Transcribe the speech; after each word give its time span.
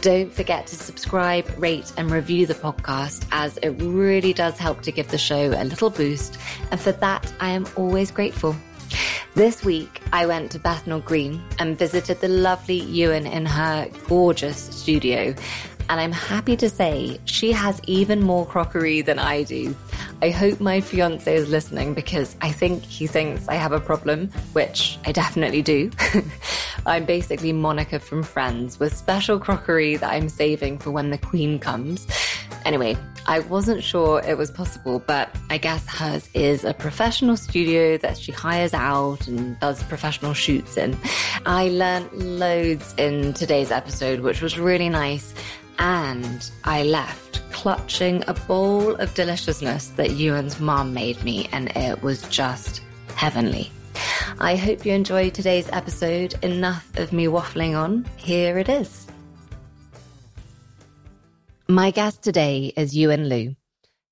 Don't 0.00 0.32
forget 0.32 0.66
to 0.68 0.76
subscribe, 0.76 1.46
rate, 1.58 1.92
and 1.98 2.10
review 2.10 2.46
the 2.46 2.54
podcast 2.54 3.26
as 3.32 3.58
it 3.58 3.68
really 3.82 4.32
does 4.32 4.56
help 4.56 4.80
to 4.82 4.92
give 4.92 5.08
the 5.08 5.18
show 5.18 5.50
a 5.50 5.64
little 5.64 5.90
boost. 5.90 6.38
And 6.70 6.80
for 6.80 6.92
that, 6.92 7.30
I 7.38 7.50
am 7.50 7.66
always 7.76 8.10
grateful. 8.10 8.56
This 9.34 9.62
week, 9.62 10.00
I 10.10 10.24
went 10.24 10.52
to 10.52 10.58
Bethnal 10.58 11.00
Green 11.00 11.42
and 11.58 11.78
visited 11.78 12.22
the 12.22 12.28
lovely 12.28 12.80
Uyen 12.80 13.30
in 13.30 13.44
her 13.44 13.90
gorgeous 14.08 14.56
studio. 14.56 15.34
And 15.90 16.00
I'm 16.00 16.12
happy 16.12 16.56
to 16.56 16.70
say 16.70 17.20
she 17.26 17.52
has 17.52 17.78
even 17.86 18.22
more 18.22 18.46
crockery 18.46 19.02
than 19.02 19.18
I 19.18 19.42
do. 19.42 19.76
I 20.22 20.28
hope 20.28 20.60
my 20.60 20.82
fiance 20.82 21.34
is 21.34 21.48
listening 21.48 21.94
because 21.94 22.36
I 22.42 22.52
think 22.52 22.82
he 22.82 23.06
thinks 23.06 23.48
I 23.48 23.54
have 23.54 23.72
a 23.72 23.80
problem, 23.80 24.28
which 24.52 24.98
I 25.06 25.12
definitely 25.12 25.62
do. 25.62 25.90
I'm 26.86 27.06
basically 27.06 27.54
Monica 27.54 27.98
from 27.98 28.22
Friends 28.22 28.78
with 28.78 28.94
special 28.94 29.38
crockery 29.38 29.96
that 29.96 30.10
I'm 30.10 30.28
saving 30.28 30.78
for 30.78 30.90
when 30.90 31.08
the 31.08 31.16
Queen 31.16 31.58
comes. 31.58 32.06
Anyway, 32.66 32.98
I 33.26 33.40
wasn't 33.40 33.82
sure 33.82 34.20
it 34.20 34.36
was 34.36 34.50
possible, 34.50 35.02
but 35.06 35.34
I 35.48 35.56
guess 35.56 35.86
hers 35.86 36.28
is 36.34 36.64
a 36.64 36.74
professional 36.74 37.38
studio 37.38 37.96
that 37.98 38.18
she 38.18 38.30
hires 38.30 38.74
out 38.74 39.26
and 39.26 39.58
does 39.60 39.82
professional 39.84 40.34
shoots 40.34 40.76
in. 40.76 40.98
I 41.46 41.68
learned 41.68 42.12
loads 42.12 42.94
in 42.98 43.32
today's 43.32 43.70
episode, 43.70 44.20
which 44.20 44.42
was 44.42 44.58
really 44.58 44.90
nice. 44.90 45.32
And 45.78 46.50
I 46.64 46.82
left 46.82 47.29
clutching 47.60 48.24
a 48.26 48.32
bowl 48.32 48.94
of 48.94 49.12
deliciousness 49.12 49.88
that 49.88 50.08
Uyen's 50.08 50.60
mom 50.60 50.94
made 50.94 51.22
me, 51.22 51.46
and 51.52 51.68
it 51.76 52.02
was 52.02 52.22
just 52.30 52.80
heavenly. 53.16 53.70
I 54.40 54.56
hope 54.56 54.86
you 54.86 54.94
enjoyed 54.94 55.34
today's 55.34 55.68
episode. 55.70 56.42
Enough 56.42 56.90
of 56.96 57.12
me 57.12 57.26
waffling 57.26 57.78
on. 57.78 58.06
Here 58.16 58.56
it 58.56 58.70
is. 58.70 59.06
My 61.68 61.90
guest 61.90 62.22
today 62.22 62.72
is 62.78 62.94
Uyen 62.94 63.28
Luu. 63.28 63.54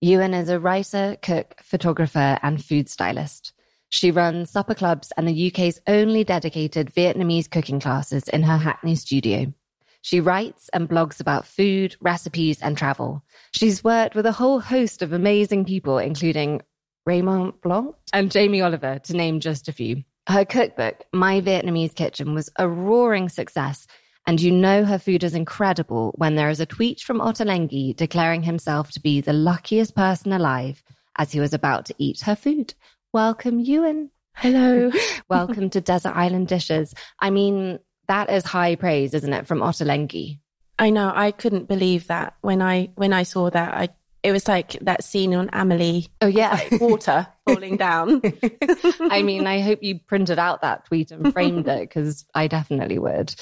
Uyen 0.04 0.38
is 0.38 0.50
a 0.50 0.60
writer, 0.60 1.16
cook, 1.22 1.54
photographer, 1.62 2.38
and 2.42 2.62
food 2.62 2.90
stylist. 2.90 3.54
She 3.88 4.10
runs 4.10 4.50
supper 4.50 4.74
clubs 4.74 5.10
and 5.16 5.26
the 5.26 5.50
UK's 5.50 5.80
only 5.86 6.22
dedicated 6.22 6.92
Vietnamese 6.92 7.50
cooking 7.50 7.80
classes 7.80 8.28
in 8.28 8.42
her 8.42 8.58
Hackney 8.58 8.94
studio. 8.94 9.54
She 10.02 10.20
writes 10.20 10.70
and 10.72 10.88
blogs 10.88 11.20
about 11.20 11.46
food, 11.46 11.96
recipes, 12.00 12.62
and 12.62 12.76
travel. 12.76 13.22
She's 13.52 13.82
worked 13.82 14.14
with 14.14 14.26
a 14.26 14.32
whole 14.32 14.60
host 14.60 15.02
of 15.02 15.12
amazing 15.12 15.64
people, 15.64 15.98
including 15.98 16.62
Raymond 17.04 17.54
Blanc 17.62 17.94
and 18.12 18.30
Jamie 18.30 18.60
Oliver, 18.60 18.98
to 19.00 19.16
name 19.16 19.40
just 19.40 19.68
a 19.68 19.72
few. 19.72 20.04
Her 20.28 20.44
cookbook, 20.44 21.04
My 21.12 21.40
Vietnamese 21.40 21.94
Kitchen, 21.94 22.34
was 22.34 22.50
a 22.56 22.68
roaring 22.68 23.28
success. 23.28 23.86
And 24.26 24.42
you 24.42 24.50
know 24.50 24.84
her 24.84 24.98
food 24.98 25.24
is 25.24 25.34
incredible 25.34 26.12
when 26.18 26.34
there 26.34 26.50
is 26.50 26.60
a 26.60 26.66
tweet 26.66 27.00
from 27.00 27.18
Ottolenghi 27.18 27.96
declaring 27.96 28.42
himself 28.42 28.90
to 28.90 29.00
be 29.00 29.22
the 29.22 29.32
luckiest 29.32 29.96
person 29.96 30.34
alive 30.34 30.82
as 31.16 31.32
he 31.32 31.40
was 31.40 31.54
about 31.54 31.86
to 31.86 31.94
eat 31.96 32.20
her 32.20 32.36
food. 32.36 32.74
Welcome, 33.14 33.64
Uyen. 33.64 34.10
Hello. 34.34 34.92
Welcome 35.30 35.70
to 35.70 35.80
Desert 35.80 36.12
Island 36.14 36.48
Dishes. 36.48 36.94
I 37.18 37.30
mean, 37.30 37.78
that 38.08 38.30
is 38.30 38.44
high 38.44 38.74
praise, 38.74 39.14
isn't 39.14 39.32
it, 39.32 39.46
from 39.46 39.60
Ottolenghi? 39.60 40.40
I 40.78 40.90
know. 40.90 41.12
I 41.14 41.30
couldn't 41.30 41.68
believe 41.68 42.06
that 42.06 42.34
when 42.40 42.62
I 42.62 42.90
when 42.94 43.12
I 43.12 43.22
saw 43.22 43.50
that. 43.50 43.74
I 43.74 43.88
it 44.22 44.32
was 44.32 44.48
like 44.48 44.72
that 44.80 45.04
scene 45.04 45.34
on 45.34 45.48
Amelie. 45.52 46.08
Oh 46.20 46.26
yeah, 46.26 46.60
water 46.72 47.26
falling 47.46 47.76
down. 47.76 48.20
I 49.00 49.22
mean, 49.22 49.46
I 49.46 49.60
hope 49.60 49.82
you 49.82 50.00
printed 50.00 50.38
out 50.38 50.62
that 50.62 50.86
tweet 50.86 51.10
and 51.10 51.32
framed 51.32 51.68
it 51.68 51.80
because 51.80 52.24
I 52.34 52.48
definitely 52.48 52.98
would. 52.98 53.34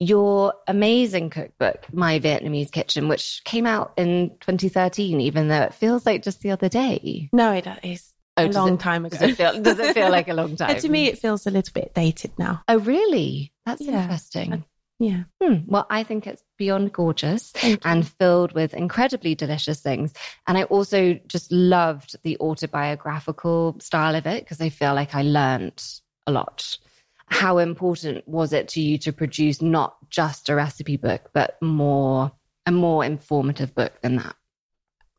Your 0.00 0.54
amazing 0.66 1.30
cookbook, 1.30 1.92
My 1.92 2.18
Vietnamese 2.18 2.70
Kitchen, 2.70 3.08
which 3.08 3.42
came 3.44 3.64
out 3.64 3.94
in 3.96 4.30
2013, 4.40 5.20
even 5.20 5.48
though 5.48 5.62
it 5.62 5.74
feels 5.74 6.04
like 6.04 6.22
just 6.22 6.40
the 6.40 6.50
other 6.50 6.68
day. 6.68 7.30
No, 7.32 7.52
it 7.52 7.66
is. 7.82 8.13
Oh, 8.36 8.46
a 8.46 8.48
long 8.48 8.74
it, 8.74 8.80
time 8.80 9.04
ago. 9.04 9.16
Does 9.16 9.30
it, 9.30 9.36
feel, 9.36 9.62
does 9.62 9.78
it 9.78 9.94
feel 9.94 10.10
like 10.10 10.28
a 10.28 10.34
long 10.34 10.56
time? 10.56 10.78
to 10.78 10.88
me, 10.88 11.06
it 11.06 11.18
feels 11.18 11.46
a 11.46 11.50
little 11.50 11.72
bit 11.72 11.94
dated 11.94 12.32
now. 12.38 12.62
Oh, 12.66 12.78
really? 12.78 13.52
That's 13.64 13.80
yeah. 13.80 14.02
interesting. 14.02 14.64
Yeah. 14.98 15.24
Hmm. 15.42 15.58
Well, 15.66 15.86
I 15.90 16.02
think 16.02 16.26
it's 16.26 16.42
beyond 16.56 16.92
gorgeous 16.92 17.52
and 17.84 18.06
filled 18.06 18.52
with 18.52 18.74
incredibly 18.74 19.34
delicious 19.34 19.80
things. 19.80 20.12
And 20.46 20.56
I 20.56 20.64
also 20.64 21.14
just 21.26 21.50
loved 21.52 22.16
the 22.22 22.38
autobiographical 22.38 23.76
style 23.80 24.14
of 24.14 24.26
it 24.26 24.44
because 24.44 24.60
I 24.60 24.68
feel 24.68 24.94
like 24.94 25.14
I 25.14 25.22
learned 25.22 25.82
a 26.26 26.32
lot. 26.32 26.78
How 27.26 27.58
important 27.58 28.26
was 28.28 28.52
it 28.52 28.68
to 28.68 28.80
you 28.80 28.98
to 28.98 29.12
produce 29.12 29.60
not 29.60 29.96
just 30.10 30.48
a 30.48 30.54
recipe 30.54 30.96
book, 30.96 31.30
but 31.32 31.60
more 31.60 32.32
a 32.66 32.72
more 32.72 33.04
informative 33.04 33.74
book 33.74 34.00
than 34.00 34.16
that? 34.16 34.36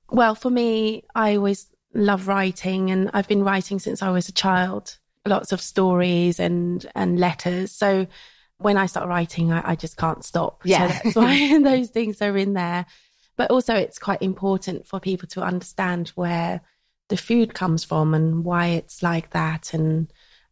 Well, 0.10 0.36
for 0.36 0.50
me, 0.50 1.04
I 1.14 1.36
always 1.36 1.68
love 1.96 2.28
writing 2.28 2.92
and 2.92 3.10
I've 3.14 3.28
been 3.28 3.44
writing 3.44 3.80
since 3.80 4.02
I 4.02 4.12
was 4.12 4.30
a 4.30 4.34
child. 4.34 4.98
Lots 5.26 5.52
of 5.52 5.62
stories 5.62 6.40
and 6.40 6.86
and 6.94 7.20
letters. 7.20 7.72
So 7.72 8.06
when 8.58 8.78
I 8.78 8.86
start 8.86 9.08
writing, 9.08 9.52
I, 9.52 9.72
I 9.72 9.76
just 9.76 9.98
can't 9.98 10.24
stop. 10.24 10.62
Yeah. 10.64 10.88
So 10.88 10.94
that's 11.04 11.16
why 11.16 11.60
those 11.64 11.90
things 11.90 12.22
are 12.22 12.38
in 12.38 12.54
there. 12.54 12.86
But 13.38 13.52
also, 13.52 13.76
it's 13.76 14.00
quite 14.00 14.22
important 14.22 14.88
for 14.88 15.00
people 15.00 15.28
to 15.30 15.42
understand 15.42 16.10
where 16.10 16.62
the 17.10 17.18
food 17.18 17.54
comes 17.54 17.84
from 17.84 18.14
and 18.14 18.46
why 18.46 18.68
it's 18.68 19.04
like 19.04 19.32
that. 19.32 19.74
And, 19.74 20.12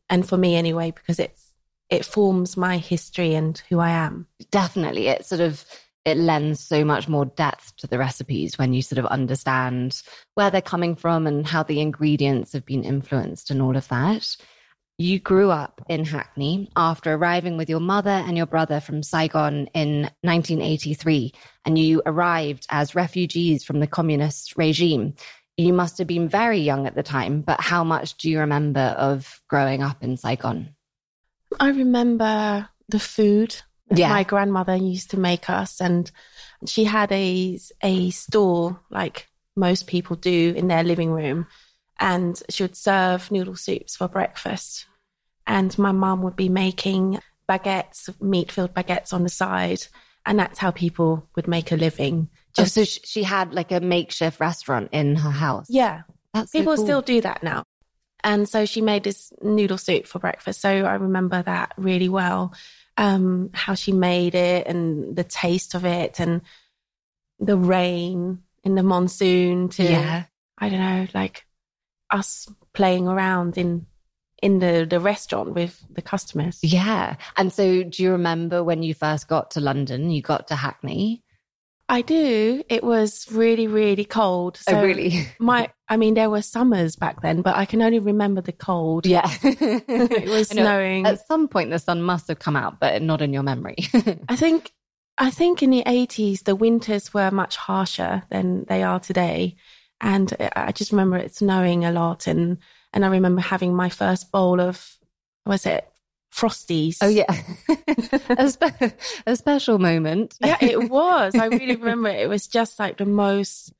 and 0.09 0.27
for 0.27 0.37
me 0.37 0.55
anyway, 0.55 0.91
because 0.91 1.19
it's, 1.19 1.51
it 1.89 2.05
forms 2.05 2.57
my 2.57 2.77
history 2.77 3.35
and 3.35 3.61
who 3.69 3.79
I 3.79 3.91
am. 3.91 4.27
Definitely. 4.51 5.07
It 5.07 5.25
sort 5.25 5.41
of, 5.41 5.63
it 6.05 6.17
lends 6.17 6.59
so 6.59 6.83
much 6.83 7.07
more 7.07 7.25
depth 7.25 7.75
to 7.77 7.87
the 7.87 7.97
recipes 7.97 8.57
when 8.57 8.73
you 8.73 8.81
sort 8.81 8.99
of 8.99 9.05
understand 9.05 10.01
where 10.35 10.51
they're 10.51 10.61
coming 10.61 10.95
from 10.95 11.27
and 11.27 11.47
how 11.47 11.63
the 11.63 11.79
ingredients 11.79 12.53
have 12.53 12.65
been 12.65 12.83
influenced 12.83 13.49
and 13.49 13.61
all 13.61 13.77
of 13.77 13.87
that. 13.87 14.35
You 14.97 15.19
grew 15.19 15.49
up 15.49 15.81
in 15.89 16.05
Hackney 16.05 16.69
after 16.75 17.13
arriving 17.13 17.57
with 17.57 17.69
your 17.69 17.79
mother 17.79 18.11
and 18.11 18.37
your 18.37 18.45
brother 18.45 18.79
from 18.79 19.01
Saigon 19.01 19.67
in 19.73 20.03
1983, 20.21 21.33
and 21.65 21.79
you 21.79 22.01
arrived 22.05 22.67
as 22.69 22.93
refugees 22.93 23.63
from 23.63 23.79
the 23.79 23.87
communist 23.87 24.55
regime. 24.55 25.15
You 25.57 25.73
must 25.73 25.97
have 25.97 26.07
been 26.07 26.29
very 26.29 26.59
young 26.59 26.85
at 26.85 26.95
the 26.95 27.03
time, 27.03 27.41
but 27.41 27.59
how 27.59 27.83
much 27.83 28.17
do 28.17 28.29
you 28.29 28.39
remember 28.39 28.79
of 28.79 29.41
growing 29.47 29.81
up 29.81 30.03
in 30.03 30.15
Saigon? 30.15 30.75
I 31.59 31.69
remember 31.69 32.69
the 32.87 32.99
food 32.99 33.55
yeah. 33.89 34.09
my 34.09 34.23
grandmother 34.23 34.75
used 34.75 35.11
to 35.11 35.19
make 35.19 35.49
us, 35.49 35.81
and 35.81 36.09
she 36.65 36.83
had 36.83 37.11
a 37.11 37.59
a 37.81 38.09
store 38.11 38.79
like 38.89 39.27
most 39.55 39.87
people 39.87 40.15
do 40.15 40.53
in 40.55 40.67
their 40.67 40.83
living 40.83 41.11
room 41.11 41.47
and 41.99 42.41
she 42.49 42.63
would 42.63 42.75
serve 42.75 43.31
noodle 43.31 43.55
soups 43.55 43.95
for 43.95 44.07
breakfast. 44.07 44.85
And 45.45 45.77
my 45.77 45.91
mum 45.91 46.21
would 46.23 46.35
be 46.35 46.49
making 46.49 47.19
baguettes, 47.47 48.09
meat 48.21 48.51
filled 48.51 48.73
baguettes 48.73 49.13
on 49.13 49.23
the 49.23 49.29
side. 49.29 49.85
And 50.25 50.39
that's 50.39 50.59
how 50.59 50.71
people 50.71 51.27
would 51.35 51.47
make 51.47 51.71
a 51.71 51.75
living. 51.75 52.29
Just, 52.55 52.77
oh, 52.77 52.83
so 52.83 52.99
she 53.03 53.23
had 53.23 53.53
like 53.53 53.71
a 53.71 53.79
makeshift 53.79 54.39
restaurant 54.39 54.89
in 54.91 55.15
her 55.15 55.29
house. 55.29 55.67
Yeah. 55.69 56.01
That's 56.33 56.51
people 56.51 56.73
so 56.73 56.77
cool. 56.77 56.85
still 56.85 57.01
do 57.01 57.21
that 57.21 57.43
now. 57.43 57.63
And 58.23 58.47
so 58.47 58.65
she 58.65 58.81
made 58.81 59.03
this 59.03 59.33
noodle 59.41 59.77
soup 59.77 60.07
for 60.07 60.19
breakfast. 60.19 60.61
So 60.61 60.69
I 60.69 60.95
remember 60.95 61.41
that 61.43 61.73
really 61.77 62.09
well. 62.09 62.53
Um, 62.95 63.49
how 63.53 63.73
she 63.73 63.91
made 63.91 64.35
it 64.35 64.67
and 64.67 65.15
the 65.15 65.23
taste 65.23 65.73
of 65.73 65.83
it 65.83 66.19
and 66.19 66.41
the 67.39 67.57
rain 67.57 68.43
in 68.63 68.75
the 68.75 68.83
monsoon 68.83 69.69
to, 69.69 69.83
yeah. 69.83 70.25
I 70.57 70.69
don't 70.69 70.79
know, 70.79 71.07
like 71.13 71.45
us 72.11 72.47
playing 72.73 73.07
around 73.07 73.57
in 73.57 73.87
in 74.41 74.59
the 74.59 74.85
the 74.87 74.99
restaurant 74.99 75.53
with 75.53 75.83
the 75.89 76.01
customers. 76.01 76.59
Yeah. 76.61 77.15
And 77.37 77.51
so 77.51 77.83
do 77.83 78.03
you 78.03 78.11
remember 78.11 78.63
when 78.63 78.83
you 78.83 78.93
first 78.93 79.27
got 79.27 79.51
to 79.51 79.59
London, 79.59 80.11
you 80.11 80.21
got 80.21 80.47
to 80.49 80.55
Hackney? 80.55 81.23
I 81.89 82.01
do. 82.01 82.63
It 82.69 82.83
was 82.83 83.27
really, 83.31 83.67
really 83.67 84.05
cold. 84.05 84.57
Oh, 84.67 84.71
so 84.71 84.79
oh, 84.79 84.83
really? 84.83 85.27
my, 85.39 85.69
I 85.89 85.97
mean, 85.97 86.13
there 86.13 86.29
were 86.29 86.41
summers 86.41 86.95
back 86.95 87.21
then, 87.21 87.41
but 87.41 87.55
I 87.55 87.65
can 87.65 87.81
only 87.81 87.99
remember 87.99 88.41
the 88.41 88.51
cold. 88.51 89.05
Yeah. 89.05 89.29
it 89.43 90.29
was 90.29 90.47
snowing. 90.49 91.05
At 91.05 91.25
some 91.27 91.47
point, 91.47 91.69
the 91.69 91.79
sun 91.79 92.01
must 92.01 92.27
have 92.29 92.39
come 92.39 92.55
out, 92.55 92.79
but 92.79 93.01
not 93.01 93.21
in 93.21 93.33
your 93.33 93.43
memory. 93.43 93.77
I 94.29 94.35
think, 94.35 94.71
I 95.17 95.29
think 95.29 95.61
in 95.61 95.69
the 95.69 95.83
80s, 95.85 96.43
the 96.43 96.55
winters 96.55 97.13
were 97.13 97.31
much 97.31 97.57
harsher 97.57 98.23
than 98.29 98.65
they 98.65 98.83
are 98.83 98.99
today. 98.99 99.55
And 99.99 100.33
I 100.55 100.71
just 100.71 100.91
remember 100.91 101.17
it 101.17 101.35
snowing 101.35 101.85
a 101.85 101.91
lot. 101.91 102.27
And, 102.27 102.57
and 102.93 103.05
I 103.05 103.09
remember 103.09 103.41
having 103.41 103.75
my 103.75 103.89
first 103.89 104.31
bowl 104.31 104.59
of, 104.59 104.97
was 105.45 105.65
it 105.65 105.87
Frosties? 106.33 106.97
Oh, 107.01 107.07
yeah. 107.07 107.25
a, 108.29 108.49
spe- 108.49 108.95
a 109.27 109.35
special 109.35 109.77
moment. 109.79 110.35
yeah, 110.41 110.57
it 110.61 110.89
was. 110.89 111.35
I 111.35 111.45
really 111.45 111.75
remember 111.75 112.09
it. 112.09 112.21
It 112.21 112.27
was 112.29 112.47
just 112.47 112.79
like 112.79 112.97
the 112.97 113.05
most 113.05 113.71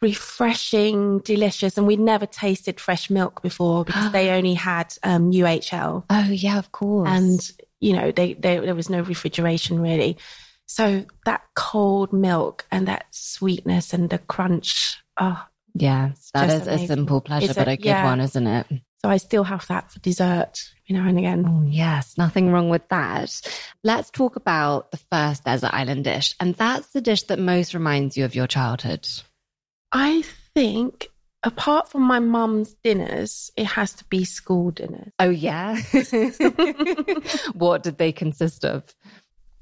refreshing, 0.00 1.18
delicious. 1.20 1.76
And 1.78 1.86
we'd 1.86 2.00
never 2.00 2.26
tasted 2.26 2.80
fresh 2.80 3.10
milk 3.10 3.42
before 3.42 3.84
because 3.84 4.12
they 4.12 4.30
only 4.36 4.54
had 4.54 4.94
um, 5.02 5.30
UHT. 5.32 6.04
Oh, 6.08 6.28
yeah, 6.30 6.58
of 6.58 6.72
course. 6.72 7.08
And, 7.10 7.52
you 7.80 7.94
know, 7.94 8.12
they, 8.12 8.34
they, 8.34 8.58
there 8.58 8.74
was 8.74 8.90
no 8.90 9.00
refrigeration 9.00 9.80
really. 9.80 10.16
So 10.66 11.04
that 11.26 11.42
cold 11.54 12.12
milk 12.12 12.66
and 12.72 12.88
that 12.88 13.04
sweetness 13.10 13.92
and 13.92 14.10
the 14.10 14.18
crunch. 14.18 14.98
Oh, 15.18 15.44
yeah, 15.74 16.12
that 16.34 16.48
is 16.50 16.66
amazing. 16.66 16.84
a 16.84 16.86
simple 16.88 17.20
pleasure, 17.20 17.46
It's 17.50 17.54
but 17.54 17.68
a- 17.68 17.72
a 17.72 17.76
good 17.76 17.84
yeah. 17.86 18.04
one, 18.04 18.20
isn't 18.20 18.46
it? 18.46 18.66
So 19.02 19.10
I 19.10 19.18
still 19.18 19.44
have 19.44 19.66
that 19.68 19.90
for 19.90 19.98
dessert, 20.00 20.72
you 20.86 20.96
know, 20.96 21.06
and 21.06 21.18
again. 21.18 21.44
Oh, 21.46 21.64
yes, 21.66 22.16
nothing 22.16 22.50
wrong 22.50 22.70
with 22.70 22.88
that. 22.88 23.40
Let's 23.82 24.10
talk 24.10 24.36
about 24.36 24.90
the 24.90 24.96
first 24.96 25.44
desert 25.44 25.74
island 25.74 26.04
dish. 26.04 26.34
And 26.40 26.54
that's 26.54 26.88
the 26.88 27.00
dish 27.00 27.24
that 27.24 27.38
most 27.38 27.74
reminds 27.74 28.16
you 28.16 28.24
of 28.24 28.34
your 28.34 28.46
childhood. 28.46 29.08
I 29.92 30.22
think 30.54 31.08
apart 31.42 31.88
from 31.88 32.02
my 32.02 32.18
mum's 32.18 32.74
dinners, 32.82 33.50
it 33.56 33.66
has 33.66 33.94
to 33.94 34.04
be 34.06 34.24
school 34.24 34.70
dinners. 34.70 35.12
Oh, 35.18 35.30
yeah. 35.30 35.76
what 37.52 37.82
did 37.82 37.98
they 37.98 38.12
consist 38.12 38.64
of? 38.64 38.94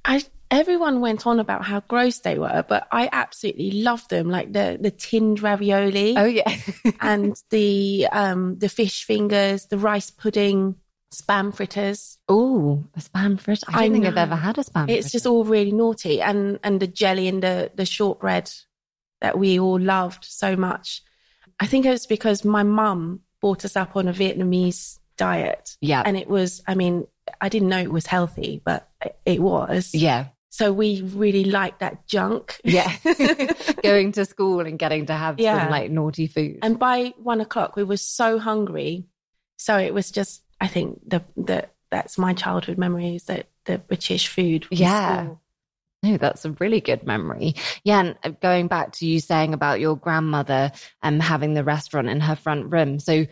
I 0.05 0.23
everyone 0.55 1.01
went 1.01 1.27
on 1.27 1.41
about 1.41 1.65
how 1.65 1.81
gross 1.81 2.19
they 2.21 2.39
were, 2.39 2.65
but 2.69 2.87
I 2.93 3.09
absolutely 3.13 3.83
loved 3.83 4.11
them, 4.11 4.29
like 4.31 4.53
the 4.53 4.79
the 4.81 4.91
tinned 4.91 5.43
ravioli 5.43 6.17
Oh, 6.17 6.25
yeah. 6.25 6.57
and 7.01 7.35
the 7.51 8.07
um 8.13 8.59
the 8.59 8.69
fish 8.69 9.05
fingers, 9.05 9.67
the 9.67 9.79
rice 9.79 10.11
pudding, 10.11 10.77
spam 11.13 11.55
fritters. 11.55 12.19
oh, 12.29 12.85
a 12.97 13.01
spam 13.01 13.39
fritter. 13.39 13.67
I 13.69 13.73
don't 13.73 13.83
I 13.83 13.89
think 13.93 14.07
I've 14.07 14.17
ever 14.17 14.37
had 14.37 14.59
a 14.59 14.63
spam 14.65 14.89
It's 14.91 15.13
just 15.13 15.27
all 15.27 15.45
really 15.45 15.73
naughty, 15.73 16.21
and 16.23 16.59
and 16.63 16.81
the 16.81 16.87
jelly 16.87 17.29
and 17.29 17.43
the 17.43 17.71
the 17.75 17.87
shortbread 17.87 18.51
that 19.21 19.39
we 19.39 19.59
all 19.59 19.79
loved 19.81 20.25
so 20.25 20.57
much. 20.57 21.03
I 21.61 21.67
think 21.67 21.87
it 21.87 21.91
was 21.91 22.07
because 22.07 22.45
my 22.45 22.63
mum 22.65 23.21
brought 23.41 23.65
us 23.65 23.77
up 23.77 23.95
on 23.97 24.09
a 24.09 24.13
Vietnamese 24.13 24.99
diet, 25.17 25.77
Yeah. 25.81 26.03
and 26.05 26.17
it 26.17 26.29
was. 26.29 26.63
I 26.67 26.75
mean, 26.75 27.07
I 27.41 27.49
didn't 27.49 27.69
know 27.69 27.79
it 27.79 27.93
was 27.93 28.07
healthy, 28.07 28.61
but 28.65 28.89
it 29.25 29.41
was. 29.41 29.95
yeah. 29.95 30.27
So 30.55 30.73
we 30.73 31.03
really 31.03 31.43
liked 31.43 31.81
that 31.81 32.07
junk. 32.07 32.61
Yeah. 32.63 32.93
Going 33.83 34.13
to 34.13 34.25
school 34.25 34.61
and 34.61 34.79
getting 34.79 35.07
to 35.07 35.13
have 35.13 35.41
Yeah. 35.41 35.63
some 35.63 35.71
like 35.71 35.91
naughty 35.91 36.29
food. 36.29 36.61
And 36.63 36.79
by 36.79 37.13
one 37.19 37.41
o'clock, 37.41 37.75
we 37.75 37.83
were 37.83 37.97
so 37.97 38.39
hungry. 38.39 39.05
So 39.59 39.77
it 39.77 39.93
was 39.93 40.13
just, 40.13 40.45
I 40.61 40.69
think 40.69 41.01
the 41.09 41.25
the 41.37 41.67
that's 41.91 42.19
my 42.19 42.35
childhood 42.35 42.79
memories 42.79 43.25
that 43.25 43.49
the 43.65 43.79
British 43.79 44.29
food. 44.29 44.69
Yeah. 44.71 45.25
school. 45.25 45.41
No, 46.05 46.19
that's 46.19 46.45
a 46.45 46.53
really 46.53 46.81
good 46.81 47.03
memory. 47.05 47.57
Yeah, 47.83 47.99
and 48.01 48.17
uh, 48.23 48.29
going 48.41 48.69
back 48.69 48.93
to 48.93 49.07
you 49.07 49.19
saying 49.19 49.55
about 49.55 49.81
your 49.81 49.97
grandmother 49.97 50.71
um 51.03 51.19
having 51.19 51.55
the 51.55 51.65
restaurant 51.65 52.09
in 52.09 52.21
her 52.21 52.37
front 52.37 52.71
room. 52.71 53.01
So 53.01 53.27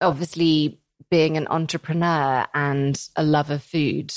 obviously 0.00 0.78
being 1.10 1.36
an 1.36 1.46
entrepreneur 1.48 2.46
and 2.54 3.00
a 3.16 3.22
love 3.22 3.50
of 3.50 3.62
food 3.62 4.12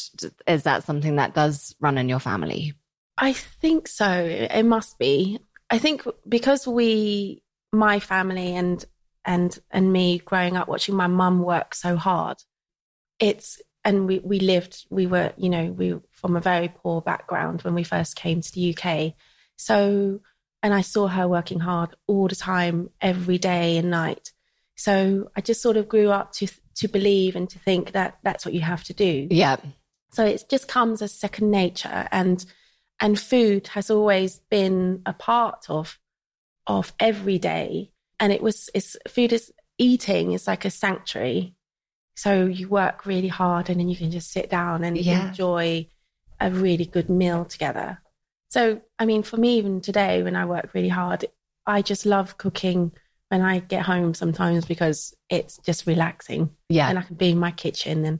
is 0.47 0.63
that 0.63 0.83
something 0.83 1.15
that 1.15 1.33
does 1.33 1.75
run 1.79 1.97
in 1.97 2.09
your 2.09 2.19
family? 2.19 2.73
I 3.17 3.33
think 3.33 3.87
so. 3.87 4.09
It 4.09 4.63
must 4.63 4.97
be. 4.97 5.39
I 5.69 5.77
think 5.77 6.05
because 6.27 6.67
we, 6.67 7.43
my 7.71 7.99
family 7.99 8.55
and 8.55 8.83
and 9.23 9.57
and 9.69 9.93
me 9.93 10.17
growing 10.17 10.57
up 10.57 10.67
watching 10.67 10.95
my 10.95 11.07
mum 11.07 11.43
work 11.43 11.75
so 11.75 11.95
hard, 11.95 12.37
it's 13.19 13.61
and 13.85 14.07
we 14.07 14.19
we 14.19 14.39
lived. 14.39 14.85
We 14.89 15.07
were 15.07 15.33
you 15.37 15.49
know 15.49 15.65
we 15.71 15.99
from 16.11 16.35
a 16.35 16.41
very 16.41 16.69
poor 16.69 17.01
background 17.01 17.61
when 17.61 17.75
we 17.75 17.83
first 17.83 18.15
came 18.15 18.41
to 18.41 18.51
the 18.51 18.75
UK. 18.75 19.13
So 19.55 20.19
and 20.63 20.73
I 20.73 20.81
saw 20.81 21.07
her 21.07 21.27
working 21.27 21.59
hard 21.59 21.95
all 22.07 22.27
the 22.27 22.35
time, 22.35 22.89
every 22.99 23.37
day 23.37 23.77
and 23.77 23.89
night. 23.89 24.31
So 24.81 25.29
I 25.37 25.41
just 25.41 25.61
sort 25.61 25.77
of 25.77 25.87
grew 25.87 26.09
up 26.09 26.31
to 26.33 26.47
to 26.77 26.87
believe 26.87 27.35
and 27.35 27.47
to 27.51 27.59
think 27.59 27.91
that 27.91 28.17
that's 28.23 28.45
what 28.45 28.55
you 28.55 28.61
have 28.61 28.83
to 28.85 28.93
do. 28.93 29.27
Yeah. 29.29 29.57
So 30.11 30.25
it 30.25 30.45
just 30.49 30.67
comes 30.67 31.03
as 31.03 31.13
second 31.13 31.51
nature 31.51 32.07
and 32.11 32.43
and 32.99 33.19
food 33.19 33.67
has 33.67 33.91
always 33.91 34.39
been 34.49 35.03
a 35.05 35.13
part 35.13 35.69
of 35.69 35.99
of 36.65 36.93
every 36.99 37.37
day. 37.37 37.91
And 38.19 38.33
it 38.33 38.41
was 38.41 38.71
it's 38.73 38.97
food 39.07 39.33
is 39.33 39.53
eating 39.77 40.31
is 40.31 40.47
like 40.47 40.65
a 40.65 40.71
sanctuary. 40.71 41.55
So 42.15 42.45
you 42.45 42.67
work 42.67 43.05
really 43.05 43.27
hard 43.27 43.69
and 43.69 43.79
then 43.79 43.87
you 43.87 43.95
can 43.95 44.09
just 44.09 44.31
sit 44.31 44.49
down 44.49 44.83
and 44.83 44.97
Yeah. 44.97 45.27
enjoy 45.27 45.87
a 46.39 46.49
really 46.49 46.85
good 46.85 47.09
meal 47.09 47.45
together. 47.45 48.01
So 48.49 48.81
I 48.97 49.05
mean 49.05 49.21
for 49.21 49.37
me 49.37 49.57
even 49.59 49.79
today 49.81 50.23
when 50.23 50.35
I 50.35 50.45
work 50.45 50.73
really 50.73 50.89
hard, 50.89 51.25
I 51.67 51.83
just 51.83 52.07
love 52.07 52.39
cooking 52.39 52.93
when 53.31 53.41
I 53.41 53.59
get 53.59 53.83
home 53.83 54.13
sometimes 54.13 54.65
because 54.65 55.15
it's 55.29 55.57
just 55.59 55.87
relaxing 55.87 56.49
Yeah. 56.67 56.89
and 56.89 56.99
I 56.99 57.03
can 57.03 57.15
be 57.15 57.29
in 57.29 57.39
my 57.39 57.51
kitchen 57.51 58.03
and 58.03 58.19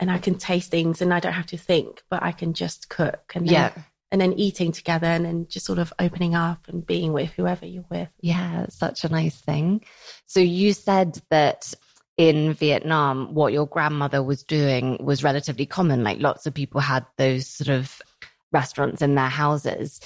and 0.00 0.10
I 0.10 0.18
can 0.18 0.34
taste 0.34 0.70
things 0.70 1.00
and 1.00 1.14
I 1.14 1.20
don't 1.20 1.32
have 1.32 1.46
to 1.46 1.56
think, 1.56 2.02
but 2.10 2.22
I 2.22 2.32
can 2.32 2.54
just 2.54 2.88
cook 2.88 3.32
and 3.34 3.46
then, 3.46 3.52
yeah. 3.54 3.72
and 4.10 4.20
then 4.20 4.32
eating 4.32 4.70
together 4.72 5.06
and 5.06 5.24
then 5.24 5.46
just 5.48 5.66
sort 5.66 5.78
of 5.78 5.92
opening 5.98 6.34
up 6.34 6.66
and 6.68 6.84
being 6.86 7.12
with 7.12 7.30
whoever 7.30 7.66
you're 7.66 7.84
with. 7.88 8.08
Yeah, 8.20 8.66
such 8.68 9.04
a 9.04 9.08
nice 9.08 9.36
thing. 9.36 9.84
So 10.26 10.40
you 10.40 10.72
said 10.72 11.20
that 11.30 11.72
in 12.16 12.54
Vietnam, 12.54 13.34
what 13.34 13.52
your 13.52 13.66
grandmother 13.66 14.22
was 14.22 14.42
doing 14.42 14.98
was 15.00 15.24
relatively 15.24 15.66
common. 15.66 16.02
Like 16.04 16.20
lots 16.20 16.46
of 16.46 16.54
people 16.54 16.80
had 16.80 17.06
those 17.16 17.46
sort 17.46 17.68
of 17.68 18.00
restaurants 18.52 19.02
in 19.02 19.14
their 19.14 19.28
houses. 19.28 20.00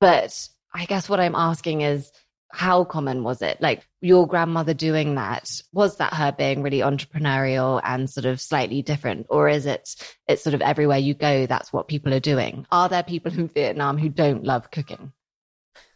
But 0.00 0.48
I 0.74 0.84
guess 0.84 1.08
what 1.08 1.20
I'm 1.20 1.34
asking 1.34 1.80
is, 1.82 2.10
how 2.50 2.84
common 2.84 3.22
was 3.22 3.42
it? 3.42 3.60
Like 3.60 3.86
your 4.00 4.26
grandmother 4.26 4.74
doing 4.74 5.16
that, 5.16 5.50
was 5.72 5.96
that 5.96 6.14
her 6.14 6.32
being 6.32 6.62
really 6.62 6.80
entrepreneurial 6.80 7.80
and 7.84 8.08
sort 8.08 8.24
of 8.24 8.40
slightly 8.40 8.82
different? 8.82 9.26
Or 9.28 9.48
is 9.48 9.66
it, 9.66 9.94
it's 10.26 10.42
sort 10.42 10.54
of 10.54 10.62
everywhere 10.62 10.98
you 10.98 11.14
go, 11.14 11.46
that's 11.46 11.72
what 11.72 11.88
people 11.88 12.14
are 12.14 12.20
doing? 12.20 12.66
Are 12.72 12.88
there 12.88 13.02
people 13.02 13.32
in 13.32 13.48
Vietnam 13.48 13.98
who 13.98 14.08
don't 14.08 14.44
love 14.44 14.70
cooking? 14.70 15.12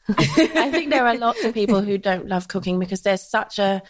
I 0.08 0.70
think 0.70 0.90
there 0.90 1.06
are 1.06 1.16
lots 1.16 1.44
of 1.44 1.54
people 1.54 1.80
who 1.80 1.96
don't 1.96 2.26
love 2.26 2.48
cooking 2.48 2.78
because 2.78 3.02
there's 3.02 3.28
such 3.28 3.58
a 3.58 3.82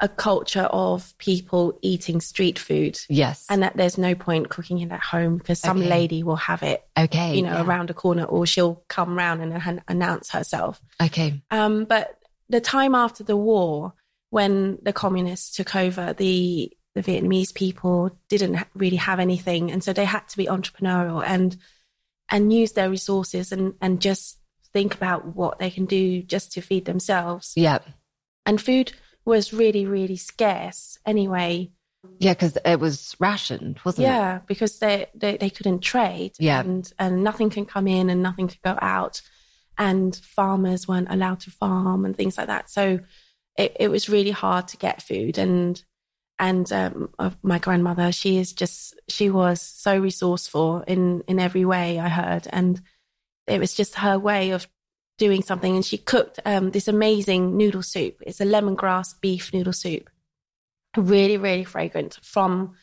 a 0.00 0.08
culture 0.08 0.62
of 0.70 1.16
people 1.18 1.78
eating 1.82 2.20
street 2.20 2.58
food 2.58 2.98
Yes. 3.08 3.44
and 3.50 3.62
that 3.62 3.76
there's 3.76 3.98
no 3.98 4.14
point 4.14 4.48
cooking 4.48 4.78
it 4.80 4.90
at 4.90 5.00
home 5.00 5.36
because 5.36 5.58
some 5.60 5.78
Okay. 5.78 5.88
lady 5.88 6.22
will 6.22 6.36
have 6.36 6.62
it, 6.62 6.82
okay. 6.98 7.36
you 7.36 7.42
know, 7.42 7.52
yeah. 7.52 7.62
around 7.64 7.90
a 7.90 7.94
corner 7.94 8.24
or 8.24 8.46
she'll 8.46 8.82
come 8.88 9.16
round 9.16 9.42
and 9.42 9.52
an- 9.52 9.82
announce 9.88 10.30
herself. 10.30 10.80
Okay. 11.02 11.42
Um, 11.50 11.84
but 11.84 12.18
the 12.48 12.60
time 12.60 12.94
after 12.94 13.22
the 13.24 13.36
war, 13.36 13.92
when 14.30 14.78
the 14.82 14.92
communists 14.92 15.54
took 15.56 15.74
over, 15.76 16.12
the 16.14 16.72
the 16.96 17.02
Vietnamese 17.02 17.54
people 17.54 18.10
didn't 18.28 18.66
really 18.74 18.96
have 18.96 19.20
anything, 19.20 19.70
and 19.70 19.82
so 19.84 19.92
they 19.92 20.04
had 20.04 20.26
to 20.28 20.36
be 20.36 20.46
entrepreneurial 20.46 21.22
and 21.24 21.56
and 22.28 22.52
use 22.52 22.72
their 22.72 22.90
resources 22.90 23.52
and 23.52 23.74
and 23.80 24.00
just 24.00 24.38
think 24.72 24.94
about 24.94 25.36
what 25.36 25.58
they 25.58 25.70
can 25.70 25.84
do 25.84 26.22
just 26.22 26.52
to 26.52 26.60
feed 26.60 26.84
themselves. 26.86 27.52
Yeah. 27.56 27.78
And 28.46 28.60
food 28.60 28.92
was 29.24 29.52
really 29.52 29.86
really 29.86 30.16
scarce 30.16 30.98
anyway. 31.06 31.70
Yeah, 32.18 32.32
because 32.32 32.56
it 32.64 32.80
was 32.80 33.14
rationed, 33.20 33.78
wasn't 33.84 34.06
it? 34.06 34.10
Yeah, 34.10 34.40
because 34.46 34.78
they, 34.78 35.06
they 35.14 35.36
they 35.36 35.50
couldn't 35.50 35.80
trade. 35.80 36.32
Yeah. 36.38 36.60
and 36.60 36.90
and 36.98 37.22
nothing 37.22 37.50
can 37.50 37.66
come 37.66 37.86
in 37.86 38.08
and 38.08 38.22
nothing 38.22 38.48
could 38.48 38.62
go 38.62 38.78
out, 38.80 39.20
and 39.76 40.16
farmers 40.16 40.88
weren't 40.88 41.10
allowed 41.10 41.40
to 41.40 41.50
farm 41.50 42.04
and 42.04 42.16
things 42.16 42.38
like 42.38 42.46
that. 42.46 42.70
So 42.70 43.00
it, 43.56 43.76
it 43.78 43.88
was 43.88 44.08
really 44.08 44.30
hard 44.30 44.68
to 44.68 44.76
get 44.76 45.02
food. 45.02 45.36
And 45.36 45.82
and 46.38 46.72
um, 46.72 47.10
my 47.42 47.58
grandmother, 47.58 48.12
she 48.12 48.38
is 48.38 48.54
just 48.54 48.98
she 49.08 49.28
was 49.28 49.60
so 49.60 49.98
resourceful 49.98 50.82
in 50.86 51.22
in 51.28 51.38
every 51.38 51.66
way. 51.66 51.98
I 51.98 52.08
heard, 52.08 52.48
and 52.50 52.80
it 53.46 53.60
was 53.60 53.74
just 53.74 53.96
her 53.96 54.18
way 54.18 54.50
of 54.50 54.66
doing 55.20 55.42
something. 55.42 55.76
And 55.76 55.84
she 55.84 55.98
cooked 55.98 56.40
um, 56.44 56.70
this 56.72 56.88
amazing 56.88 57.56
noodle 57.56 57.82
soup. 57.84 58.16
It's 58.26 58.40
a 58.40 58.44
lemongrass 58.44 59.14
beef 59.20 59.52
noodle 59.54 59.72
soup 59.72 60.10
really, 60.96 61.36
really 61.36 61.62
fragrant 61.62 62.18
from 62.22 62.74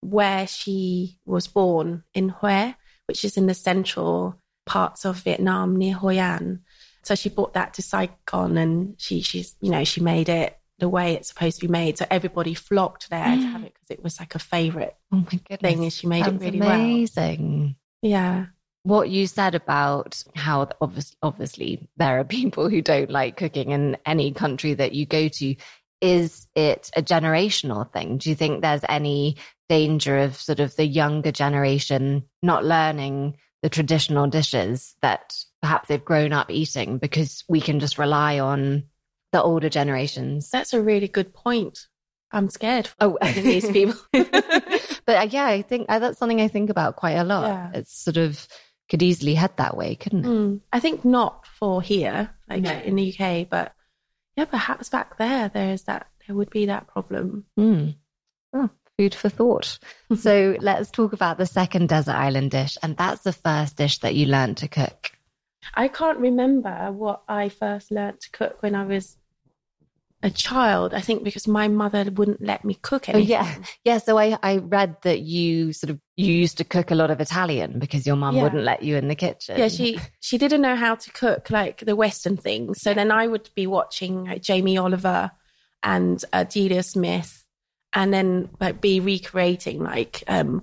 where 0.00 0.48
she 0.48 1.18
was 1.24 1.46
born 1.46 2.02
in 2.12 2.34
Hue, 2.40 2.74
which 3.06 3.24
is 3.24 3.36
in 3.36 3.46
the 3.46 3.54
central 3.54 4.34
parts 4.66 5.04
of 5.04 5.18
Vietnam 5.22 5.76
near 5.76 5.94
Hoi 5.94 6.18
An. 6.18 6.62
So 7.04 7.14
she 7.14 7.28
brought 7.28 7.54
that 7.54 7.74
to 7.74 7.82
Saigon 7.82 8.56
and 8.56 8.94
she, 8.98 9.20
she's, 9.20 9.54
you 9.60 9.70
know, 9.70 9.84
she 9.84 10.00
made 10.00 10.28
it 10.28 10.58
the 10.80 10.88
way 10.88 11.12
it's 11.14 11.28
supposed 11.28 11.60
to 11.60 11.66
be 11.68 11.70
made. 11.70 11.98
So 11.98 12.06
everybody 12.10 12.54
flocked 12.54 13.10
there 13.10 13.24
to 13.36 13.42
have 13.42 13.62
it 13.62 13.74
because 13.74 13.90
it 13.96 14.02
was 14.02 14.18
like 14.18 14.34
a 14.34 14.40
favorite 14.40 14.96
Oh 15.12 15.18
my 15.18 15.22
goodness. 15.48 15.60
thing 15.60 15.82
and 15.84 15.92
she 15.92 16.06
made 16.08 16.24
Sounds 16.24 16.42
it 16.42 16.46
really 16.46 16.60
well. 16.60 16.72
amazing. 16.80 17.76
Yeah. 18.02 18.46
What 18.84 19.10
you 19.10 19.26
said 19.26 19.54
about 19.54 20.22
how 20.34 20.68
obviously, 20.80 21.16
obviously 21.22 21.88
there 21.96 22.18
are 22.18 22.24
people 22.24 22.68
who 22.68 22.82
don't 22.82 23.10
like 23.10 23.36
cooking 23.36 23.70
in 23.70 23.96
any 24.04 24.32
country 24.32 24.74
that 24.74 24.92
you 24.92 25.06
go 25.06 25.28
to. 25.28 25.54
Is 26.00 26.48
it 26.56 26.90
a 26.96 27.02
generational 27.02 27.90
thing? 27.92 28.18
Do 28.18 28.28
you 28.28 28.34
think 28.34 28.60
there's 28.60 28.84
any 28.88 29.36
danger 29.68 30.18
of 30.18 30.36
sort 30.36 30.58
of 30.58 30.74
the 30.74 30.84
younger 30.84 31.30
generation 31.30 32.24
not 32.42 32.64
learning 32.64 33.36
the 33.62 33.68
traditional 33.68 34.26
dishes 34.26 34.96
that 35.00 35.32
perhaps 35.60 35.88
they've 35.88 36.04
grown 36.04 36.32
up 36.32 36.50
eating 36.50 36.98
because 36.98 37.44
we 37.48 37.60
can 37.60 37.78
just 37.78 37.98
rely 37.98 38.40
on 38.40 38.84
the 39.30 39.40
older 39.40 39.68
generations? 39.68 40.50
That's 40.50 40.72
a 40.72 40.82
really 40.82 41.06
good 41.06 41.32
point. 41.32 41.86
I'm 42.32 42.50
scared. 42.50 42.88
Oh, 42.98 43.16
these 43.34 43.70
people. 43.70 43.94
but 44.12 45.08
uh, 45.08 45.28
yeah, 45.30 45.46
I 45.46 45.62
think 45.62 45.86
uh, 45.88 46.00
that's 46.00 46.18
something 46.18 46.40
I 46.40 46.48
think 46.48 46.70
about 46.70 46.96
quite 46.96 47.12
a 47.12 47.24
lot. 47.24 47.46
Yeah. 47.46 47.70
It's 47.74 47.96
sort 47.96 48.16
of 48.16 48.48
could 48.92 49.02
easily 49.02 49.34
head 49.34 49.56
that 49.56 49.74
way, 49.74 49.94
couldn't 49.94 50.26
it? 50.26 50.28
Mm, 50.28 50.60
I 50.70 50.78
think 50.78 51.02
not 51.02 51.46
for 51.46 51.80
here, 51.80 52.28
like 52.46 52.60
No. 52.60 52.72
in 52.72 52.94
the 52.96 53.10
UK, 53.18 53.48
but 53.48 53.72
yeah, 54.36 54.44
perhaps 54.44 54.90
back 54.90 55.16
there, 55.16 55.48
there's 55.48 55.84
that, 55.84 56.08
there 56.26 56.36
would 56.36 56.50
be 56.50 56.66
that 56.66 56.88
problem. 56.88 57.46
Mm. 57.58 57.96
Oh, 58.52 58.68
food 58.98 59.14
for 59.14 59.30
thought. 59.30 59.78
so 60.14 60.58
let's 60.60 60.90
talk 60.90 61.14
about 61.14 61.38
the 61.38 61.46
second 61.46 61.88
desert 61.88 62.12
island 62.16 62.50
dish, 62.50 62.76
and 62.82 62.94
that's 62.98 63.22
the 63.22 63.32
first 63.32 63.78
dish 63.78 63.96
that 64.00 64.14
you 64.14 64.26
learned 64.26 64.58
to 64.58 64.68
cook. 64.68 65.12
I 65.72 65.88
can't 65.88 66.18
remember 66.18 66.92
what 66.92 67.22
I 67.28 67.48
first 67.48 67.90
learned 67.90 68.20
to 68.20 68.30
cook 68.30 68.62
when 68.62 68.74
I 68.74 68.84
was 68.84 69.16
a 70.22 70.30
child. 70.30 70.94
I 70.94 71.00
think 71.00 71.24
because 71.24 71.48
my 71.48 71.68
mother 71.68 72.04
wouldn't 72.10 72.40
let 72.40 72.64
me 72.64 72.74
cook 72.74 73.08
Oh 73.08 73.18
yeah, 73.18 73.54
yeah. 73.84 73.98
So 73.98 74.18
I 74.18 74.38
I 74.42 74.58
read 74.58 74.96
that 75.02 75.20
you 75.20 75.72
sort 75.72 75.90
of 75.90 76.00
you 76.16 76.32
used 76.32 76.58
to 76.58 76.64
cook 76.64 76.90
a 76.90 76.94
lot 76.94 77.10
of 77.10 77.20
Italian 77.20 77.78
because 77.78 78.06
your 78.06 78.16
mum 78.16 78.36
Yeah. 78.36 78.42
wouldn't 78.44 78.62
let 78.64 78.82
you 78.82 78.96
in 78.96 79.08
the 79.08 79.14
kitchen. 79.16 79.58
Yeah, 79.58 79.68
she 79.68 79.98
she 80.20 80.38
didn't 80.38 80.60
know 80.62 80.76
how 80.76 80.94
to 80.94 81.10
cook 81.12 81.50
like 81.50 81.84
the 81.84 81.96
Western 81.96 82.36
things. 82.36 82.80
So 82.80 82.94
then 82.94 83.10
I 83.10 83.26
would 83.26 83.50
be 83.54 83.66
watching 83.66 84.24
like, 84.24 84.42
Jamie 84.42 84.78
Oliver 84.78 85.30
and 85.82 86.24
uh, 86.32 86.44
Delia 86.44 86.82
Smith, 86.82 87.44
and 87.92 88.14
then 88.14 88.50
like 88.60 88.80
be 88.80 89.00
recreating 89.00 89.82
like 89.82 90.22
um, 90.28 90.62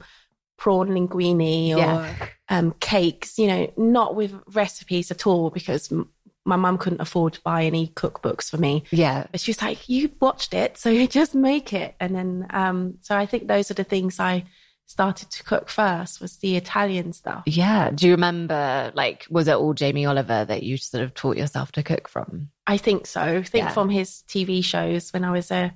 prawn 0.58 0.90
linguine 0.90 1.72
or 1.74 1.78
Yeah. 1.80 2.16
um, 2.48 2.72
cakes. 2.80 3.38
You 3.38 3.48
know, 3.48 3.74
not 3.76 4.16
with 4.16 4.34
recipes 4.54 5.12
at 5.12 5.28
all 5.28 5.50
because 5.50 5.92
my 6.50 6.56
mum 6.58 6.78
couldn't 6.78 7.00
afford 7.02 7.34
to 7.34 7.42
buy 7.42 7.64
any 7.64 7.88
cookbooks 7.96 8.50
for 8.50 8.58
me. 8.58 8.84
yeah, 8.92 9.28
But 9.32 9.40
she 9.40 9.52
was 9.52 9.62
like, 9.62 9.88
"You 9.88 10.12
watched 10.20 10.54
it, 10.54 10.78
so 10.78 10.90
you 10.90 11.08
just 11.20 11.34
make 11.36 11.72
it." 11.72 11.96
And 12.00 12.14
then, 12.16 12.48
um, 12.50 12.96
so 13.02 13.16
I 13.16 13.26
think 13.26 13.48
those 13.48 13.72
are 13.72 13.76
the 13.76 13.84
things 13.84 14.20
I 14.20 14.44
started 14.86 15.30
to 15.30 15.44
cook 15.44 15.70
first 15.70 16.20
was 16.20 16.38
the 16.38 16.58
Italian 16.58 17.14
stuff. 17.14 17.44
yeah. 17.46 17.92
Do 17.92 18.08
you 18.08 18.14
remember 18.14 18.92
like 18.96 19.28
was 19.30 19.48
it 19.48 19.56
all 19.56 19.74
Jamie 19.76 20.08
Oliver 20.08 20.44
that 20.46 20.64
you 20.64 20.78
sort 20.78 21.04
of 21.04 21.14
taught 21.14 21.38
yourself 21.38 21.72
to 21.74 21.84
cook 21.84 22.08
from? 22.10 22.50
I 22.66 22.78
think 22.78 23.06
so. 23.06 23.22
I 23.22 23.44
think 23.44 23.66
Yeah. 23.66 23.72
from 23.72 23.90
his 23.90 24.24
TV 24.28 24.64
shows 24.64 25.12
when 25.14 25.24
I 25.24 25.30
was 25.32 25.52
a 25.52 25.74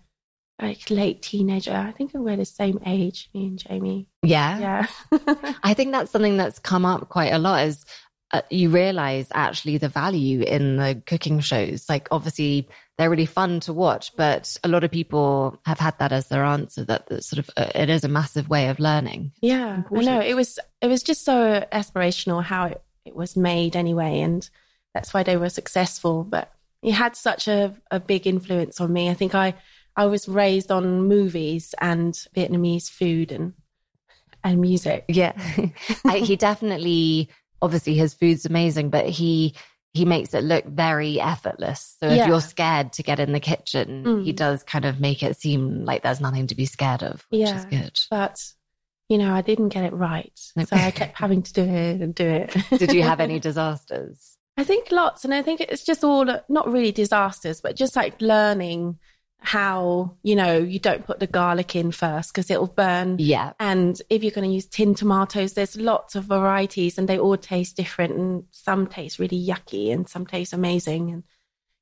like 0.62 0.90
late 0.90 1.22
teenager. 1.22 1.74
I 1.76 1.92
think 1.92 2.12
we're 2.16 2.38
the 2.38 2.46
same 2.46 2.80
age, 2.88 3.30
me 3.36 3.46
and 3.48 3.60
Jamie. 3.60 4.08
Yeah, 4.24 4.60
Yeah. 4.60 4.88
I 5.64 5.74
think 5.76 5.92
that's 5.92 6.10
something 6.12 6.38
that's 6.38 6.58
come 6.60 6.84
up 6.86 7.10
quite 7.10 7.34
a 7.34 7.38
lot 7.40 7.66
is 7.68 7.86
uh, 8.34 8.42
you 8.50 8.70
realize 8.70 9.28
actually 9.34 9.78
the 9.78 9.88
value 9.88 10.42
in 10.42 10.78
the 10.78 11.02
cooking 11.06 11.40
shows. 11.40 11.88
Like 11.88 12.08
obviously 12.10 12.68
they're 12.98 13.10
really 13.10 13.28
fun 13.28 13.60
to 13.62 13.74
watch, 13.74 14.16
but 14.18 14.58
a 14.64 14.68
lot 14.68 14.84
of 14.84 14.92
people 14.92 15.60
have 15.66 15.80
had 15.80 15.98
that 16.00 16.12
as 16.12 16.28
their 16.28 16.44
answer 16.44 16.84
that, 16.86 17.08
that 17.08 17.24
sort 17.24 17.40
of 17.40 17.50
uh, 17.56 17.72
it 17.76 17.90
is 17.90 18.04
a 18.04 18.10
massive 18.10 18.50
way 18.50 18.70
of 18.70 18.80
learning. 18.80 19.32
yeah. 19.42 19.84
I 19.96 20.02
know. 20.02 20.20
It 20.20 20.34
was 20.36 20.60
it 20.82 20.88
was 20.88 21.04
just 21.04 21.24
so 21.24 21.66
aspirational 21.72 22.44
how 22.44 22.66
it, 22.66 22.82
it 23.06 23.16
was 23.16 23.38
made 23.38 23.76
anyway, 23.76 24.22
and 24.22 24.50
that's 24.94 25.14
why 25.14 25.24
they 25.24 25.38
were 25.38 25.50
successful. 25.50 26.24
But 26.24 26.52
it 26.82 26.94
had 26.94 27.16
such 27.16 27.48
a, 27.48 27.76
a 27.92 28.00
big 28.00 28.26
influence 28.26 28.82
on 28.82 28.92
me. 28.92 29.10
I 29.10 29.14
think 29.14 29.36
I 29.36 29.54
I 29.96 30.06
was 30.06 30.28
raised 30.28 30.72
on 30.72 31.08
movies 31.08 31.76
and 31.80 32.14
Vietnamese 32.36 32.90
food 32.90 33.32
and 33.32 33.54
and 34.44 34.60
music. 34.60 35.06
Yeah. 35.08 35.34
I, 36.06 36.20
he 36.20 36.36
definitely, 36.36 37.30
obviously 37.64 37.96
his 37.96 38.14
food's 38.14 38.46
amazing, 38.46 38.90
but 38.90 39.08
he, 39.08 39.56
he 39.94 40.06
makes 40.06 40.34
it 40.34 40.44
look 40.44 40.66
very 40.66 41.20
effortless. 41.22 41.96
So 42.00 42.10
if 42.10 42.18
Yeah. 42.18 42.28
you're 42.28 42.42
scared 42.42 42.94
to 42.94 43.04
get 43.04 43.20
in 43.20 43.32
the 43.32 43.40
kitchen, 43.40 44.04
Mm. 44.06 44.26
he 44.26 44.34
does 44.34 44.64
kind 44.64 44.86
of 44.86 45.00
make 45.00 45.24
it 45.24 45.38
seem 45.40 45.86
like 45.86 46.04
there's 46.04 46.20
nothing 46.22 46.48
to 46.48 46.56
be 46.56 46.66
scared 46.66 47.04
of, 47.04 47.26
which 47.30 47.40
Yeah. 47.42 47.56
is 47.56 47.66
good. 47.66 48.00
But 48.12 48.40
you 49.10 49.18
know, 49.18 49.34
I 49.34 49.42
didn't 49.42 49.70
get 49.70 49.84
it 49.84 49.94
right, 49.94 50.32
so 50.36 50.76
I 50.76 50.90
kept 50.90 51.18
having 51.20 51.44
to 51.44 51.54
do 51.54 51.62
it 51.64 52.02
and 52.02 52.16
do 52.16 52.26
it. 52.26 52.56
Did 52.80 52.94
you 52.94 53.04
have 53.04 53.20
any 53.20 53.40
disasters? 53.50 54.38
I 54.58 54.64
think 54.64 54.92
lots, 54.92 55.24
and 55.26 55.34
I 55.34 55.42
think 55.42 55.62
it's 55.62 55.84
just 55.84 56.04
all 56.04 56.26
not 56.50 56.72
really 56.72 56.92
disasters, 56.92 57.60
but 57.62 57.76
just 57.76 57.96
like 57.96 58.20
learning 58.22 58.98
how 59.44 60.16
you 60.24 60.36
know 60.36 60.58
you 60.58 60.80
don't 60.80 61.06
put 61.06 61.20
the 61.20 61.28
garlic 61.28 61.76
in 61.76 61.92
first 61.92 62.34
because 62.34 62.50
it'll 62.50 62.68
burn. 62.68 63.18
Yeah. 63.20 63.54
And 63.60 64.02
if 64.10 64.24
you're 64.24 64.32
going 64.32 64.48
to 64.50 64.54
use 64.54 64.66
tin 64.66 64.96
tomatoes, 64.96 65.54
there's 65.54 65.76
lots 65.76 66.16
of 66.16 66.24
varieties, 66.24 66.98
and 66.98 67.08
they 67.08 67.20
all 67.20 67.38
taste 67.38 67.76
different. 67.76 68.14
And 68.16 68.44
some 68.52 68.88
taste 68.88 69.20
really 69.20 69.46
yucky, 69.46 69.92
and 69.92 70.08
some 70.08 70.26
taste 70.26 70.54
amazing, 70.54 71.12
and 71.12 71.24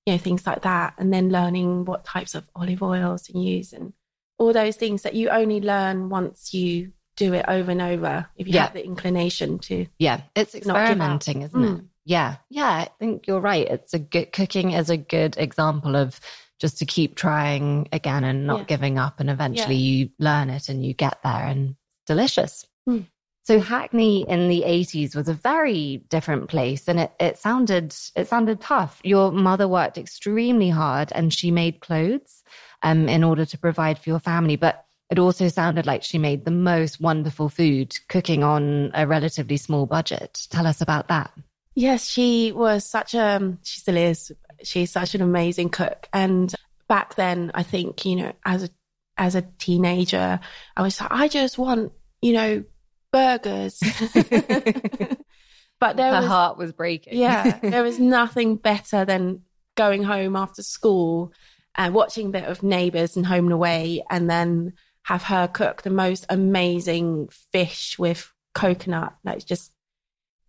you 0.06 0.13
know 0.13 0.18
things 0.18 0.46
like 0.48 0.63
that. 0.63 0.96
And 0.98 1.13
then 1.13 1.30
learning 1.30 1.86
what 1.86 2.03
types 2.03 2.34
of 2.36 2.50
olive 2.56 2.82
oils 2.82 3.22
to 3.24 3.38
use, 3.38 3.74
and 3.74 3.94
all 4.39 4.53
those 4.53 4.75
things 4.75 5.03
that 5.03 5.13
you 5.13 5.30
only 5.30 5.62
learn 5.62 6.10
once 6.10 6.53
you 6.53 6.91
do 7.15 7.34
it 7.34 7.46
over 7.48 7.70
and 7.70 7.82
over. 7.82 8.25
If 8.36 8.48
you 8.48 8.53
Yeah. 8.53 8.63
have 8.63 8.74
the 8.74 8.84
inclination 8.84 9.60
to, 9.60 9.86
Yeah. 10.00 10.22
It's 10.36 10.53
Not 10.56 10.63
give 10.63 10.72
up. 10.72 10.77
experimenting, 10.82 11.41
isn't 11.44 11.63
it? 11.63 11.68
Mm. 11.68 11.88
Yeah. 12.06 12.38
Yeah. 12.50 12.68
I 12.70 12.89
think 13.00 13.27
you're 13.27 13.41
right. 13.41 13.68
It's 13.68 13.94
a 13.94 14.00
good 14.00 14.32
cooking 14.32 14.72
is 14.72 14.89
a 14.89 14.98
good 14.98 15.36
example 15.38 15.96
of 15.96 16.20
just 16.62 16.77
to 16.77 16.86
keep 16.86 17.15
trying 17.15 17.89
again 17.91 18.24
and 18.24 18.46
not 18.46 18.60
Yeah. 18.60 18.65
giving 18.65 19.00
up. 19.00 19.20
And 19.20 19.30
eventually 19.30 19.75
you 19.75 20.10
learn 20.20 20.51
it 20.51 20.70
and 20.70 20.86
you 20.86 20.94
get 20.94 21.18
there 21.24 21.48
and 21.48 21.75
delicious. 22.06 22.65
Mm. 22.88 23.08
So 23.44 23.60
Hackney 23.60 24.24
in 24.30 24.48
the 24.48 24.63
80s 24.65 25.15
was 25.15 25.27
a 25.27 25.34
very 25.34 26.03
different 26.10 26.48
place 26.48 26.88
and 26.88 27.00
it, 27.00 27.12
it 27.20 27.39
sounded, 27.39 27.96
it 28.15 28.27
sounded 28.27 28.62
tough. 28.62 29.01
Your 29.03 29.32
mother 29.32 29.68
worked 29.68 29.98
extremely 29.98 30.70
hard 30.70 31.12
and 31.13 31.34
she 31.34 31.50
made 31.50 31.82
clothes, 31.82 32.44
um, 32.84 33.10
in 33.10 33.24
order 33.24 33.44
to 33.46 33.58
provide 33.58 33.98
for 33.98 34.12
your 34.12 34.20
family. 34.20 34.58
But 34.58 34.86
it 35.10 35.18
also 35.18 35.48
sounded 35.48 35.88
like 35.88 36.03
she 36.03 36.20
made 36.20 36.46
the 36.46 36.51
most 36.51 37.01
wonderful 37.01 37.50
food 37.50 37.98
cooking 38.08 38.44
on 38.44 38.91
a 38.94 39.08
relatively 39.08 39.58
small 39.58 39.88
budget. 39.88 40.48
Tell 40.51 40.68
us 40.68 40.80
about 40.80 41.08
that. 41.08 41.32
Yes, 41.74 42.08
she 42.08 42.51
was 42.51 42.86
such 42.86 43.13
a, 43.13 43.58
she 43.63 43.80
still 43.80 43.98
is, 43.98 44.32
she's 44.63 44.91
such 44.91 45.15
an 45.15 45.22
amazing 45.22 45.70
cook. 45.70 46.08
And 46.13 46.53
back 46.88 47.15
then, 47.15 47.51
I 47.53 47.63
think, 47.63 48.06
you 48.06 48.15
know, 48.15 48.34
as 48.46 48.63
a, 48.63 48.70
as 49.18 49.36
a 49.36 49.44
teenager, 49.58 50.39
I 50.75 50.82
was 50.82 51.00
like, 51.00 51.12
I 51.12 51.27
just 51.27 51.58
want, 51.58 51.91
you 52.22 52.34
know, 52.34 52.63
burgers. 53.12 53.80
but 54.13 55.98
there 55.98 56.13
Her 56.13 56.22
was, 56.22 56.27
heart 56.27 56.58
was 56.58 56.72
breaking. 56.72 57.18
yeah, 57.18 57.60
there 57.63 57.84
was 57.84 58.00
nothing 58.00 58.56
better 58.56 59.06
than 59.06 59.41
going 59.75 60.03
home 60.03 60.36
after 60.36 60.63
school 60.63 61.34
and 61.75 61.94
watching 61.94 62.27
a 62.27 62.32
bit 62.32 62.44
of 62.46 62.63
Neighbours 62.63 63.15
and 63.15 63.25
Home 63.25 63.46
and 63.46 63.53
Away 63.53 64.03
and 64.10 64.30
then 64.30 64.74
have 65.03 65.24
her 65.24 65.48
cook 65.48 65.82
the 65.82 65.89
most 65.89 66.25
amazing 66.30 67.30
fish 67.51 67.98
with 67.98 68.32
coconut, 68.53 69.13
like 69.24 69.46
just 69.46 69.72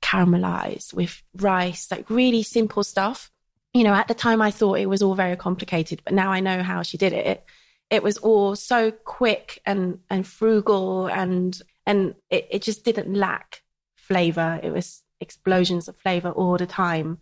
caramelized 0.03 0.93
with 0.93 1.23
rice, 1.37 1.91
like 1.91 2.11
really 2.11 2.43
simple 2.43 2.85
stuff. 2.85 3.31
You 3.75 3.85
know, 3.85 3.95
at 3.95 4.09
the 4.09 4.15
time 4.15 4.43
I 4.43 4.51
thought 4.51 4.79
it 4.79 4.89
was 4.89 5.03
all 5.03 5.15
very 5.15 5.37
complicated, 5.37 6.03
but 6.05 6.13
now 6.13 6.31
I 6.31 6.41
know 6.41 6.63
how 6.63 6.83
she 6.83 6.99
did 6.99 7.13
it. 7.13 7.45
It 7.91 8.03
was 8.03 8.19
all 8.19 8.55
so 8.57 8.91
quick 8.91 9.61
and 9.67 9.99
and 10.11 10.27
frugal 10.27 11.07
and 11.07 11.61
and 11.87 12.15
it, 12.31 12.49
it 12.51 12.63
just 12.63 12.85
didn't 12.85 13.15
lack 13.15 13.63
flavor. 13.97 14.61
It 14.63 14.73
was 14.73 15.03
explosions 15.21 15.89
of 15.89 15.97
flavor 15.97 16.31
all 16.31 16.57
the 16.59 16.67
time. 16.67 17.19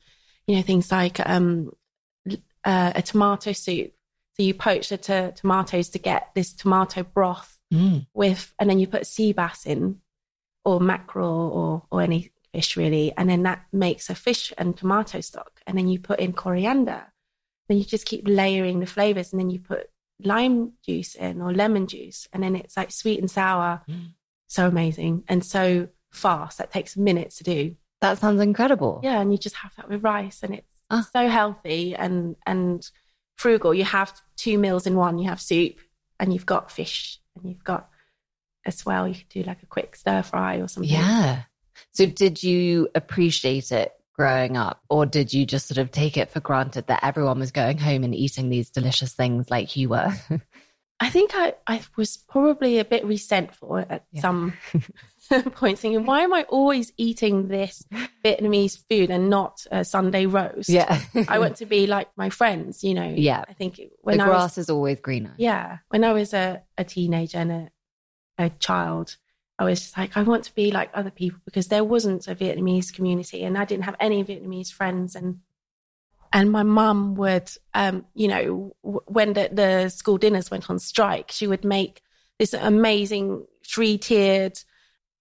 You 0.47 0.57
know, 0.57 0.63
things 0.63 0.91
like 0.91 1.21
um 1.29 1.73
uh, 2.65 2.93
a 2.95 3.03
tomato 3.03 3.53
soup. 3.53 3.93
So 4.37 4.43
you 4.43 4.55
poach 4.55 4.89
the 4.89 4.99
to- 4.99 5.33
tomatoes 5.33 5.89
to 5.91 5.99
get 5.99 6.31
this 6.35 6.53
tomato 6.53 7.03
broth 7.03 7.57
Mm. 7.73 8.05
with, 8.13 8.53
and 8.59 8.69
then 8.69 8.81
you 8.81 8.89
put 8.89 9.07
sea 9.07 9.33
bass 9.33 9.65
in, 9.65 10.01
or 10.65 10.81
mackerel, 10.81 11.29
or 11.55 11.83
or 11.89 12.03
any 12.03 12.33
fish 12.53 12.77
really, 12.77 13.13
and 13.17 13.29
then 13.29 13.43
that 13.45 13.65
makes 13.73 14.11
a 14.11 14.15
fish 14.15 14.53
and 14.59 14.77
tomato 14.77 15.21
stock. 15.21 15.61
And 15.67 15.77
then 15.79 15.89
you 15.89 15.99
put 16.01 16.21
in 16.21 16.33
coriander. 16.33 17.13
Then 17.69 17.79
you 17.79 17.85
just 17.85 18.07
keep 18.07 18.25
layering 18.27 18.81
the 18.81 18.87
flavors, 18.87 19.33
and 19.33 19.41
then 19.41 19.51
you 19.51 19.61
put 19.61 19.89
lime 20.23 20.73
juice 20.85 21.15
in 21.15 21.41
or 21.41 21.53
lemon 21.55 21.87
juice, 21.87 22.29
and 22.33 22.43
then 22.43 22.57
it's 22.57 22.77
like 22.77 22.91
sweet 22.91 23.21
and 23.21 23.31
sour. 23.31 23.83
Mm. 23.89 24.15
So 24.49 24.67
amazing 24.67 25.23
and 25.29 25.45
so 25.45 25.89
fast. 26.13 26.59
That 26.59 26.73
takes 26.73 26.97
minutes 26.97 27.37
to 27.39 27.45
do. 27.45 27.77
That 28.01 28.19
sounds 28.19 28.41
incredible. 28.41 29.01
Yeah, 29.05 29.21
and 29.21 29.31
you 29.31 29.39
just 29.39 29.57
have 29.57 29.73
that 29.77 29.89
with 29.89 30.03
rice, 30.03 30.43
and 30.43 30.55
it's 30.55 30.67
Ah. 30.91 31.07
so 31.13 31.29
healthy 31.29 31.95
and 31.95 32.35
and 32.47 32.85
frugal. 33.39 33.73
You 33.73 33.85
have 33.85 34.13
two 34.37 34.59
meals 34.59 34.87
in 34.87 34.97
one. 34.97 35.19
You 35.19 35.29
have 35.29 35.41
soup, 35.41 35.77
and 36.19 36.33
you've 36.33 36.47
got 36.47 36.73
fish, 36.73 37.21
and 37.37 37.49
you've 37.49 37.63
got 37.63 37.89
as 38.67 38.85
well. 38.85 39.07
You 39.07 39.15
could 39.15 39.29
do 39.29 39.43
like 39.45 39.63
a 39.63 39.67
quick 39.67 39.95
stir 39.95 40.23
fry 40.23 40.57
or 40.57 40.67
something. 40.67 40.91
Yeah. 40.91 41.43
So 41.93 42.07
did 42.07 42.43
you 42.43 42.89
appreciate 42.95 43.73
it 43.73 43.93
growing 44.15 44.57
up 44.57 44.83
or 44.91 45.07
did 45.07 45.33
you 45.33 45.47
just 45.47 45.67
sort 45.67 45.79
of 45.79 45.91
take 45.91 46.17
it 46.17 46.31
for 46.31 46.41
granted 46.41 46.87
that 46.89 47.03
everyone 47.03 47.39
was 47.39 47.53
going 47.53 47.79
home 47.79 48.05
and 48.05 48.15
eating 48.15 48.51
these 48.51 48.71
delicious 48.71 49.13
things 49.15 49.51
like 49.51 49.77
you 49.77 49.89
were? 49.89 50.13
I 51.01 51.09
think 51.09 51.31
I, 51.35 51.55
I 51.67 51.81
was 51.97 52.19
probably 52.19 52.79
a 52.79 52.85
bit 52.85 53.07
resentful 53.07 53.79
at 53.79 54.05
yeah. 54.13 54.21
some 54.21 54.53
points, 55.53 55.81
thinking, 55.81 56.05
why 56.05 56.21
am 56.21 56.35
I 56.35 56.43
always 56.43 56.93
eating 56.99 57.49
this 57.49 57.83
Vietnamese 58.23 58.87
food 58.87 59.11
and 59.11 59.31
not 59.31 59.65
a 59.71 59.83
Sunday 59.83 60.27
roast? 60.27 60.69
Yeah. 60.69 61.01
I 61.27 61.39
want 61.39 61.57
to 61.57 61.67
be 61.67 61.87
like 61.87 62.09
my 62.17 62.29
friends, 62.29 62.85
you 62.85 62.93
know. 62.93 63.15
Yeah. 63.17 63.45
I 63.49 63.55
think 63.55 63.81
when 64.03 64.19
the 64.19 64.25
I 64.25 64.27
grass 64.27 64.57
was, 64.57 64.67
is 64.67 64.71
always 64.71 65.01
greener. 65.01 65.33
Yeah. 65.39 65.79
When 65.89 66.05
I 66.05 66.13
was 66.13 66.35
a, 66.35 66.63
a 66.77 66.85
teenager 66.85 67.39
and 67.39 67.51
a, 67.51 67.71
a 68.37 68.51
child, 68.51 69.17
I 69.61 69.65
was 69.65 69.83
just 69.83 69.99
like, 69.99 70.17
I 70.17 70.23
want 70.23 70.45
to 70.45 70.55
be 70.55 70.71
like 70.71 70.91
other 70.95 71.11
people 71.11 71.39
because 71.45 71.69
there 71.69 71.85
wasn't 71.85 72.27
a 72.27 72.35
Vietnamese 72.35 72.95
community 72.95 73.45
and 73.45 73.59
I 73.59 73.67
didn't 73.67 73.85
have 73.85 73.97
any 74.01 74.25
Vietnamese 74.25 74.73
friends. 74.73 75.15
And 75.15 75.41
and 76.33 76.51
my 76.51 76.63
mum 76.63 77.15
would, 77.17 77.51
um, 77.75 78.07
you 78.15 78.29
know, 78.29 78.75
w- 78.83 79.03
when 79.07 79.35
the, 79.35 79.51
the 79.53 79.91
school 79.91 80.17
dinners 80.17 80.51
went 80.51 80.71
on 80.71 80.79
strike, 80.79 81.31
she 81.31 81.47
would 81.47 81.63
make 81.63 82.01
this 82.39 82.55
amazing 82.55 83.45
three 83.67 83.99
tiered, 83.99 84.59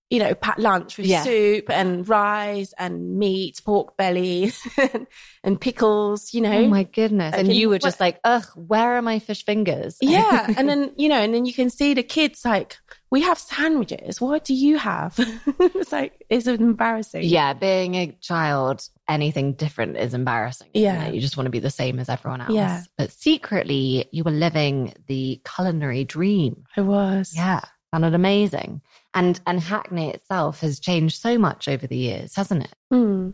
you 0.10 0.20
know, 0.20 0.34
packed 0.34 0.60
lunch 0.60 0.98
with 0.98 1.08
yeah. 1.08 1.24
soup 1.24 1.70
and 1.70 2.08
rice 2.08 2.74
and 2.80 3.18
meat, 3.20 3.60
pork 3.66 3.98
belly 3.98 4.54
and 5.44 5.60
pickles, 5.60 6.34
you 6.34 6.40
know. 6.40 6.60
Oh 6.60 6.68
my 6.70 6.84
goodness. 6.84 7.36
And, 7.36 7.50
and 7.50 7.58
you 7.58 7.68
were 7.68 7.80
just 7.80 8.00
like, 8.00 8.22
ugh, 8.24 8.46
where 8.56 8.96
are 8.96 9.02
my 9.02 9.20
fish 9.20 9.44
fingers? 9.44 9.98
yeah. 10.00 10.54
And 10.58 10.70
then, 10.70 10.94
you 10.96 11.10
know, 11.10 11.20
and 11.20 11.34
then 11.34 11.46
you 11.46 11.54
can 11.54 11.70
see 11.70 11.94
the 11.94 12.04
kids 12.04 12.46
like, 12.46 12.78
we 13.12 13.22
have 13.22 13.40
sandwiches. 13.40 14.22
What 14.22 14.44
do 14.44 14.54
you 14.54 14.78
have? 14.78 15.16
it's 15.60 15.92
like, 15.92 16.26
it's 16.30 16.48
embarrassing. 16.48 17.24
Yeah. 17.24 17.54
Being 17.54 17.96
a 17.96 18.18
child, 18.22 18.88
anything 19.08 19.54
different 19.54 19.98
is 19.98 20.14
embarrassing. 20.14 20.70
Yeah. 20.74 21.10
You 21.10 21.20
just 21.20 21.36
want 21.36 21.46
to 21.46 21.52
be 21.52 21.60
the 21.60 21.72
same 21.72 22.00
as 22.00 22.10
everyone 22.10 22.42
else. 22.42 22.52
Yeah. 22.52 22.84
But 22.98 23.12
secretly, 23.12 24.08
you 24.12 24.24
were 24.24 24.32
living 24.32 24.94
the 25.08 25.42
culinary 25.56 26.04
dream. 26.04 26.66
I 26.78 26.82
was. 26.82 27.34
Yeah. 27.36 27.62
Sounded 27.94 28.14
amazing. 28.14 28.82
And 29.16 29.40
and 29.48 29.60
Hackney 29.60 30.12
itself 30.12 30.62
has 30.62 30.80
changed 30.80 31.20
so 31.20 31.40
much 31.40 31.68
over 31.68 31.88
the 31.88 31.98
years, 31.98 32.36
hasn't 32.36 32.66
it? 32.66 32.74
Mm. 32.94 33.34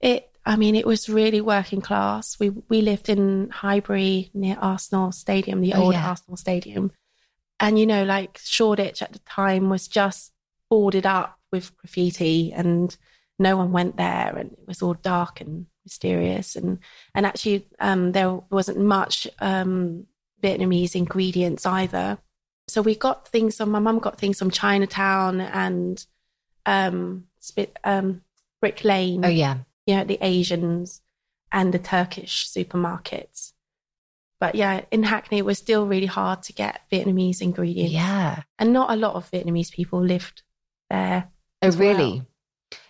It 0.00 0.30
I 0.46 0.56
mean, 0.56 0.74
it 0.74 0.86
was 0.86 1.10
really 1.10 1.42
working 1.42 1.82
class. 1.82 2.38
We 2.40 2.50
we 2.70 2.80
lived 2.80 3.10
in 3.10 3.50
Highbury 3.50 4.30
near 4.32 4.56
Arsenal 4.58 5.12
Stadium, 5.12 5.60
the 5.60 5.74
oh, 5.74 5.82
old 5.82 5.94
yeah. 5.94 6.08
Arsenal 6.08 6.38
Stadium. 6.38 6.92
And 7.60 7.78
you 7.78 7.86
know, 7.86 8.04
like 8.04 8.38
Shoreditch 8.42 9.02
at 9.02 9.12
the 9.12 9.18
time 9.20 9.68
was 9.68 9.86
just 9.86 10.32
boarded 10.70 11.06
up 11.06 11.38
with 11.52 11.76
graffiti 11.76 12.52
and 12.52 12.96
no 13.38 13.56
one 13.56 13.72
went 13.72 13.96
there 13.96 14.34
and 14.36 14.52
it 14.52 14.66
was 14.66 14.82
all 14.82 14.94
dark 14.94 15.40
and 15.40 15.66
mysterious 15.84 16.56
and 16.56 16.78
and 17.14 17.26
actually 17.26 17.66
um, 17.80 18.12
there 18.12 18.30
wasn't 18.50 18.78
much 18.78 19.26
um, 19.40 20.06
Vietnamese 20.42 20.94
ingredients 20.94 21.66
either. 21.66 22.18
So 22.68 22.82
we 22.82 22.94
got 22.94 23.28
things 23.28 23.56
from 23.56 23.70
my 23.70 23.78
mum 23.78 23.98
got 23.98 24.18
things 24.18 24.38
from 24.38 24.50
Chinatown 24.50 25.40
and 25.40 26.04
um, 26.66 27.24
um, 27.84 28.22
Brick 28.60 28.84
Lane. 28.84 29.24
Oh 29.24 29.28
yeah, 29.28 29.58
you 29.86 29.96
know 29.96 30.04
the 30.04 30.18
Asians 30.20 31.02
and 31.50 31.74
the 31.74 31.78
Turkish 31.78 32.48
supermarkets. 32.48 33.52
But 34.40 34.54
yeah, 34.54 34.80
in 34.90 35.02
Hackney, 35.02 35.38
it 35.38 35.44
was 35.44 35.58
still 35.58 35.86
really 35.86 36.06
hard 36.06 36.42
to 36.44 36.52
get 36.52 36.80
Vietnamese 36.90 37.42
ingredients. 37.42 37.92
Yeah, 37.92 38.42
and 38.58 38.72
not 38.72 38.90
a 38.90 38.96
lot 38.96 39.14
of 39.14 39.30
Vietnamese 39.30 39.70
people 39.70 40.02
lived 40.02 40.42
there. 40.88 41.28
Oh 41.62 41.70
really? 41.72 42.12
Well. 42.12 42.26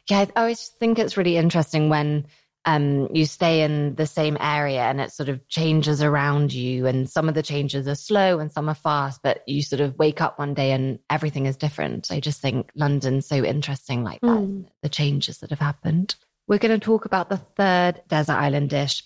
Yeah, 0.09 0.26
I 0.35 0.40
always 0.40 0.69
think 0.69 0.99
it's 0.99 1.16
really 1.16 1.37
interesting 1.37 1.88
when 1.88 2.26
um, 2.64 3.09
you 3.14 3.26
stay 3.26 3.62
in 3.62 3.95
the 3.95 4.07
same 4.07 4.37
area 4.38 4.83
and 4.83 5.00
it 5.00 5.12
sort 5.12 5.28
of 5.28 5.47
changes 5.49 6.02
around 6.02 6.52
you. 6.52 6.87
And 6.87 7.09
some 7.09 7.28
of 7.28 7.35
the 7.35 7.42
changes 7.42 7.88
are 7.88 7.94
slow 7.94 8.38
and 8.38 8.53
some 8.53 8.68
are 8.68 8.74
fast, 8.74 9.20
but 9.22 9.42
you 9.46 9.62
sort 9.62 9.81
of 9.81 9.98
wake 9.98 10.20
up 10.20 10.38
one 10.38 10.55
day 10.55 10.72
and 10.72 10.98
everything 11.09 11.46
is 11.46 11.57
different. 11.57 12.11
I 12.11 12.20
just 12.20 12.40
think 12.40 12.70
London's 12.74 13.27
so 13.27 13.44
interesting 13.44 14.05
like 14.05 14.20
that, 14.20 14.29
mm. 14.29 14.66
the 14.83 14.88
changes 14.88 15.38
that 15.38 15.51
have 15.51 15.59
happened. 15.59 16.16
We're 16.46 16.59
going 16.59 16.79
to 16.79 16.85
talk 16.85 17.05
about 17.05 17.29
the 17.29 17.37
third 17.37 18.03
desert 18.09 18.35
island 18.35 18.70
dish, 18.70 19.05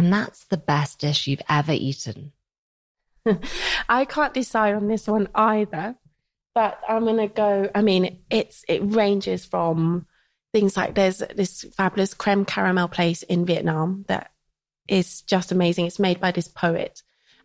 and 0.00 0.10
that's 0.10 0.44
the 0.46 0.56
best 0.56 0.98
dish 0.98 1.26
you've 1.26 1.42
ever 1.46 1.72
eaten. 1.72 2.32
I 3.88 4.06
can't 4.06 4.32
decide 4.32 4.74
on 4.74 4.88
this 4.88 5.06
one 5.06 5.28
either, 5.34 5.94
but 6.54 6.80
I'm 6.88 7.04
going 7.04 7.18
to 7.18 7.26
go. 7.26 7.68
I 7.74 7.82
mean, 7.82 8.20
it's 8.30 8.64
it 8.66 8.80
ranges 8.80 9.44
from 9.44 10.06
things 10.54 10.74
like 10.74 10.94
there's 10.94 11.18
this 11.18 11.66
fabulous 11.76 12.14
creme 12.14 12.46
caramel 12.46 12.88
place 12.88 13.22
in 13.24 13.44
Vietnam 13.44 14.06
that 14.08 14.30
is 14.88 15.20
just 15.20 15.52
amazing. 15.52 15.84
It's 15.84 15.98
made 15.98 16.18
by 16.18 16.30
this 16.30 16.48
poet. 16.48 17.02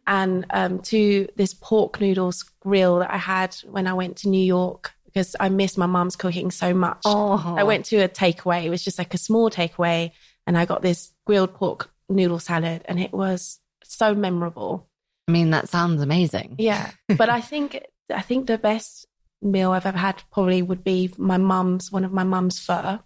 And 0.08 0.46
um, 0.52 0.80
to 0.84 1.28
this 1.36 1.54
pork 1.54 2.00
noodles 2.00 2.44
grill 2.62 3.00
that 3.00 3.12
I 3.12 3.18
had 3.18 3.54
when 3.66 3.86
I 3.86 3.96
went 3.96 4.16
to 4.20 4.30
New 4.30 4.46
York 4.46 4.94
because 5.04 5.36
I 5.42 5.50
miss 5.50 5.76
my 5.76 5.88
mom's 5.88 6.16
cooking 6.16 6.52
so 6.52 6.74
much. 6.74 7.02
Oh. 7.04 7.56
I 7.58 7.64
went 7.64 7.84
to 7.88 7.98
a 7.98 8.08
takeaway. 8.08 8.64
It 8.64 8.70
was 8.70 8.84
just 8.84 8.98
like 8.98 9.14
a 9.14 9.18
small 9.18 9.50
takeaway. 9.50 10.12
And 10.48 10.58
I 10.58 10.64
got 10.64 10.82
this 10.82 11.12
grilled 11.26 11.54
pork 11.54 11.90
noodle 12.10 12.40
salad 12.40 12.84
and 12.86 13.00
it 13.00 13.14
was 13.14 13.60
so 13.84 14.14
memorable. 14.14 14.88
I 15.28 15.32
mean, 15.32 15.52
that 15.52 15.70
sounds 15.70 16.02
amazing. 16.02 16.56
Yeah. 16.60 16.92
But 17.18 17.30
I 17.30 17.42
think, 17.42 17.80
I 18.14 18.22
think 18.22 18.48
the 18.48 18.58
best 18.58 19.08
meal 19.42 19.72
I've 19.72 19.86
ever 19.86 19.98
had 19.98 20.24
probably 20.32 20.62
would 20.62 20.84
be 20.84 21.14
my 21.18 21.38
mum's, 21.38 21.92
one 21.92 22.06
of 22.06 22.12
my 22.12 22.24
mum's 22.24 22.60
pho. 22.60 23.00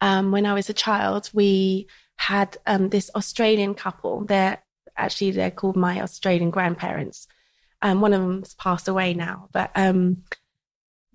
Um, 0.00 0.32
when 0.32 0.46
I 0.46 0.54
was 0.54 0.70
a 0.70 0.74
child, 0.74 1.30
we 1.32 1.86
had 2.16 2.56
um, 2.66 2.88
this 2.88 3.10
Australian 3.14 3.74
couple. 3.74 4.24
They're 4.24 4.62
actually 4.96 5.32
they're 5.32 5.50
called 5.50 5.76
my 5.76 6.00
Australian 6.00 6.50
grandparents. 6.50 7.26
Um, 7.82 8.00
one 8.00 8.12
of 8.12 8.20
them's 8.20 8.54
passed 8.54 8.88
away 8.88 9.14
now, 9.14 9.48
but 9.52 9.70
um, 9.74 10.24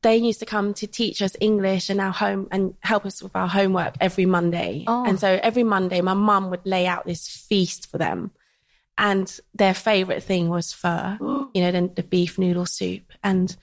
they 0.05 0.17
used 0.17 0.39
to 0.39 0.45
come 0.45 0.75
to 0.75 0.85
teach 0.85 1.19
us 1.23 1.35
English 1.41 1.89
and 1.89 1.99
our 1.99 2.11
home 2.11 2.47
and 2.51 2.75
help 2.81 3.07
us 3.07 3.23
with 3.23 3.35
our 3.35 3.47
homework 3.47 3.95
every 3.99 4.27
Monday. 4.27 4.83
Oh. 4.85 5.03
And 5.03 5.19
so 5.19 5.39
every 5.41 5.63
Monday, 5.63 5.99
my 6.01 6.13
mum 6.13 6.51
would 6.51 6.63
lay 6.63 6.85
out 6.85 7.07
this 7.07 7.27
feast 7.27 7.89
for 7.89 7.97
them. 7.97 8.29
And 8.99 9.35
their 9.55 9.73
favorite 9.73 10.21
thing 10.21 10.47
was 10.47 10.73
pho, 10.73 11.49
you 11.55 11.61
know, 11.63 11.71
the, 11.71 11.91
the 11.95 12.03
beef 12.03 12.37
noodle 12.37 12.67
soup. 12.67 13.13
And 13.23 13.55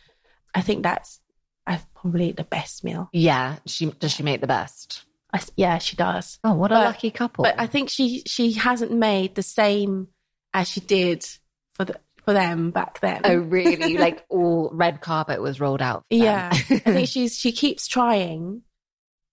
I 0.52 0.62
think 0.62 0.82
that's 0.82 1.20
uh, 1.64 1.78
probably 1.94 2.32
the 2.32 2.42
best 2.42 2.82
meal. 2.82 3.08
Yeah. 3.12 3.58
She 3.66 3.86
does 3.86 4.10
she 4.10 4.24
make 4.24 4.40
the 4.40 4.48
best? 4.48 5.04
I, 5.32 5.40
yeah, 5.54 5.78
she 5.78 5.94
does. 5.94 6.40
Oh, 6.42 6.54
what 6.54 6.72
a 6.72 6.74
but, 6.74 6.84
lucky 6.86 7.12
couple! 7.12 7.44
But 7.44 7.54
I 7.56 7.66
think 7.66 7.88
she 7.88 8.22
she 8.26 8.52
hasn't 8.52 8.92
made 8.92 9.34
the 9.34 9.42
same 9.42 10.08
as 10.52 10.68
she 10.68 10.80
did 10.80 11.24
for 11.72 11.86
the 11.86 11.98
for 12.24 12.32
them 12.32 12.70
back 12.70 13.00
then. 13.00 13.20
Oh, 13.24 13.36
really? 13.36 13.96
like 13.96 14.24
all 14.28 14.70
red 14.72 15.00
carpet 15.00 15.40
was 15.40 15.60
rolled 15.60 15.82
out. 15.82 16.04
yeah, 16.10 16.50
I 16.52 16.58
think 16.58 17.08
she's 17.08 17.36
she 17.36 17.52
keeps 17.52 17.86
trying, 17.86 18.62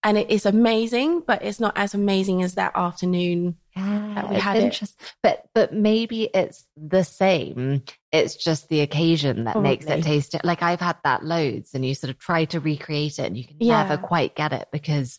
and 0.02 0.18
it 0.18 0.30
is 0.30 0.46
amazing, 0.46 1.22
but 1.26 1.42
it's 1.42 1.60
not 1.60 1.76
as 1.76 1.94
amazing 1.94 2.42
as 2.42 2.54
that 2.54 2.72
afternoon 2.74 3.56
yeah, 3.76 4.12
that 4.14 4.30
we 4.30 4.36
had 4.36 4.56
it. 4.56 4.94
But 5.22 5.44
but 5.54 5.72
maybe 5.72 6.24
it's 6.24 6.66
the 6.76 7.04
same. 7.04 7.82
It's 8.12 8.36
just 8.36 8.68
the 8.68 8.80
occasion 8.80 9.44
that 9.44 9.52
Probably. 9.52 9.70
makes 9.70 9.86
it 9.86 10.02
taste 10.02 10.34
it. 10.34 10.44
Like 10.44 10.62
I've 10.62 10.80
had 10.80 10.96
that 11.04 11.24
loads, 11.24 11.74
and 11.74 11.84
you 11.84 11.94
sort 11.94 12.10
of 12.10 12.18
try 12.18 12.44
to 12.46 12.60
recreate 12.60 13.18
it, 13.18 13.26
and 13.26 13.36
you 13.36 13.44
can 13.44 13.56
yeah. 13.60 13.82
never 13.82 14.00
quite 14.00 14.34
get 14.34 14.52
it 14.52 14.68
because 14.72 15.18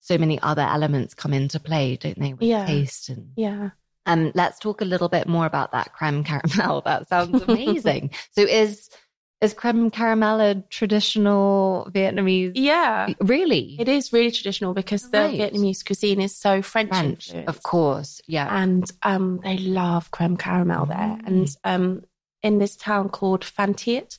so 0.00 0.18
many 0.18 0.40
other 0.40 0.62
elements 0.62 1.14
come 1.14 1.32
into 1.32 1.58
play, 1.58 1.96
don't 1.96 2.18
they? 2.18 2.32
With 2.32 2.42
yeah. 2.42 2.66
taste 2.66 3.08
and 3.08 3.32
yeah. 3.36 3.70
Um, 4.06 4.32
let's 4.34 4.58
talk 4.58 4.80
a 4.80 4.84
little 4.84 5.08
bit 5.08 5.26
more 5.26 5.46
about 5.46 5.72
that 5.72 5.92
creme 5.92 6.24
caramel. 6.24 6.82
That 6.84 7.08
sounds 7.08 7.42
amazing. 7.42 8.10
so 8.30 8.42
is 8.42 8.88
is 9.40 9.52
creme 9.52 9.90
caramel 9.90 10.40
a 10.40 10.54
traditional 10.70 11.90
Vietnamese? 11.92 12.52
Yeah. 12.54 13.12
Really? 13.20 13.76
It 13.78 13.88
is 13.88 14.12
really 14.12 14.30
traditional 14.30 14.72
because 14.72 15.10
the 15.10 15.18
right. 15.18 15.38
Vietnamese 15.38 15.84
cuisine 15.84 16.22
is 16.22 16.34
so 16.34 16.62
French. 16.62 16.88
French, 16.88 17.34
of 17.46 17.62
course. 17.62 18.22
Yeah. 18.26 18.48
And 18.50 18.90
um, 19.02 19.40
they 19.42 19.58
love 19.58 20.10
creme 20.10 20.38
caramel 20.38 20.86
there. 20.86 20.96
Mm. 20.96 21.26
And 21.26 21.56
um, 21.64 22.04
in 22.42 22.58
this 22.58 22.76
town 22.76 23.10
called 23.10 23.44
Phan 23.44 23.74
Thiet, 23.74 24.18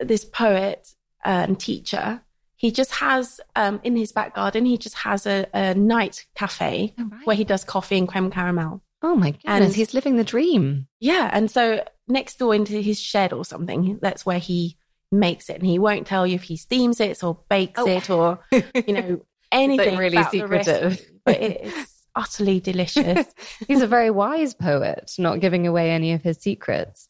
this 0.00 0.24
poet 0.24 0.94
and 1.24 1.60
teacher, 1.60 2.22
he 2.56 2.70
just 2.70 2.92
has 2.92 3.40
um, 3.54 3.80
in 3.84 3.96
his 3.96 4.12
back 4.12 4.34
garden, 4.34 4.64
he 4.64 4.78
just 4.78 4.96
has 4.96 5.26
a, 5.26 5.46
a 5.52 5.74
night 5.74 6.26
cafe 6.34 6.94
oh, 6.98 7.04
right. 7.04 7.26
where 7.26 7.36
he 7.36 7.44
does 7.44 7.64
coffee 7.64 7.98
and 7.98 8.08
creme 8.08 8.30
caramel. 8.30 8.82
Oh 9.02 9.14
my 9.14 9.30
goodness, 9.30 9.66
and, 9.66 9.74
he's 9.74 9.94
living 9.94 10.16
the 10.16 10.24
dream. 10.24 10.88
Yeah. 11.00 11.30
And 11.32 11.50
so 11.50 11.84
next 12.08 12.38
door 12.38 12.54
into 12.54 12.80
his 12.80 13.00
shed 13.00 13.32
or 13.32 13.44
something, 13.44 13.98
that's 14.02 14.26
where 14.26 14.38
he 14.40 14.76
makes 15.12 15.48
it. 15.48 15.58
And 15.58 15.66
he 15.66 15.78
won't 15.78 16.06
tell 16.06 16.26
you 16.26 16.34
if 16.34 16.42
he 16.42 16.56
steams 16.56 17.00
it 17.00 17.22
or 17.22 17.40
bakes 17.48 17.80
oh. 17.80 17.86
it 17.86 18.10
or, 18.10 18.40
you 18.86 18.94
know, 18.94 19.24
anything. 19.52 19.96
really 19.96 20.22
secretive. 20.24 21.00
but 21.24 21.40
it 21.40 21.64
is 21.64 21.98
utterly 22.14 22.60
delicious. 22.60 23.26
he's 23.68 23.82
a 23.82 23.86
very 23.86 24.10
wise 24.10 24.54
poet, 24.54 25.12
not 25.18 25.40
giving 25.40 25.66
away 25.66 25.90
any 25.90 26.12
of 26.12 26.22
his 26.22 26.38
secrets. 26.38 27.08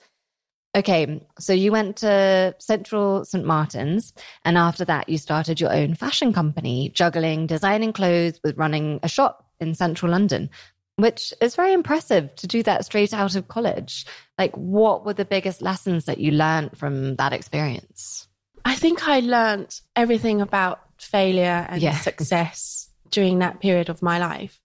Okay, 0.76 1.26
so 1.38 1.54
you 1.54 1.72
went 1.72 1.96
to 1.96 2.54
Central 2.58 3.24
St. 3.24 3.44
Martin's, 3.44 4.12
and 4.44 4.58
after 4.58 4.84
that, 4.84 5.08
you 5.08 5.16
started 5.16 5.60
your 5.60 5.72
own 5.72 5.94
fashion 5.94 6.32
company, 6.32 6.90
juggling 6.90 7.46
designing 7.46 7.94
clothes 7.94 8.38
with 8.44 8.58
running 8.58 9.00
a 9.02 9.08
shop 9.08 9.46
in 9.60 9.74
central 9.74 10.12
London, 10.12 10.50
which 10.98 11.32
is 11.40 11.54
very 11.54 11.72
impressive 11.72 12.34
to 12.34 12.48
do 12.48 12.62
that 12.64 12.84
straight 12.84 13.14
out 13.14 13.36
of 13.36 13.46
college. 13.46 14.04
Like, 14.36 14.52
what 14.56 15.06
were 15.06 15.14
the 15.14 15.24
biggest 15.24 15.62
lessons 15.62 16.06
that 16.06 16.18
you 16.18 16.32
learned 16.32 16.76
from 16.76 17.14
that 17.16 17.32
experience? 17.32 18.26
I 18.64 18.74
think 18.74 19.06
I 19.06 19.20
learned 19.20 19.80
everything 19.94 20.40
about 20.40 20.80
failure 20.98 21.66
and 21.70 21.80
Yeah. 21.80 21.96
success 22.10 22.90
during 23.10 23.38
that 23.38 23.60
period 23.60 23.88
of 23.88 24.02
my 24.02 24.18
life. 24.18 24.60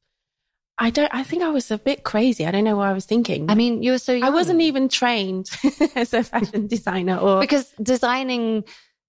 I 0.80 0.90
don't, 0.90 1.14
I 1.14 1.22
think 1.24 1.44
I 1.44 1.50
was 1.50 1.70
a 1.70 1.78
bit 1.78 2.04
crazy. 2.04 2.48
I 2.48 2.52
don't 2.52 2.64
know 2.64 2.78
what 2.78 2.88
I 2.88 2.94
was 2.94 3.06
thinking. 3.06 3.52
I 3.52 3.54
mean, 3.54 3.84
you 3.84 3.92
were 3.92 4.00
so 4.00 4.12
young. 4.14 4.24
I 4.24 4.32
wasn't 4.32 4.62
even 4.62 4.90
trained 4.90 5.52
as 5.96 6.16
a 6.16 6.24
fashion 6.24 6.66
designer 6.66 7.18
or 7.18 7.40
because 7.42 7.72
designing 7.82 8.64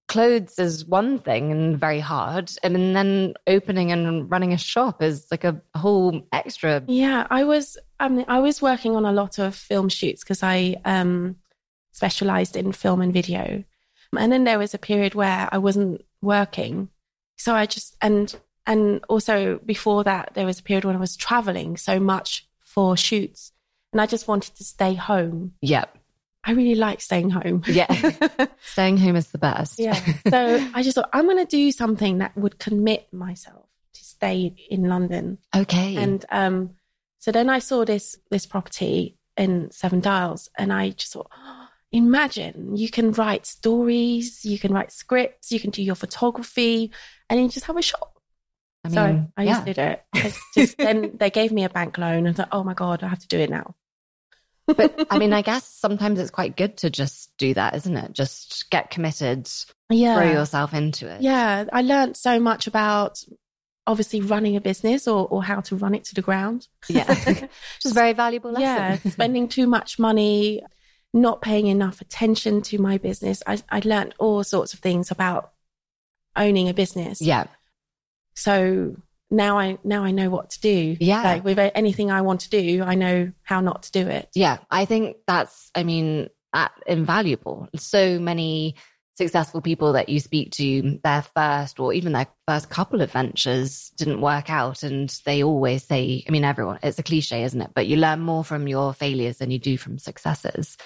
clothes 0.07 0.59
is 0.59 0.85
one 0.85 1.19
thing 1.19 1.51
and 1.51 1.79
very 1.79 1.99
hard 1.99 2.51
and 2.63 2.95
then 2.95 3.33
opening 3.47 3.91
and 3.91 4.29
running 4.29 4.53
a 4.53 4.57
shop 4.57 5.01
is 5.01 5.27
like 5.31 5.43
a 5.43 5.61
whole 5.75 6.27
extra 6.31 6.83
Yeah, 6.87 7.25
I 7.29 7.43
was. 7.43 7.77
I 7.99 8.09
mean, 8.09 8.25
I 8.27 8.39
was 8.39 8.61
working 8.61 8.95
on 8.95 9.05
a 9.05 9.11
lot 9.11 9.39
of 9.39 9.55
film 9.55 9.89
shoots 9.89 10.23
because 10.23 10.43
I 10.43 10.75
um, 10.85 11.37
specialized 11.91 12.55
in 12.55 12.71
film 12.71 13.01
and 13.01 13.13
video, 13.13 13.63
and 14.17 14.31
then 14.31 14.43
there 14.43 14.59
was 14.59 14.73
a 14.73 14.79
period 14.79 15.15
where 15.15 15.49
I 15.51 15.57
wasn't 15.57 16.05
working, 16.21 16.89
so 17.37 17.55
I 17.55 17.65
just 17.65 17.95
and 18.01 18.35
and 18.67 19.03
also 19.09 19.59
before 19.65 20.03
that 20.03 20.31
there 20.33 20.45
was 20.45 20.59
a 20.59 20.63
period 20.63 20.85
when 20.85 20.95
I 20.95 20.99
was 20.99 21.15
traveling 21.15 21.77
so 21.77 21.99
much 21.99 22.47
for 22.59 22.95
shoots, 22.95 23.53
and 23.91 24.01
I 24.01 24.05
just 24.05 24.27
wanted 24.27 24.55
to 24.55 24.63
stay 24.63 24.93
home. 24.93 25.53
yeah 25.61 25.85
I 26.45 26.51
really 26.51 26.75
like 26.75 27.01
staying 27.01 27.31
home. 27.31 27.63
Yeah. 27.67 27.87
staying 28.61 28.97
home 28.97 29.15
is 29.15 29.31
the 29.31 29.37
best 29.37 29.79
yeah. 29.79 29.99
So 30.29 30.69
I 30.73 30.83
just 30.83 30.95
thought 30.95 31.09
I'm 31.11 31.25
going 31.25 31.37
to 31.37 31.45
do 31.45 31.71
something 31.71 32.19
that 32.19 32.37
would 32.37 32.59
commit 32.59 33.11
myself 33.11 33.67
to 33.93 34.03
stay 34.03 34.55
in 34.69 34.83
London. 34.83 35.39
okay 35.55 35.95
And 35.95 36.25
um, 36.29 36.71
so 37.19 37.31
then 37.31 37.49
I 37.49 37.59
saw 37.59 37.85
this 37.85 38.17
this 38.29 38.45
property 38.45 39.17
in 39.37 39.71
Seven 39.71 39.99
Dials, 39.99 40.49
and 40.57 40.71
I 40.71 40.91
just 40.91 41.13
thought, 41.13 41.31
oh, 41.35 41.67
imagine 41.91 42.75
you 42.75 42.89
can 42.89 43.11
write 43.13 43.45
stories, 43.45 44.43
you 44.43 44.59
can 44.59 44.73
write 44.73 44.91
scripts, 44.91 45.51
you 45.51 45.59
can 45.59 45.71
do 45.71 45.81
your 45.81 45.95
photography, 45.95 46.91
and 47.29 47.41
you 47.41 47.49
just 47.49 47.65
have 47.65 47.77
a 47.77 47.81
shop. 47.81 48.11
I 48.83 48.89
mean, 48.89 48.95
so 48.95 49.27
I 49.37 49.43
yeah. 49.43 49.53
just 49.53 49.65
did 49.65 49.77
it. 49.79 50.05
Just 50.53 50.77
then 50.77 51.17
they 51.17 51.31
gave 51.31 51.51
me 51.51 51.63
a 51.63 51.69
bank 51.69 51.97
loan, 51.97 52.27
and 52.27 52.29
I 52.29 52.33
thought, 52.33 52.49
oh 52.51 52.63
my 52.63 52.73
god, 52.73 53.03
I 53.03 53.07
have 53.07 53.19
to 53.19 53.27
do 53.27 53.39
it 53.39 53.49
now. 53.49 53.75
But 54.67 55.07
I 55.09 55.17
mean, 55.19 55.33
I 55.33 55.41
guess 55.41 55.65
sometimes 55.67 56.19
it's 56.19 56.31
quite 56.31 56.57
good 56.57 56.77
to 56.77 56.89
just 56.89 57.31
do 57.37 57.53
that, 57.53 57.75
isn't 57.75 57.95
it? 57.97 58.13
Just 58.13 58.69
get 58.71 58.89
committed, 58.89 59.49
Yeah, 59.89 60.15
throw 60.15 60.31
yourself 60.31 60.73
into 60.73 61.07
it. 61.07 61.21
yeah. 61.21 61.65
I 61.71 61.81
learned 61.81 62.17
so 62.17 62.39
much 62.39 62.67
about 62.67 63.19
obviously 63.87 64.19
running 64.21 64.55
a 64.55 64.61
business 64.61 65.07
or 65.07 65.27
or 65.27 65.43
how 65.43 65.61
to 65.61 65.75
run 65.75 65.93
it 65.93 66.03
to 66.05 66.15
the 66.15 66.21
ground. 66.23 66.67
Yeah. 66.89 67.07
Which 67.25 67.49
is 67.85 67.91
a 67.91 67.93
very 67.93 68.13
valuable 68.13 68.51
lesson. 68.51 68.63
Yeah, 68.63 68.97
spending 69.11 69.47
too 69.47 69.67
much 69.67 69.99
money, 69.99 70.63
not 71.13 71.41
paying 71.41 71.67
enough 71.67 72.01
attention 72.01 72.61
to 72.63 72.79
my 72.79 72.97
business. 72.97 73.43
I, 73.45 73.61
I 73.69 73.81
learned 73.85 74.15
all 74.17 74.43
sorts 74.43 74.73
of 74.73 74.79
things 74.79 75.11
about 75.11 75.51
owning 76.35 76.67
a 76.69 76.73
business. 76.73 77.21
yeah. 77.21 77.45
So 78.35 78.95
now 79.31 79.57
I 79.57 79.77
now 79.83 80.03
I 80.03 80.11
know 80.11 80.29
what 80.29 80.51
to 80.51 80.61
do. 80.61 80.97
Yeah. 80.99 81.23
Like 81.23 81.43
with 81.43 81.59
anything 81.59 82.11
I 82.11 82.21
want 82.21 82.41
to 82.41 82.49
do, 82.49 82.83
I 82.83 82.95
know 82.95 83.31
how 83.43 83.61
not 83.61 83.83
to 83.83 83.91
do 83.91 84.07
it. 84.07 84.29
Yeah. 84.33 84.59
I 84.69 84.85
think 84.85 85.17
that's, 85.27 85.71
I 85.75 85.83
mean, 85.83 86.29
invaluable. 86.85 87.67
So 87.75 88.19
many 88.19 88.75
successful 89.15 89.61
people 89.61 89.93
that 89.93 90.09
you 90.09 90.19
speak 90.19 90.51
to, 90.51 90.99
their 91.03 91.21
first 91.21 91.79
or 91.79 91.93
even 91.93 92.11
their 92.11 92.27
first 92.47 92.69
couple 92.69 93.01
of 93.01 93.11
ventures 93.11 93.91
didn't 93.97 94.21
work 94.21 94.49
out. 94.49 94.83
And 94.83 95.09
they 95.25 95.43
always 95.43 95.83
say, 95.83 96.23
I 96.27 96.31
mean, 96.31 96.43
everyone, 96.43 96.79
it's 96.83 96.99
a 96.99 97.03
cliche, 97.03 97.43
isn't 97.43 97.61
it? 97.61 97.71
But 97.73 97.87
you 97.87 97.95
learn 97.95 98.19
more 98.19 98.43
from 98.43 98.67
your 98.67 98.93
failures 98.93 99.37
than 99.37 99.51
you 99.51 99.59
do 99.59 99.77
from 99.77 99.99
successes. 99.99 100.77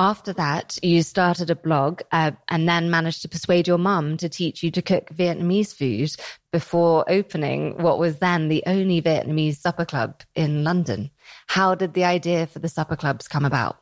After 0.00 0.32
that, 0.32 0.78
you 0.82 1.02
started 1.02 1.50
a 1.50 1.54
blog 1.54 2.00
uh, 2.10 2.30
and 2.48 2.66
then 2.66 2.88
managed 2.88 3.20
to 3.20 3.28
persuade 3.28 3.68
your 3.68 3.76
mum 3.76 4.16
to 4.16 4.30
teach 4.30 4.62
you 4.62 4.70
to 4.70 4.80
cook 4.80 5.10
Vietnamese 5.10 5.74
food 5.74 6.16
before 6.52 7.04
opening 7.06 7.76
what 7.82 7.98
was 7.98 8.16
then 8.16 8.48
the 8.48 8.62
only 8.66 9.02
Vietnamese 9.02 9.56
supper 9.56 9.84
club 9.84 10.22
in 10.34 10.64
London. 10.64 11.10
How 11.48 11.74
did 11.74 11.92
the 11.92 12.04
idea 12.04 12.46
for 12.46 12.60
the 12.60 12.68
supper 12.70 12.96
clubs 12.96 13.28
come 13.28 13.44
about? 13.44 13.76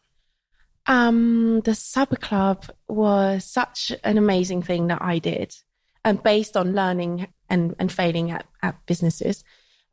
Um, 0.89 1.61
the 1.61 1.77
supper 1.77 2.17
club 2.17 2.65
was 2.89 3.45
such 3.45 3.93
an 4.03 4.19
amazing 4.19 4.63
thing 4.63 4.89
that 4.89 5.01
I 5.01 5.21
did, 5.21 5.55
and 6.05 6.21
based 6.21 6.57
on 6.57 6.75
learning 6.75 7.29
and, 7.49 7.77
and 7.79 7.93
failing 7.93 8.33
at, 8.33 8.45
at 8.61 8.85
businesses, 8.87 9.45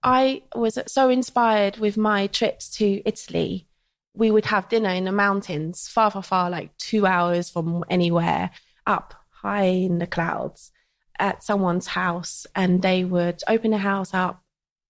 I 0.02 0.42
was 0.56 0.80
so 0.88 1.10
inspired 1.10 1.78
with 1.78 1.98
my 1.98 2.26
trips 2.26 2.72
to 2.78 3.08
Italy. 3.08 3.68
We 4.16 4.32
would 4.32 4.46
have 4.46 4.70
dinner 4.70 4.90
in 4.90 5.06
the 5.06 5.12
mountains, 5.12 5.88
far, 5.88 6.12
far, 6.12 6.24
far, 6.24 6.50
like 6.50 6.76
two 6.78 7.06
hours 7.06 7.50
from 7.50 7.84
anywhere, 7.90 8.52
up 8.88 9.14
high 9.30 9.66
in 9.66 10.00
the 10.00 10.08
clouds 10.08 10.72
at 11.20 11.44
someone's 11.44 11.88
house. 11.88 12.48
And 12.56 12.82
they 12.82 13.04
would 13.04 13.42
open 13.48 13.72
the 13.72 13.78
house 13.78 14.14
up 14.14 14.42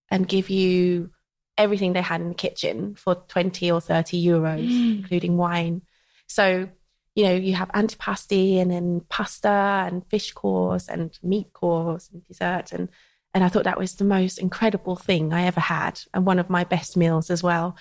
and 0.09 0.27
give 0.27 0.49
you 0.49 1.11
everything 1.57 1.93
they 1.93 2.01
had 2.01 2.21
in 2.21 2.29
the 2.29 2.35
kitchen 2.35 2.95
for 2.95 3.15
20 3.15 3.71
or 3.71 3.81
30 3.81 4.23
euros, 4.23 4.67
mm. 4.67 4.97
including 4.97 5.37
wine. 5.37 5.81
So, 6.27 6.69
you 7.15 7.23
know, 7.23 7.33
you 7.33 7.53
have 7.53 7.69
antipasti 7.69 8.59
and 8.59 8.71
then 8.71 9.01
pasta 9.09 9.85
and 9.87 10.05
fish 10.07 10.33
course 10.33 10.89
and 10.89 11.17
meat 11.23 11.53
course 11.53 12.09
and 12.11 12.23
dessert. 12.25 12.73
And, 12.73 12.89
and 13.33 13.43
I 13.43 13.49
thought 13.49 13.63
that 13.63 13.79
was 13.79 13.95
the 13.95 14.03
most 14.03 14.37
incredible 14.37 14.95
thing 14.95 15.33
I 15.33 15.43
ever 15.45 15.61
had 15.61 15.99
and 16.13 16.25
one 16.25 16.39
of 16.39 16.49
my 16.49 16.63
best 16.63 16.97
meals 16.97 17.29
as 17.29 17.41
well. 17.41 17.77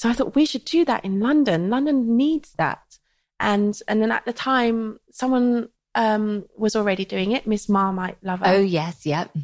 So 0.00 0.08
I 0.08 0.14
thought 0.14 0.34
we 0.34 0.46
should 0.46 0.64
do 0.64 0.86
that 0.86 1.04
in 1.04 1.20
London. 1.20 1.68
London 1.68 2.16
needs 2.16 2.52
that. 2.56 2.96
And, 3.38 3.78
and 3.86 4.00
then 4.00 4.10
at 4.10 4.24
the 4.24 4.32
time, 4.32 4.98
someone 5.10 5.68
um, 5.94 6.46
was 6.56 6.74
already 6.74 7.04
doing 7.04 7.32
it, 7.32 7.46
Miss 7.46 7.68
Marmite 7.68 8.16
Lover 8.22 8.44
Oh, 8.46 8.62
yes. 8.62 9.04
Yep. 9.04 9.36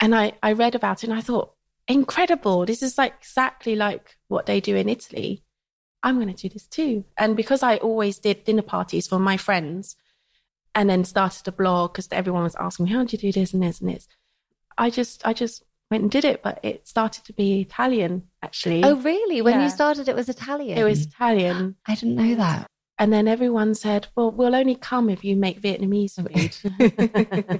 and 0.00 0.14
I, 0.14 0.34
I 0.42 0.52
read 0.52 0.74
about 0.74 1.02
it 1.02 1.08
and 1.08 1.18
I 1.18 1.22
thought, 1.22 1.54
incredible. 1.88 2.66
This 2.66 2.82
is 2.82 2.98
like 2.98 3.14
exactly 3.20 3.74
like 3.74 4.18
what 4.28 4.44
they 4.44 4.60
do 4.60 4.76
in 4.76 4.90
Italy. 4.90 5.42
I'm 6.02 6.16
going 6.16 6.28
to 6.28 6.42
do 6.42 6.52
this 6.52 6.66
too. 6.66 7.06
And 7.16 7.34
because 7.34 7.62
I 7.62 7.78
always 7.78 8.18
did 8.18 8.44
dinner 8.44 8.60
parties 8.60 9.06
for 9.06 9.18
my 9.18 9.38
friends 9.38 9.96
and 10.74 10.90
then 10.90 11.04
started 11.06 11.48
a 11.48 11.52
blog 11.52 11.94
because 11.94 12.08
everyone 12.12 12.42
was 12.42 12.56
asking 12.56 12.84
me, 12.84 12.92
how 12.92 13.02
do 13.02 13.16
you 13.16 13.32
do 13.32 13.40
this 13.40 13.54
and 13.54 13.62
this 13.62 13.80
and 13.80 13.88
this? 13.88 14.06
I 14.76 14.90
just, 14.90 15.26
I 15.26 15.32
just 15.32 15.64
went 15.90 16.02
and 16.02 16.10
did 16.10 16.24
it, 16.24 16.42
but 16.42 16.58
it 16.62 16.86
started 16.88 17.24
to 17.24 17.32
be 17.32 17.60
Italian 17.60 18.24
actually. 18.42 18.82
Oh, 18.84 18.96
really? 18.96 19.40
When 19.42 19.54
Yeah. 19.54 19.64
you 19.64 19.70
started, 19.70 20.08
it 20.08 20.16
was 20.16 20.28
Italian. 20.28 20.78
it 20.78 20.84
was 20.84 21.06
Italian. 21.06 21.76
I 21.86 21.94
didn't 21.94 22.16
know 22.16 22.34
that. 22.36 22.66
And 22.98 23.12
then 23.12 23.28
everyone 23.28 23.74
said, 23.74 24.08
well, 24.16 24.30
we'll 24.30 24.54
only 24.54 24.74
come 24.74 25.10
if 25.10 25.22
you 25.22 25.36
make 25.36 25.60
Vietnamese 25.60 26.14
food. 26.16 27.52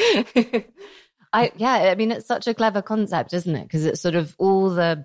I 1.32 1.52
yeah, 1.56 1.74
I 1.90 1.94
mean 1.94 2.10
it's 2.10 2.26
such 2.26 2.46
a 2.46 2.54
clever 2.54 2.80
concept, 2.80 3.34
isn't 3.34 3.54
it? 3.54 3.64
Because 3.64 3.84
it's 3.84 4.00
sort 4.00 4.14
of 4.14 4.34
all 4.38 4.70
the 4.70 5.04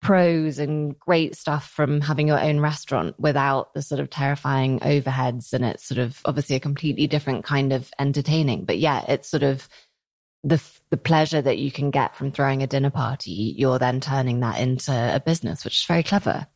pros 0.00 0.58
and 0.58 0.98
great 0.98 1.36
stuff 1.36 1.68
from 1.70 2.00
having 2.00 2.26
your 2.26 2.40
own 2.40 2.58
restaurant 2.58 3.14
without 3.20 3.72
the 3.72 3.82
sort 3.82 4.00
of 4.00 4.10
terrifying 4.10 4.80
overheads 4.80 5.52
and 5.52 5.64
it's 5.64 5.86
sort 5.86 5.98
of 5.98 6.20
obviously 6.24 6.56
a 6.56 6.60
completely 6.60 7.06
different 7.06 7.44
kind 7.44 7.72
of 7.72 7.88
entertaining. 8.00 8.64
But 8.64 8.78
yeah, 8.78 9.04
it's 9.06 9.28
sort 9.28 9.44
of 9.44 9.68
the 10.42 10.60
the 10.92 10.98
pleasure 10.98 11.40
that 11.40 11.56
you 11.56 11.72
can 11.72 11.90
get 11.90 12.14
from 12.14 12.30
throwing 12.30 12.62
a 12.62 12.66
dinner 12.66 12.90
party, 12.90 13.54
you're 13.56 13.78
then 13.78 13.98
turning 13.98 14.40
that 14.40 14.60
into 14.60 14.92
a 14.92 15.18
business, 15.18 15.64
which 15.64 15.78
is 15.78 15.84
very 15.86 16.02
clever. 16.02 16.46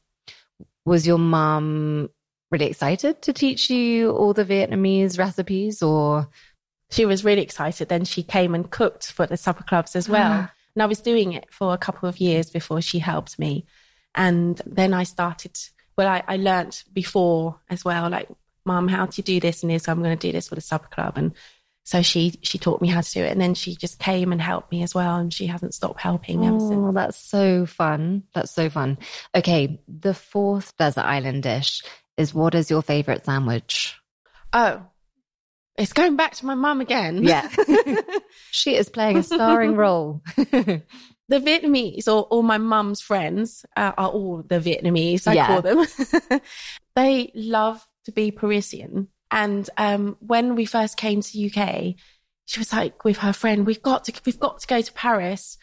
Was 0.84 1.06
your 1.06 1.16
mum 1.16 2.10
really 2.50 2.66
excited 2.66 3.22
to 3.22 3.32
teach 3.32 3.70
you 3.70 4.10
all 4.10 4.34
the 4.34 4.44
Vietnamese 4.44 5.18
recipes 5.18 5.82
or 5.82 6.28
she 6.90 7.06
was 7.06 7.24
really 7.24 7.40
excited. 7.40 7.88
Then 7.88 8.04
she 8.04 8.22
came 8.22 8.54
and 8.54 8.70
cooked 8.70 9.10
for 9.10 9.26
the 9.26 9.38
supper 9.38 9.64
clubs 9.64 9.96
as 9.96 10.06
well. 10.06 10.32
Ah. 10.32 10.52
and 10.74 10.82
I 10.82 10.86
was 10.86 11.00
doing 11.00 11.32
it 11.32 11.46
for 11.50 11.72
a 11.72 11.78
couple 11.78 12.06
of 12.06 12.20
years 12.20 12.50
before 12.50 12.82
she 12.82 12.98
helped 12.98 13.38
me. 13.38 13.64
And 14.14 14.60
then 14.66 14.92
I 14.92 15.04
started, 15.04 15.58
well, 15.96 16.08
I, 16.08 16.22
I 16.28 16.36
learned 16.36 16.84
before 16.92 17.58
as 17.70 17.86
well, 17.86 18.10
like, 18.10 18.28
mom, 18.66 18.88
how 18.88 19.06
do 19.06 19.14
you 19.16 19.24
do 19.24 19.40
this 19.40 19.62
and 19.62 19.72
this? 19.72 19.88
I'm 19.88 20.02
going 20.02 20.16
to 20.16 20.28
do 20.28 20.32
this 20.32 20.48
for 20.48 20.56
the 20.56 20.60
supper 20.60 20.88
club. 20.88 21.16
And 21.16 21.32
so 21.86 22.02
she, 22.02 22.34
she 22.42 22.58
taught 22.58 22.82
me 22.82 22.88
how 22.88 23.00
to 23.00 23.12
do 23.12 23.22
it. 23.22 23.30
And 23.30 23.40
then 23.40 23.54
she 23.54 23.76
just 23.76 24.00
came 24.00 24.32
and 24.32 24.42
helped 24.42 24.72
me 24.72 24.82
as 24.82 24.92
well. 24.92 25.14
And 25.18 25.32
she 25.32 25.46
hasn't 25.46 25.72
stopped 25.72 26.00
helping 26.00 26.44
ever 26.44 26.58
since. 26.58 26.72
Oh, 26.84 26.90
that's 26.90 27.16
so 27.16 27.64
fun. 27.64 28.24
That's 28.34 28.50
so 28.50 28.68
fun. 28.68 28.98
Okay, 29.36 29.80
the 29.86 30.12
fourth 30.12 30.76
desert 30.76 31.04
island 31.04 31.44
dish 31.44 31.84
is 32.16 32.34
what 32.34 32.56
is 32.56 32.70
your 32.70 32.82
favorite 32.82 33.24
sandwich? 33.24 33.94
Oh, 34.52 34.82
it's 35.78 35.92
going 35.92 36.16
back 36.16 36.34
to 36.34 36.46
my 36.46 36.56
mum 36.56 36.80
again. 36.80 37.22
Yeah. 37.22 37.48
she 38.50 38.74
is 38.74 38.88
playing 38.88 39.18
a 39.18 39.22
starring 39.22 39.76
role. 39.76 40.22
the 40.36 40.82
Vietnamese 41.30 42.08
or, 42.08 42.26
or 42.32 42.42
my 42.42 42.58
mum's 42.58 43.00
friends 43.00 43.64
uh, 43.76 43.92
are 43.96 44.08
all 44.08 44.42
the 44.42 44.58
Vietnamese, 44.58 45.28
I 45.28 45.34
Yeah. 45.34 45.46
call 45.46 45.62
them. 45.62 46.40
they 46.96 47.30
love 47.36 47.86
to 48.06 48.12
be 48.12 48.32
Parisian. 48.32 49.06
And 49.30 49.68
um, 49.76 50.16
when 50.20 50.54
we 50.54 50.64
first 50.64 50.96
came 50.96 51.20
to 51.20 51.46
UK, 51.46 51.94
she 52.44 52.60
was 52.60 52.72
like 52.72 53.04
with 53.04 53.18
her 53.18 53.32
friend, 53.32 53.66
"We've 53.66 53.82
got 53.82 54.04
to, 54.04 54.12
we've 54.24 54.40
got 54.40 54.60
to 54.60 54.66
go 54.66 54.80
to 54.80 54.92
Paris." 54.92 55.58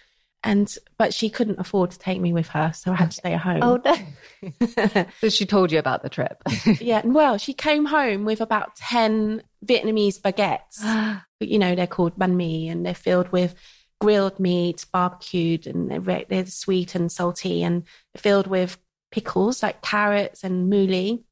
And 0.45 0.75
but 0.97 1.13
she 1.13 1.29
couldn't 1.29 1.59
afford 1.59 1.91
to 1.91 1.99
take 1.99 2.19
me 2.19 2.33
with 2.33 2.49
her, 2.49 2.73
so 2.73 2.91
I 2.91 2.95
had 2.95 3.11
to 3.11 3.17
stay 3.17 3.33
at 3.33 3.39
home. 3.39 3.63
Oh 3.63 3.81
no! 3.85 5.05
so 5.21 5.29
she 5.29 5.45
told 5.45 5.71
you 5.71 5.79
about 5.79 6.03
the 6.03 6.09
trip. 6.09 6.43
yeah, 6.81 7.01
well, 7.05 7.37
she 7.37 7.53
came 7.53 7.85
home 7.85 8.25
with 8.25 8.41
about 8.41 8.75
ten 8.75 9.41
Vietnamese 9.65 10.19
baguettes. 10.19 11.21
you 11.39 11.59
know, 11.59 11.75
they're 11.75 11.87
called 11.87 12.17
banh 12.19 12.35
mi, 12.35 12.67
and 12.67 12.85
they're 12.85 12.93
filled 12.93 13.31
with 13.31 13.55
grilled 14.01 14.37
meat, 14.37 14.85
barbecued, 14.91 15.65
and 15.65 15.89
they're, 15.89 16.25
they're 16.27 16.45
sweet 16.45 16.93
and 16.93 17.09
salty, 17.09 17.63
and 17.63 17.83
filled 18.17 18.47
with 18.47 18.77
pickles 19.11 19.63
like 19.63 19.81
carrots 19.81 20.43
and 20.43 20.69
mouli. 20.69 21.23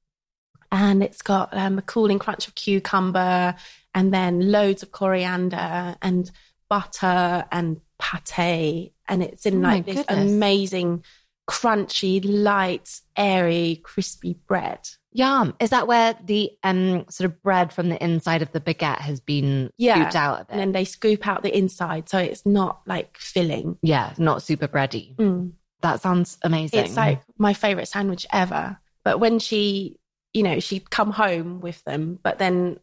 And 0.71 1.03
it's 1.03 1.21
got 1.21 1.49
um, 1.51 1.77
a 1.77 1.81
cooling 1.81 2.19
crunch 2.19 2.47
of 2.47 2.55
cucumber, 2.55 3.55
and 3.93 4.13
then 4.13 4.51
loads 4.51 4.83
of 4.83 4.91
coriander 4.91 5.95
and 6.01 6.31
butter 6.69 7.45
and 7.51 7.81
pate 7.99 8.93
and 9.11 9.21
it's 9.21 9.45
in 9.45 9.63
oh 9.63 9.67
like 9.67 9.85
this 9.85 9.97
goodness. 9.97 10.31
amazing, 10.31 11.03
crunchy, 11.47 12.21
light, 12.23 13.01
airy, 13.17 13.81
crispy 13.83 14.39
bread. 14.47 14.79
Yum. 15.11 15.53
Is 15.59 15.71
that 15.71 15.87
where 15.87 16.15
the 16.23 16.51
um 16.63 17.05
sort 17.09 17.29
of 17.29 17.43
bread 17.43 17.73
from 17.73 17.89
the 17.89 18.01
inside 18.01 18.41
of 18.41 18.51
the 18.53 18.61
baguette 18.61 18.99
has 18.99 19.19
been 19.19 19.69
yeah. 19.77 19.95
scooped 19.95 20.15
out 20.15 20.39
of 20.39 20.49
it? 20.49 20.53
And 20.53 20.61
then 20.61 20.71
they 20.71 20.85
scoop 20.85 21.27
out 21.27 21.43
the 21.43 21.55
inside 21.55 22.07
so 22.07 22.17
it's 22.17 22.45
not 22.45 22.81
like 22.87 23.17
filling. 23.17 23.77
Yeah, 23.81 24.13
not 24.17 24.41
super 24.41 24.69
bready. 24.69 25.15
Mm. 25.17 25.51
That 25.81 25.99
sounds 25.99 26.37
amazing. 26.41 26.79
It's 26.79 26.95
like 26.95 27.21
my 27.37 27.53
favorite 27.53 27.87
sandwich 27.87 28.25
ever. 28.31 28.77
But 29.03 29.19
when 29.19 29.39
she, 29.39 29.97
you 30.33 30.43
know, 30.43 30.59
she'd 30.59 30.89
come 30.89 31.11
home 31.11 31.61
with 31.61 31.83
them, 31.83 32.19
but 32.21 32.37
then 32.37 32.79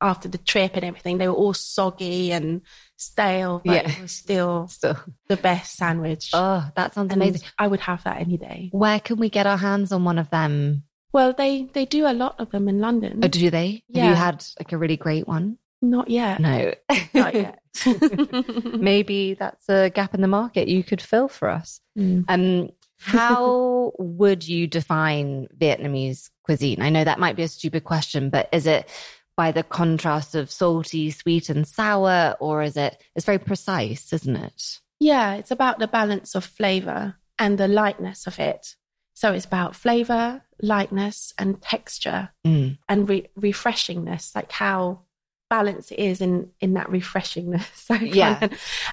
after 0.00 0.28
the 0.28 0.38
trip 0.38 0.72
and 0.74 0.84
everything, 0.84 1.18
they 1.18 1.28
were 1.28 1.34
all 1.34 1.52
soggy 1.52 2.32
and 2.32 2.62
stale, 2.96 3.60
but 3.64 3.74
yeah. 3.74 3.90
it 3.90 4.00
was 4.00 4.12
still, 4.12 4.66
still 4.68 4.96
the 5.28 5.36
best 5.36 5.76
sandwich. 5.76 6.30
Oh, 6.32 6.66
that 6.74 6.94
sounds 6.94 7.12
and 7.12 7.22
amazing. 7.22 7.42
I 7.58 7.66
would 7.66 7.80
have 7.80 8.04
that 8.04 8.20
any 8.20 8.38
day. 8.38 8.70
Where 8.72 9.00
can 9.00 9.18
we 9.18 9.28
get 9.28 9.46
our 9.46 9.58
hands 9.58 9.92
on 9.92 10.04
one 10.04 10.18
of 10.18 10.30
them? 10.30 10.84
Well, 11.12 11.32
they 11.32 11.64
they 11.72 11.86
do 11.86 12.06
a 12.06 12.14
lot 12.14 12.36
of 12.38 12.50
them 12.50 12.68
in 12.68 12.80
London. 12.80 13.20
Oh, 13.22 13.28
do 13.28 13.50
they? 13.50 13.82
Yeah. 13.88 14.04
Have 14.04 14.10
you 14.10 14.16
had 14.16 14.44
like 14.60 14.72
a 14.72 14.78
really 14.78 14.96
great 14.96 15.26
one? 15.26 15.58
Not 15.82 16.08
yet. 16.08 16.40
No. 16.40 16.72
Not 17.14 17.34
yet. 17.34 17.58
Maybe 18.64 19.34
that's 19.34 19.68
a 19.68 19.90
gap 19.90 20.14
in 20.14 20.20
the 20.20 20.28
market 20.28 20.68
you 20.68 20.84
could 20.84 21.00
fill 21.00 21.28
for 21.28 21.48
us. 21.48 21.80
Mm. 21.98 22.24
Um, 22.28 22.70
how 23.00 23.92
would 23.98 24.46
you 24.46 24.66
define 24.66 25.48
Vietnamese 25.58 26.30
cuisine? 26.44 26.82
I 26.82 26.90
know 26.90 27.02
that 27.02 27.18
might 27.18 27.36
be 27.36 27.42
a 27.42 27.48
stupid 27.48 27.84
question, 27.84 28.30
but 28.30 28.48
is 28.52 28.66
it 28.66 28.88
by 29.36 29.52
the 29.52 29.62
contrast 29.62 30.34
of 30.34 30.50
salty, 30.50 31.10
sweet, 31.10 31.48
and 31.48 31.66
sour, 31.66 32.36
or 32.40 32.62
is 32.62 32.76
it? 32.76 33.02
It's 33.16 33.24
very 33.24 33.38
precise, 33.38 34.12
isn't 34.12 34.36
it? 34.36 34.80
Yeah, 34.98 35.34
it's 35.34 35.50
about 35.50 35.78
the 35.78 35.88
balance 35.88 36.34
of 36.34 36.44
flavor 36.44 37.16
and 37.38 37.56
the 37.56 37.68
lightness 37.68 38.26
of 38.26 38.38
it. 38.38 38.76
So 39.14 39.32
it's 39.32 39.46
about 39.46 39.74
flavor, 39.74 40.42
lightness, 40.60 41.32
and 41.38 41.60
texture, 41.60 42.30
mm. 42.46 42.76
and 42.86 43.08
re- 43.08 43.28
refreshingness, 43.38 44.34
like 44.34 44.52
how 44.52 45.00
balanced 45.48 45.90
it 45.90 45.98
is 45.98 46.20
in 46.20 46.50
in 46.60 46.74
that 46.74 46.88
refreshingness. 46.88 47.64
So 47.74 47.94
yeah, 47.94 48.48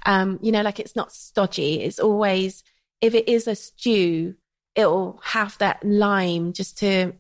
um, 0.06 0.40
you 0.42 0.52
know, 0.52 0.62
like 0.62 0.80
it's 0.80 0.96
not 0.96 1.12
stodgy. 1.12 1.82
It's 1.82 2.00
always 2.00 2.64
if 3.02 3.14
it 3.14 3.28
is 3.30 3.48
a 3.48 3.56
stew, 3.56 4.36
it'll 4.76 5.20
have 5.24 5.58
that 5.58 5.84
lime 5.84 6.54
just 6.54 6.78
to 6.80 7.14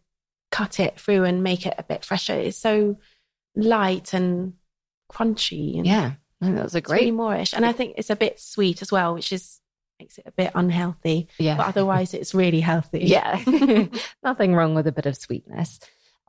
cut 0.51 0.79
it 0.79 0.99
through 0.99 1.23
and 1.23 1.43
make 1.43 1.65
it 1.65 1.75
a 1.77 1.83
bit 1.83 2.05
fresher. 2.05 2.33
It's 2.33 2.57
so 2.57 2.97
light 3.55 4.13
and 4.13 4.53
crunchy. 5.11 5.77
And 5.77 5.85
yeah, 5.85 6.13
that 6.41 6.63
was 6.63 6.75
a 6.75 6.81
great 6.81 7.01
really 7.01 7.11
moreish, 7.11 7.53
and 7.53 7.65
I 7.65 7.71
think 7.71 7.95
it's 7.97 8.09
a 8.09 8.15
bit 8.15 8.39
sweet 8.39 8.81
as 8.81 8.91
well, 8.91 9.13
which 9.13 9.31
is 9.31 9.59
makes 9.99 10.17
it 10.19 10.25
a 10.27 10.31
bit 10.31 10.51
unhealthy. 10.53 11.27
Yeah, 11.39 11.57
but 11.57 11.67
otherwise 11.67 12.13
it's 12.13 12.33
really 12.33 12.61
healthy. 12.61 13.05
Yeah, 13.05 13.43
nothing 14.23 14.53
wrong 14.53 14.75
with 14.75 14.87
a 14.87 14.91
bit 14.91 15.05
of 15.05 15.17
sweetness. 15.17 15.79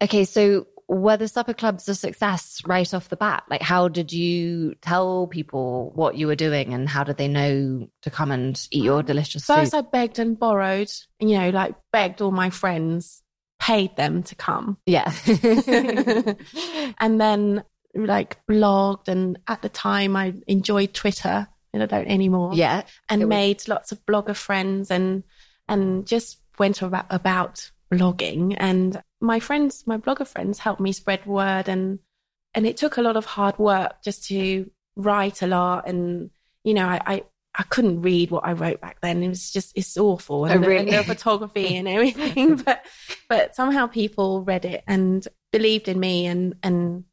Okay, 0.02 0.24
so 0.24 0.66
were 0.88 1.18
the 1.18 1.28
supper 1.28 1.52
clubs 1.52 1.88
a 1.88 1.94
success 1.94 2.62
right 2.66 2.92
off 2.94 3.10
the 3.10 3.16
bat? 3.16 3.44
Like, 3.50 3.62
how 3.62 3.88
did 3.88 4.12
you 4.12 4.74
tell 4.80 5.26
people 5.26 5.92
what 5.94 6.16
you 6.16 6.26
were 6.26 6.34
doing 6.34 6.72
and 6.72 6.88
how 6.88 7.04
did 7.04 7.18
they 7.18 7.28
know 7.28 7.88
to 8.02 8.10
come 8.10 8.30
and 8.30 8.58
eat 8.70 8.84
your 8.84 9.02
delicious 9.02 9.44
First, 9.44 9.72
food? 9.72 9.78
I 9.78 9.80
begged 9.82 10.18
and 10.18 10.38
borrowed, 10.38 10.90
you 11.20 11.38
know, 11.38 11.50
like 11.50 11.74
begged 11.92 12.22
all 12.22 12.30
my 12.30 12.50
friends 12.50 13.22
paid 13.58 13.96
them 13.96 14.22
to 14.24 14.34
come. 14.34 14.78
Yeah. 14.86 15.12
and 16.98 17.20
then 17.20 17.64
like 17.94 18.38
blogged 18.46 19.08
and 19.08 19.38
at 19.46 19.62
the 19.62 19.68
time 19.68 20.16
I 20.16 20.34
enjoyed 20.46 20.94
Twitter 20.94 21.48
and 21.72 21.82
I 21.82 21.86
don't 21.86 22.06
anymore. 22.08 22.52
Yeah. 22.54 22.82
And 23.08 23.22
was... 23.22 23.28
made 23.28 23.68
lots 23.68 23.92
of 23.92 24.04
blogger 24.06 24.36
friends 24.36 24.90
and 24.90 25.24
and 25.68 26.06
just 26.06 26.38
went 26.58 26.80
about, 26.80 27.06
about 27.10 27.70
blogging 27.92 28.56
and 28.58 29.02
my 29.20 29.40
friends, 29.40 29.86
my 29.86 29.98
blogger 29.98 30.26
friends 30.26 30.58
helped 30.58 30.80
me 30.80 30.92
spread 30.92 31.26
word 31.26 31.68
and 31.68 31.98
and 32.54 32.66
it 32.66 32.76
took 32.76 32.96
a 32.96 33.02
lot 33.02 33.16
of 33.16 33.24
hard 33.24 33.58
work 33.58 34.02
just 34.02 34.26
to 34.28 34.70
write 34.96 35.42
a 35.42 35.46
lot 35.46 35.86
and 35.86 36.30
you 36.64 36.74
know 36.74 36.86
I, 36.86 37.00
I 37.06 37.22
I 37.54 37.64
couldn't 37.64 38.02
read 38.02 38.30
what 38.30 38.44
I 38.46 38.52
wrote 38.52 38.80
back 38.80 39.00
then. 39.00 39.22
It 39.22 39.28
was 39.28 39.50
just 39.50 39.76
it's 39.76 39.96
awful 39.96 40.42
oh, 40.42 40.44
and, 40.44 40.64
oh, 40.64 40.68
really? 40.68 40.90
the, 40.90 40.98
and 40.98 41.08
the 41.08 41.14
photography 41.14 41.76
and 41.76 41.88
everything. 41.88 42.56
but 42.64 42.84
but 43.28 43.56
somehow 43.56 43.88
people 43.88 44.44
read 44.44 44.64
it 44.64 44.84
and 44.86 45.26
believed 45.52 45.88
in 45.88 45.98
me 45.98 46.26
and 46.26 46.54
and 46.62 47.04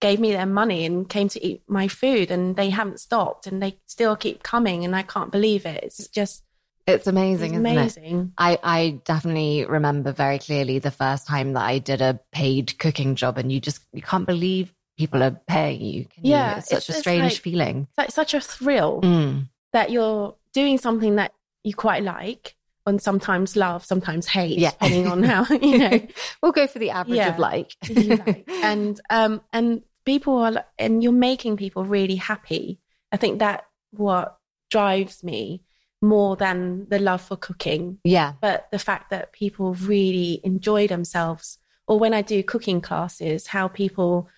gave 0.00 0.20
me 0.20 0.32
their 0.32 0.46
money 0.46 0.86
and 0.86 1.08
came 1.08 1.28
to 1.28 1.44
eat 1.44 1.62
my 1.66 1.88
food 1.88 2.30
and 2.30 2.56
they 2.56 2.70
haven't 2.70 3.00
stopped 3.00 3.46
and 3.46 3.62
they 3.62 3.78
still 3.86 4.16
keep 4.16 4.42
coming 4.42 4.84
and 4.84 4.96
I 4.96 5.02
can't 5.02 5.32
believe 5.32 5.66
it. 5.66 5.82
It's 5.84 6.08
just 6.08 6.44
it's 6.90 7.06
amazing, 7.06 7.54
it's 7.54 7.58
amazing. 7.58 8.20
It? 8.20 8.28
I, 8.38 8.58
I 8.62 9.00
definitely 9.04 9.64
remember 9.64 10.12
very 10.12 10.38
clearly 10.38 10.78
the 10.78 10.90
first 10.90 11.26
time 11.26 11.54
that 11.54 11.62
I 11.62 11.78
did 11.78 12.00
a 12.00 12.20
paid 12.32 12.78
cooking 12.78 13.14
job 13.14 13.38
and 13.38 13.50
you 13.50 13.60
just 13.60 13.82
you 13.92 14.02
can't 14.02 14.26
believe 14.26 14.72
people 14.98 15.22
are 15.22 15.40
paying 15.46 15.80
you. 15.80 16.06
yeah, 16.20 16.52
you? 16.52 16.58
It's 16.58 16.68
such 16.68 16.88
it's, 16.88 16.98
a 16.98 17.00
strange 17.00 17.32
like, 17.32 17.42
feeling. 17.42 17.86
It's 17.90 17.98
like 17.98 18.10
such 18.10 18.34
a 18.34 18.40
thrill. 18.40 19.00
Mm 19.02 19.48
that 19.72 19.90
you're 19.90 20.34
doing 20.52 20.78
something 20.78 21.16
that 21.16 21.32
you 21.64 21.74
quite 21.74 22.02
like 22.02 22.56
and 22.86 23.00
sometimes 23.00 23.56
love, 23.56 23.84
sometimes 23.84 24.26
hate, 24.26 24.58
yeah. 24.58 24.70
depending 24.70 25.06
on 25.06 25.22
how, 25.22 25.46
you 25.54 25.78
know. 25.78 26.00
we'll 26.42 26.52
go 26.52 26.66
for 26.66 26.78
the 26.78 26.90
average 26.90 27.16
yeah, 27.16 27.32
of 27.32 27.38
like. 27.38 27.76
like. 27.88 28.44
And 28.48 29.00
um 29.10 29.42
and 29.52 29.82
people 30.04 30.38
are 30.38 30.64
and 30.78 31.02
you're 31.02 31.12
making 31.12 31.56
people 31.56 31.84
really 31.84 32.16
happy. 32.16 32.80
I 33.12 33.16
think 33.16 33.40
that 33.40 33.64
what 33.92 34.38
drives 34.70 35.22
me 35.22 35.62
more 36.02 36.36
than 36.36 36.86
the 36.88 36.98
love 36.98 37.20
for 37.20 37.36
cooking. 37.36 37.98
Yeah. 38.04 38.34
But 38.40 38.68
the 38.70 38.78
fact 38.78 39.10
that 39.10 39.32
people 39.32 39.74
really 39.74 40.40
enjoy 40.44 40.86
themselves. 40.86 41.58
Or 41.86 41.98
when 41.98 42.14
I 42.14 42.22
do 42.22 42.42
cooking 42.42 42.80
classes, 42.80 43.48
how 43.48 43.68
people 43.68 44.28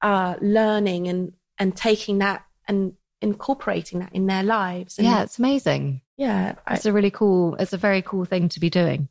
are 0.00 0.36
learning 0.40 1.08
and 1.08 1.32
and 1.58 1.76
taking 1.76 2.18
that 2.18 2.44
and 2.66 2.94
incorporating 3.20 4.00
that 4.00 4.12
in 4.12 4.26
their 4.26 4.42
lives. 4.42 4.98
And 4.98 5.06
yeah, 5.06 5.22
it's 5.22 5.38
amazing. 5.38 6.02
Yeah. 6.16 6.54
It's 6.70 6.86
a 6.86 6.92
really 6.92 7.10
cool, 7.10 7.56
it's 7.56 7.72
a 7.72 7.78
very 7.78 8.02
cool 8.02 8.24
thing 8.24 8.48
to 8.50 8.60
be 8.60 8.70
doing. 8.70 9.08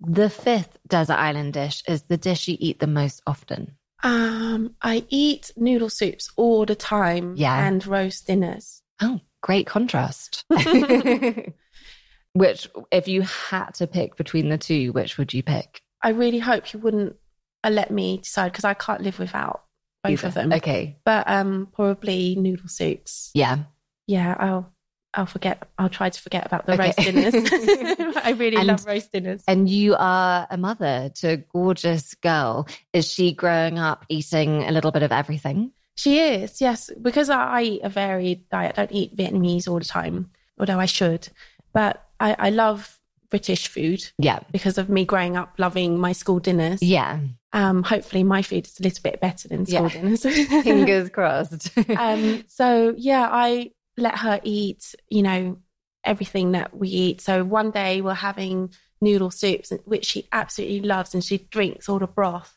The 0.00 0.30
fifth 0.30 0.78
desert 0.86 1.14
island 1.16 1.54
dish 1.54 1.82
is 1.88 2.02
the 2.02 2.16
dish 2.16 2.48
you 2.48 2.56
eat 2.60 2.78
the 2.78 2.86
most 2.86 3.20
often. 3.26 3.76
Um, 4.02 4.76
I 4.80 5.04
eat 5.08 5.50
noodle 5.56 5.90
soups 5.90 6.30
all 6.36 6.64
the 6.64 6.76
time. 6.76 7.34
Yeah. 7.36 7.66
And 7.66 7.84
roast 7.84 8.28
dinners. 8.28 8.82
Oh, 9.02 9.20
great 9.42 9.66
contrast. 9.66 10.44
which, 12.32 12.68
if 12.90 13.08
you 13.08 13.22
had 13.22 13.70
to 13.74 13.86
pick 13.86 14.16
between 14.16 14.48
the 14.48 14.58
two, 14.58 14.92
which 14.92 15.18
would 15.18 15.32
you 15.34 15.42
pick? 15.42 15.82
I 16.02 16.10
really 16.10 16.38
hope 16.38 16.72
you 16.72 16.78
wouldn't 16.78 17.16
uh, 17.64 17.70
let 17.70 17.90
me 17.90 18.18
decide 18.18 18.52
because 18.52 18.64
I 18.64 18.74
can't 18.74 19.02
live 19.02 19.18
without 19.18 19.64
both 20.04 20.12
Either. 20.12 20.28
of 20.28 20.34
them. 20.34 20.52
Okay. 20.52 20.98
But 21.04 21.28
um 21.28 21.68
probably 21.72 22.36
noodle 22.36 22.68
soups. 22.68 23.30
Yeah. 23.34 23.64
Yeah, 24.06 24.36
I'll 24.38 24.72
I'll 25.14 25.26
forget 25.26 25.66
I'll 25.78 25.88
try 25.88 26.10
to 26.10 26.20
forget 26.20 26.46
about 26.46 26.66
the 26.66 26.74
okay. 26.74 26.84
roast 26.84 26.98
dinners. 26.98 28.16
I 28.22 28.30
really 28.32 28.56
and, 28.56 28.66
love 28.66 28.86
roast 28.86 29.12
dinners. 29.12 29.42
And 29.48 29.68
you 29.68 29.96
are 29.98 30.46
a 30.50 30.56
mother 30.56 31.10
to 31.16 31.28
a 31.28 31.36
gorgeous 31.36 32.14
girl. 32.14 32.68
Is 32.92 33.10
she 33.10 33.32
growing 33.32 33.78
up 33.78 34.04
eating 34.08 34.64
a 34.64 34.70
little 34.70 34.92
bit 34.92 35.02
of 35.02 35.12
everything? 35.12 35.72
She 35.98 36.20
is, 36.20 36.60
yes. 36.60 36.92
Because 37.02 37.28
I 37.28 37.62
eat 37.62 37.80
a 37.82 37.88
varied 37.88 38.48
diet. 38.50 38.74
I 38.78 38.82
don't 38.82 38.92
eat 38.92 39.16
Vietnamese 39.16 39.66
all 39.66 39.80
the 39.80 39.84
time, 39.84 40.30
although 40.56 40.78
I 40.78 40.86
should. 40.86 41.28
But 41.72 42.06
I, 42.20 42.36
I 42.38 42.50
love 42.50 43.00
British 43.30 43.66
food. 43.66 44.08
Yeah. 44.16 44.38
Because 44.52 44.78
of 44.78 44.88
me 44.88 45.04
growing 45.04 45.36
up 45.36 45.54
loving 45.58 45.98
my 45.98 46.12
school 46.12 46.38
dinners. 46.38 46.80
Yeah. 46.80 47.18
Um, 47.52 47.82
hopefully 47.82 48.22
my 48.22 48.42
food 48.42 48.68
is 48.68 48.78
a 48.78 48.84
little 48.84 49.02
bit 49.02 49.20
better 49.20 49.48
than 49.48 49.66
school 49.66 49.88
yeah. 49.88 49.88
dinners. 49.88 50.22
Fingers 50.62 51.10
crossed. 51.10 51.76
um, 51.96 52.44
so 52.46 52.94
yeah, 52.96 53.28
I 53.28 53.72
let 53.96 54.18
her 54.18 54.38
eat, 54.44 54.94
you 55.08 55.22
know, 55.22 55.58
everything 56.04 56.52
that 56.52 56.76
we 56.76 56.90
eat. 56.90 57.20
So 57.20 57.42
one 57.42 57.72
day 57.72 58.02
we're 58.02 58.14
having 58.14 58.72
noodle 59.00 59.32
soups, 59.32 59.72
which 59.84 60.04
she 60.04 60.28
absolutely 60.30 60.82
loves, 60.82 61.12
and 61.12 61.24
she 61.24 61.38
drinks 61.38 61.88
all 61.88 61.98
the 61.98 62.06
broth. 62.06 62.56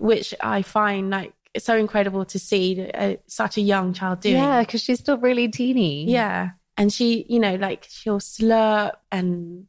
which 0.00 0.34
I 0.40 0.62
find 0.62 1.10
like 1.10 1.32
it's 1.54 1.66
so 1.66 1.76
incredible 1.76 2.24
to 2.24 2.38
see 2.38 2.90
uh, 2.92 3.16
such 3.26 3.58
a 3.58 3.60
young 3.60 3.92
child 3.92 4.20
doing. 4.20 4.36
Yeah, 4.36 4.60
because 4.60 4.82
she's 4.82 5.00
still 5.00 5.18
really 5.18 5.48
teeny. 5.48 6.10
Yeah. 6.10 6.50
And 6.76 6.92
she, 6.92 7.26
you 7.28 7.38
know, 7.38 7.56
like 7.56 7.86
she'll 7.88 8.20
slurp 8.20 8.92
and 9.10 9.66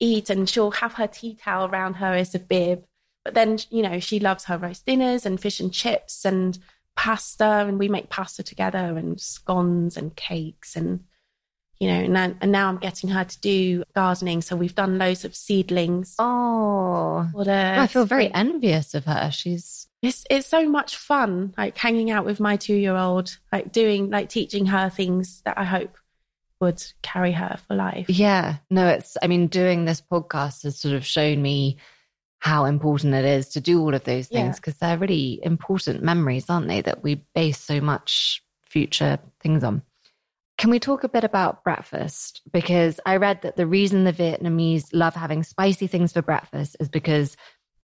eat 0.00 0.30
and 0.30 0.48
she'll 0.48 0.72
have 0.72 0.94
her 0.94 1.06
tea 1.06 1.36
towel 1.36 1.68
around 1.68 1.94
her 1.94 2.12
as 2.12 2.34
a 2.34 2.40
bib. 2.40 2.84
But 3.24 3.34
then, 3.34 3.58
you 3.70 3.82
know, 3.82 4.00
she 4.00 4.18
loves 4.18 4.44
her 4.46 4.58
roast 4.58 4.84
dinners 4.84 5.24
and 5.24 5.40
fish 5.40 5.60
and 5.60 5.72
chips 5.72 6.24
and 6.24 6.58
pasta. 6.96 7.44
And 7.44 7.78
we 7.78 7.88
make 7.88 8.10
pasta 8.10 8.42
together 8.42 8.98
and 8.98 9.20
scones 9.20 9.96
and 9.96 10.16
cakes. 10.16 10.74
And, 10.74 11.04
you 11.82 11.88
know, 11.88 11.94
and 12.04 12.12
now, 12.12 12.34
and 12.40 12.52
now 12.52 12.68
I'm 12.68 12.76
getting 12.78 13.10
her 13.10 13.24
to 13.24 13.40
do 13.40 13.82
gardening. 13.92 14.40
So 14.40 14.54
we've 14.54 14.74
done 14.74 14.98
loads 14.98 15.24
of 15.24 15.34
seedlings. 15.34 16.14
Oh, 16.20 17.28
What 17.32 17.48
a 17.48 17.76
I 17.80 17.88
feel 17.88 18.06
very 18.06 18.32
envious 18.32 18.94
of 18.94 19.04
her. 19.06 19.30
She's 19.32 19.88
it's 20.00 20.24
it's 20.30 20.46
so 20.46 20.68
much 20.68 20.96
fun 20.96 21.52
like 21.58 21.76
hanging 21.76 22.12
out 22.12 22.24
with 22.24 22.38
my 22.38 22.56
two 22.56 22.74
year 22.76 22.96
old 22.96 23.36
like 23.52 23.72
doing 23.72 24.10
like 24.10 24.28
teaching 24.28 24.66
her 24.66 24.90
things 24.90 25.42
that 25.44 25.56
i 25.56 25.62
hope 25.62 25.96
would 26.60 26.82
carry 27.02 27.30
her 27.30 27.56
for 27.66 27.74
life 27.76 28.06
Yeah, 28.08 28.56
no, 28.70 28.86
it's, 28.88 29.16
I 29.22 29.26
mean, 29.26 29.48
doing 29.48 29.84
this 29.84 30.00
podcast 30.00 30.62
has 30.62 30.78
sort 30.78 30.94
of 30.94 31.04
shown 31.04 31.42
me 31.42 31.78
how 32.38 32.64
important 32.66 33.14
it 33.14 33.24
is 33.24 33.48
to 33.50 33.60
do 33.60 33.80
all 33.80 33.94
of 33.94 34.04
those 34.04 34.28
things 34.28 34.56
Yeah. 34.56 34.60
because 34.60 34.76
they're 34.76 34.98
really 34.98 35.40
important 35.42 36.02
memories, 36.04 36.48
aren't 36.48 36.68
they? 36.68 36.80
That 36.80 37.02
we 37.02 37.24
base 37.34 37.58
so 37.60 37.80
much 37.80 38.42
future 38.62 39.18
things 39.40 39.62
on. 39.64 39.82
Can 40.62 40.70
we 40.70 40.78
talk 40.78 41.02
a 41.02 41.08
bit 41.08 41.24
about 41.24 41.64
breakfast? 41.64 42.40
Because 42.52 43.00
I 43.04 43.16
read 43.16 43.42
that 43.42 43.56
the 43.56 43.66
reason 43.66 44.04
the 44.04 44.12
Vietnamese 44.12 44.90
love 44.92 45.16
having 45.16 45.42
spicy 45.42 45.88
things 45.88 46.12
for 46.12 46.22
breakfast 46.22 46.76
is 46.78 46.88
because 46.88 47.36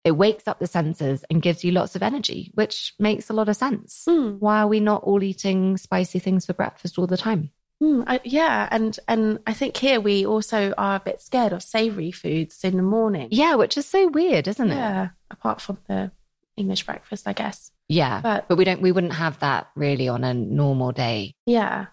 it 0.03 0.11
wakes 0.11 0.45
up 0.45 0.59
the 0.59 0.67
senses 0.67 1.23
and 1.29 1.41
gives 1.41 1.63
you 1.63 1.71
lots 1.71 1.95
of 1.95 2.03
energy, 2.03 2.51
which 2.53 2.93
makes 2.99 3.29
a 3.29 3.33
lot 3.33 3.47
of 3.47 3.55
sense. 3.55 4.03
Hmm, 4.05 4.31
Why 4.39 4.59
are 4.59 4.67
we 4.67 4.81
not 4.81 5.03
all 5.03 5.23
eating 5.23 5.77
spicy 5.77 6.19
things 6.19 6.45
for 6.45 6.51
breakfast 6.51 6.99
all 6.99 7.07
the 7.07 7.15
time? 7.15 7.51
hmm, 7.79 8.01
I, 8.07 8.19
yeah 8.25 8.67
and 8.71 8.97
and 9.07 9.39
i 9.47 9.53
think 9.53 9.75
here 9.75 9.99
we 9.99 10.25
also 10.25 10.73
are 10.77 10.95
a 10.95 10.99
bit 11.01 11.19
scared 11.21 11.51
of 11.51 11.61
savory 11.61 12.09
foods 12.11 12.63
in 12.63 12.77
the 12.77 12.83
morning 12.83 13.27
Yeah, 13.31 13.55
which 13.55 13.77
is 13.77 13.85
so 13.85 14.07
weird, 14.07 14.47
isn't 14.49 14.69
it? 14.71 14.75
yeah 14.75 15.09
apart 15.31 15.59
from 15.61 15.77
the 15.87 16.11
english 16.57 16.85
breakfast 16.85 17.27
i 17.27 17.33
guess 17.33 17.71
Yeah. 17.89 18.21
but 18.21 18.47
But 18.47 18.57
we 18.57 18.63
don't 18.63 18.81
we 18.81 18.93
wouldn't 18.93 19.13
have 19.13 19.39
that 19.39 19.67
really 19.75 20.07
on 20.09 20.23
a 20.25 20.33
normal 20.33 20.91
day. 20.93 21.35
yeah 21.45 21.87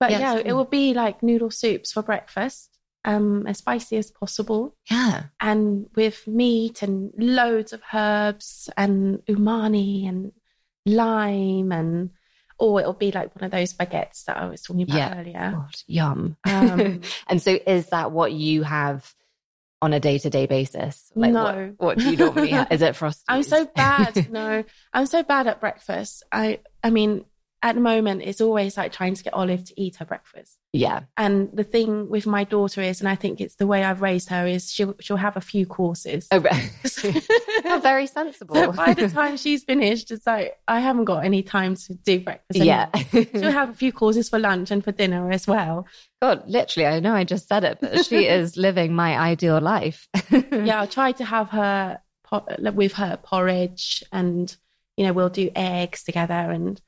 but 0.00 0.10
Yeah, 0.10 0.38
it 0.38 0.52
will 0.52 0.64
be 0.64 0.94
like 0.94 1.22
noodle 1.22 1.50
soups 1.50 1.92
for 1.92 2.02
breakfast 2.02 2.70
um 3.04 3.46
as 3.46 3.58
spicy 3.58 3.96
as 3.98 4.10
possible 4.10 4.76
Yeah. 4.90 5.24
and 5.40 5.86
with 5.94 6.26
meat 6.26 6.82
and 6.82 7.12
loads 7.18 7.72
of 7.72 7.82
herbs 7.92 8.70
and 8.76 9.18
umami 9.26 10.08
and 10.08 10.32
lime 10.86 11.70
and 11.72 12.10
or 12.58 12.80
it'll 12.80 12.92
be 12.92 13.10
like 13.10 13.34
one 13.34 13.44
of 13.44 13.50
those 13.50 13.74
baguettes 13.74 14.24
that 14.24 14.36
I 14.36 14.46
was 14.46 14.62
talking 14.62 14.82
about 14.82 14.96
Yeah. 14.96 15.18
earlier. 15.18 15.50
God, 15.52 15.74
yum. 15.86 16.36
Um, 16.44 17.00
and 17.26 17.42
so 17.42 17.58
is 17.66 17.88
that 17.88 18.12
what 18.12 18.32
you 18.32 18.62
have 18.62 19.12
on 19.82 19.92
a 19.92 19.98
day 20.00 20.18
to 20.18 20.30
day 20.30 20.46
basis? 20.46 21.10
Like 21.16 21.32
No. 21.32 21.74
what, 21.78 21.86
what 21.86 21.98
do 21.98 22.10
you 22.10 22.16
normally 22.16 22.48
have? 22.48 22.70
Is 22.70 22.80
it 22.80 22.94
frosties? 23.00 23.24
I'm 23.28 23.42
so 23.42 23.66
bad. 23.74 24.28
no, 24.30 24.64
I'm 24.92 25.06
so 25.06 25.22
bad 25.24 25.46
at 25.48 25.60
breakfast. 25.60 26.22
I 26.30 26.60
I 26.82 26.90
mean, 26.90 27.24
at 27.64 27.74
the 27.74 27.80
moment 27.80 28.20
it's 28.22 28.42
always 28.42 28.76
like 28.76 28.92
trying 28.92 29.14
to 29.14 29.24
get 29.24 29.32
Olive 29.32 29.64
to 29.64 29.80
eat 29.80 29.96
her 29.96 30.04
breakfast. 30.04 30.58
yeah. 30.74 31.00
And 31.16 31.48
the 31.50 31.64
thing 31.64 32.10
with 32.10 32.26
my 32.26 32.44
daughter 32.44 32.82
is, 32.82 33.00
and 33.00 33.08
I 33.08 33.14
think 33.14 33.40
it's 33.40 33.54
the 33.54 33.66
way 33.66 33.82
I've 33.82 34.02
raised 34.02 34.28
her, 34.28 34.46
is 34.46 34.70
she'll 34.70 34.94
she'll 35.00 35.16
have 35.16 35.38
a 35.38 35.40
few 35.40 35.64
courses. 35.64 36.28
Oh, 36.30 36.38
right. 36.40 36.70
Very 37.82 38.06
sensible. 38.06 38.54
So 38.54 38.72
by 38.84 38.92
the 38.92 39.08
time 39.08 39.38
she's 39.38 39.64
finished, 39.64 40.10
it's 40.10 40.26
like 40.26 40.58
I 40.68 40.80
haven't 40.80 41.06
got 41.06 41.24
any 41.24 41.42
time 41.42 41.74
to 41.76 41.94
do 41.94 42.20
breakfast. 42.20 42.60
yeah. 42.60 42.90
She'll 43.12 43.50
have 43.50 43.70
a 43.70 43.74
few 43.74 43.92
courses 43.92 44.28
for 44.28 44.38
lunch 44.38 44.70
and 44.70 44.84
for 44.84 44.92
dinner 44.92 45.30
as 45.30 45.46
well. 45.46 45.86
God, 46.20 46.44
literally, 46.46 46.86
I 46.86 47.00
know 47.00 47.14
I 47.14 47.24
just 47.24 47.48
said 47.48 47.64
it, 47.64 47.78
but 47.80 48.04
she 48.04 48.26
is 48.26 48.56
living 48.68 48.94
my 48.94 49.18
ideal 49.18 49.58
life. 49.60 50.06
Yeah, 50.30 50.80
I'll 50.80 50.86
try 50.86 51.12
to 51.12 51.24
have 51.24 51.48
her 51.48 51.98
with 52.74 52.92
her 52.94 53.18
porridge, 53.22 54.04
and 54.12 54.54
you 54.98 55.06
know 55.06 55.14
we'll 55.14 55.30
do 55.30 55.50
eggs 55.56 56.04
together, 56.04 56.34
and 56.34 56.78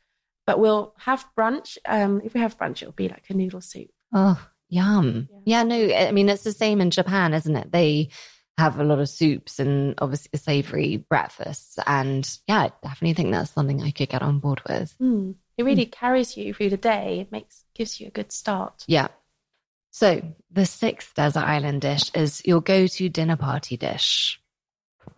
but 0.46 0.58
we'll 0.58 0.94
have 0.98 1.24
brunch. 1.36 1.76
Um, 1.86 2.22
if 2.24 2.34
we 2.34 2.40
have 2.40 2.58
brunch, 2.58 2.82
it'll 2.82 2.92
be 2.92 3.08
like 3.08 3.24
a 3.28 3.34
noodle 3.34 3.60
soup. 3.60 3.90
Oh, 4.12 4.40
yum. 4.68 5.28
Yeah. 5.44 5.62
Yeah. 5.62 5.62
no, 5.64 5.94
I 5.94 6.12
mean, 6.12 6.28
it's 6.28 6.44
the 6.44 6.52
same 6.52 6.80
in 6.80 6.90
Japan, 6.90 7.34
isn't 7.34 7.56
it? 7.56 7.72
They 7.72 8.10
have 8.58 8.78
a 8.78 8.84
lot 8.84 9.00
of 9.00 9.08
soups 9.08 9.58
and 9.58 9.94
obviously 9.98 10.38
savory 10.38 10.96
breakfasts. 10.96 11.78
And 11.86 12.28
yeah, 12.46 12.60
I 12.60 12.72
definitely 12.82 13.14
think 13.14 13.32
that's 13.32 13.50
something 13.50 13.82
I 13.82 13.90
could 13.90 14.08
get 14.08 14.22
on 14.22 14.38
board 14.38 14.62
with. 14.68 14.94
Mm. 15.00 15.34
It 15.58 15.64
really 15.64 15.86
carries 15.86 16.36
you 16.36 16.54
through 16.54 16.70
the 16.70 16.76
day. 16.76 17.20
It 17.20 17.32
makes 17.32 17.64
gives 17.74 18.00
you 18.00 18.08
a 18.08 18.10
good 18.10 18.32
start. 18.32 18.84
Yeah. 18.86 19.08
So 19.90 20.22
the 20.50 20.66
sixth 20.66 21.14
desert 21.14 21.44
island 21.44 21.80
dish 21.80 22.10
is 22.14 22.42
your 22.44 22.60
go 22.60 22.86
to 22.86 23.08
dinner 23.08 23.36
party 23.36 23.76
dish. 23.76 24.40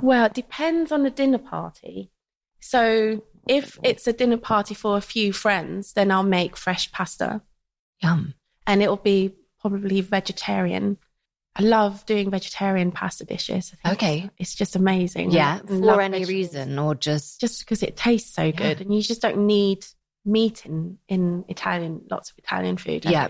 Well, 0.01 0.27
it 0.27 0.35
depends 0.35 0.93
on 0.93 1.03
the 1.03 1.11
dinner 1.11 1.39
party. 1.39 2.13
So 2.61 3.23
if 3.49 3.79
it's 3.83 4.07
a 4.07 4.13
dinner 4.13 4.37
party 4.37 4.75
for 4.75 4.97
a 4.97 5.01
few 5.01 5.33
friends, 5.33 5.95
then 5.95 6.11
I'll 6.11 6.23
make 6.23 6.57
fresh 6.57 6.91
pasta. 6.93 7.43
Yum. 8.03 8.35
and 8.67 8.81
it'll 8.83 8.97
be 8.97 9.35
probably 9.61 10.01
vegetarian. 10.03 10.99
I 11.57 11.63
love 11.63 12.07
doing 12.07 12.31
vegetarian 12.31 12.93
pasta 12.93 13.25
dishes. 13.25 13.75
Okay. 13.85 14.31
It's 14.39 14.55
just 14.55 14.77
amazing. 14.77 15.33
Yeah. 15.33 15.59
Love 15.69 15.97
For 15.97 16.01
any 16.03 16.19
vegetables. 16.21 16.29
reason 16.29 16.79
or 16.79 16.95
just, 16.95 17.41
Just 17.41 17.59
because 17.61 17.83
it 17.83 17.97
tastes 17.97 18.33
so 18.33 18.53
good 18.53 18.81
and 18.81 18.95
you 18.95 19.03
just 19.03 19.21
don't 19.21 19.47
need 19.47 19.85
meat 20.25 20.65
in, 20.65 20.99
in 21.09 21.45
Italian, 21.49 22.03
lots 22.09 22.31
of 22.31 22.39
Italian 22.39 22.77
food. 22.77 23.05
Like- 23.05 23.13
yeah. 23.13 23.29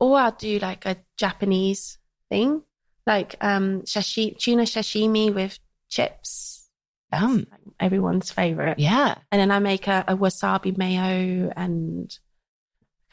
Or 0.00 0.16
I'll 0.18 0.32
do 0.32 0.58
like 0.60 0.86
a 0.86 0.96
Japanese 1.18 1.98
thing, 2.30 2.62
like 3.06 3.34
um 3.42 3.82
tuna 3.84 4.62
sashimi 4.62 5.34
with 5.34 5.58
chips. 5.90 6.55
Yum. 7.12 7.46
Like 7.50 7.60
everyone's 7.80 8.30
favorite. 8.30 8.78
Yeah. 8.78 9.16
And 9.30 9.40
then 9.40 9.50
I 9.50 9.58
make 9.58 9.86
a, 9.88 10.04
a 10.08 10.16
wasabi 10.16 10.76
mayo 10.76 11.52
and 11.56 12.16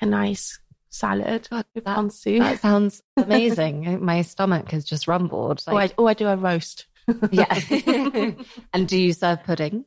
a 0.01 0.05
nice 0.05 0.59
salad 0.89 1.47
God, 1.49 1.65
with 1.75 1.85
that- 1.85 1.97
ponzu. 1.97 2.39
That 2.39 2.59
sounds 2.61 3.01
amazing. 3.17 4.03
My 4.03 4.21
stomach 4.21 4.71
has 4.71 4.83
just 4.85 5.07
rumbled. 5.07 5.63
or, 5.67 5.73
I, 5.73 5.75
Like, 5.75 5.93
or 5.97 6.09
I 6.09 6.13
do 6.13 6.27
a 6.27 6.35
roast. 6.35 6.85
yeah. 7.31 7.59
and 8.73 8.87
do 8.87 8.97
you 8.97 9.13
serve 9.13 9.43
pudding? 9.43 9.85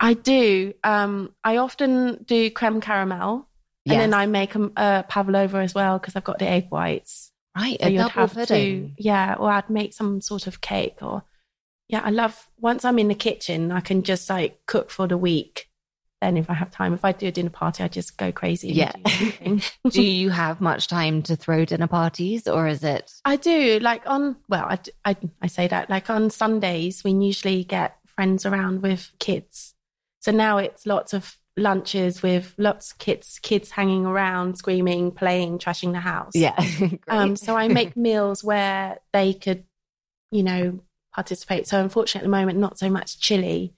I 0.00 0.14
do. 0.14 0.74
Um, 0.84 1.34
I 1.42 1.56
often 1.56 2.22
do 2.24 2.50
creme 2.52 2.80
caramel, 2.80 3.48
and 3.84 3.98
then 4.00 4.14
I 4.14 4.26
make 4.26 4.54
a, 4.54 4.70
a 4.76 5.04
pavlova 5.08 5.58
as 5.58 5.74
well 5.74 5.98
because 5.98 6.14
I've 6.14 6.22
got 6.24 6.38
the 6.38 6.46
egg 6.48 6.68
whites. 6.70 7.32
Right. 7.56 7.76
So 7.80 7.86
a 7.88 7.90
you'd 7.90 7.98
double 7.98 8.10
have 8.10 8.34
pudding. 8.34 8.94
to, 8.96 9.02
yeah, 9.02 9.34
or 9.36 9.50
I'd 9.50 9.68
make 9.70 9.92
some 9.94 10.20
sort 10.20 10.46
of 10.46 10.60
cake. 10.60 10.98
Or 11.02 11.24
yeah, 11.88 12.02
I 12.04 12.10
love 12.10 12.48
once 12.58 12.84
I'm 12.84 12.98
in 12.98 13.08
the 13.08 13.14
kitchen, 13.14 13.72
I 13.72 13.80
can 13.80 14.02
just 14.02 14.28
like 14.30 14.60
cook 14.66 14.90
for 14.90 15.06
the 15.06 15.16
week. 15.18 15.66
Then 16.20 16.36
if 16.36 16.50
I 16.50 16.54
have 16.54 16.72
time, 16.72 16.94
if 16.94 17.04
I 17.04 17.12
do 17.12 17.28
a 17.28 17.30
dinner 17.30 17.48
party, 17.50 17.84
I 17.84 17.88
just 17.88 18.16
go 18.18 18.32
crazy. 18.32 18.68
and 18.70 18.76
Yeah. 18.76 18.92
do 19.84 19.90
do 19.90 20.02
you 20.02 20.30
have 20.30 20.60
much 20.60 20.88
time 20.88 21.22
to 21.22 21.36
throw 21.36 21.64
dinner 21.64 21.86
parties 21.86 22.48
or 22.48 22.66
is 22.66 22.82
it? 22.82 23.12
I 23.24 23.36
do. 23.36 23.78
Like 23.80 24.02
on, 24.06 24.36
well, 24.48 24.66
I 25.04 25.16
I 25.40 25.46
say 25.46 25.68
that 25.68 25.88
like 25.88 26.10
on 26.10 26.30
Sundays, 26.30 27.04
we 27.04 27.12
usually 27.12 27.62
get 27.64 27.96
friends 28.06 28.44
around 28.44 28.82
with 28.82 29.12
kids. 29.20 29.74
So 30.20 30.32
now 30.32 30.58
it's 30.58 30.86
lots 30.86 31.14
of 31.14 31.36
lunches 31.56 32.20
with 32.20 32.52
lots 32.58 32.90
of 32.92 32.98
kids, 32.98 33.38
kids 33.40 33.70
hanging 33.70 34.04
around, 34.04 34.58
screaming, 34.58 35.12
playing, 35.12 35.58
trashing 35.60 35.92
the 35.92 36.00
house. 36.00 36.32
Yeah. 36.34 36.56
Um, 37.08 37.36
so 37.36 37.56
I 37.56 37.68
make 37.68 37.96
meals 38.08 38.42
where 38.42 38.98
they 39.12 39.34
could, 39.34 39.64
you 40.32 40.42
know, 40.42 40.80
participate. 41.18 41.66
So 41.66 41.80
unfortunately, 41.80 42.24
at 42.26 42.30
the 42.30 42.38
moment, 42.38 42.58
not 42.58 42.78
so 42.78 42.88
much 42.88 43.18
chili, 43.18 43.74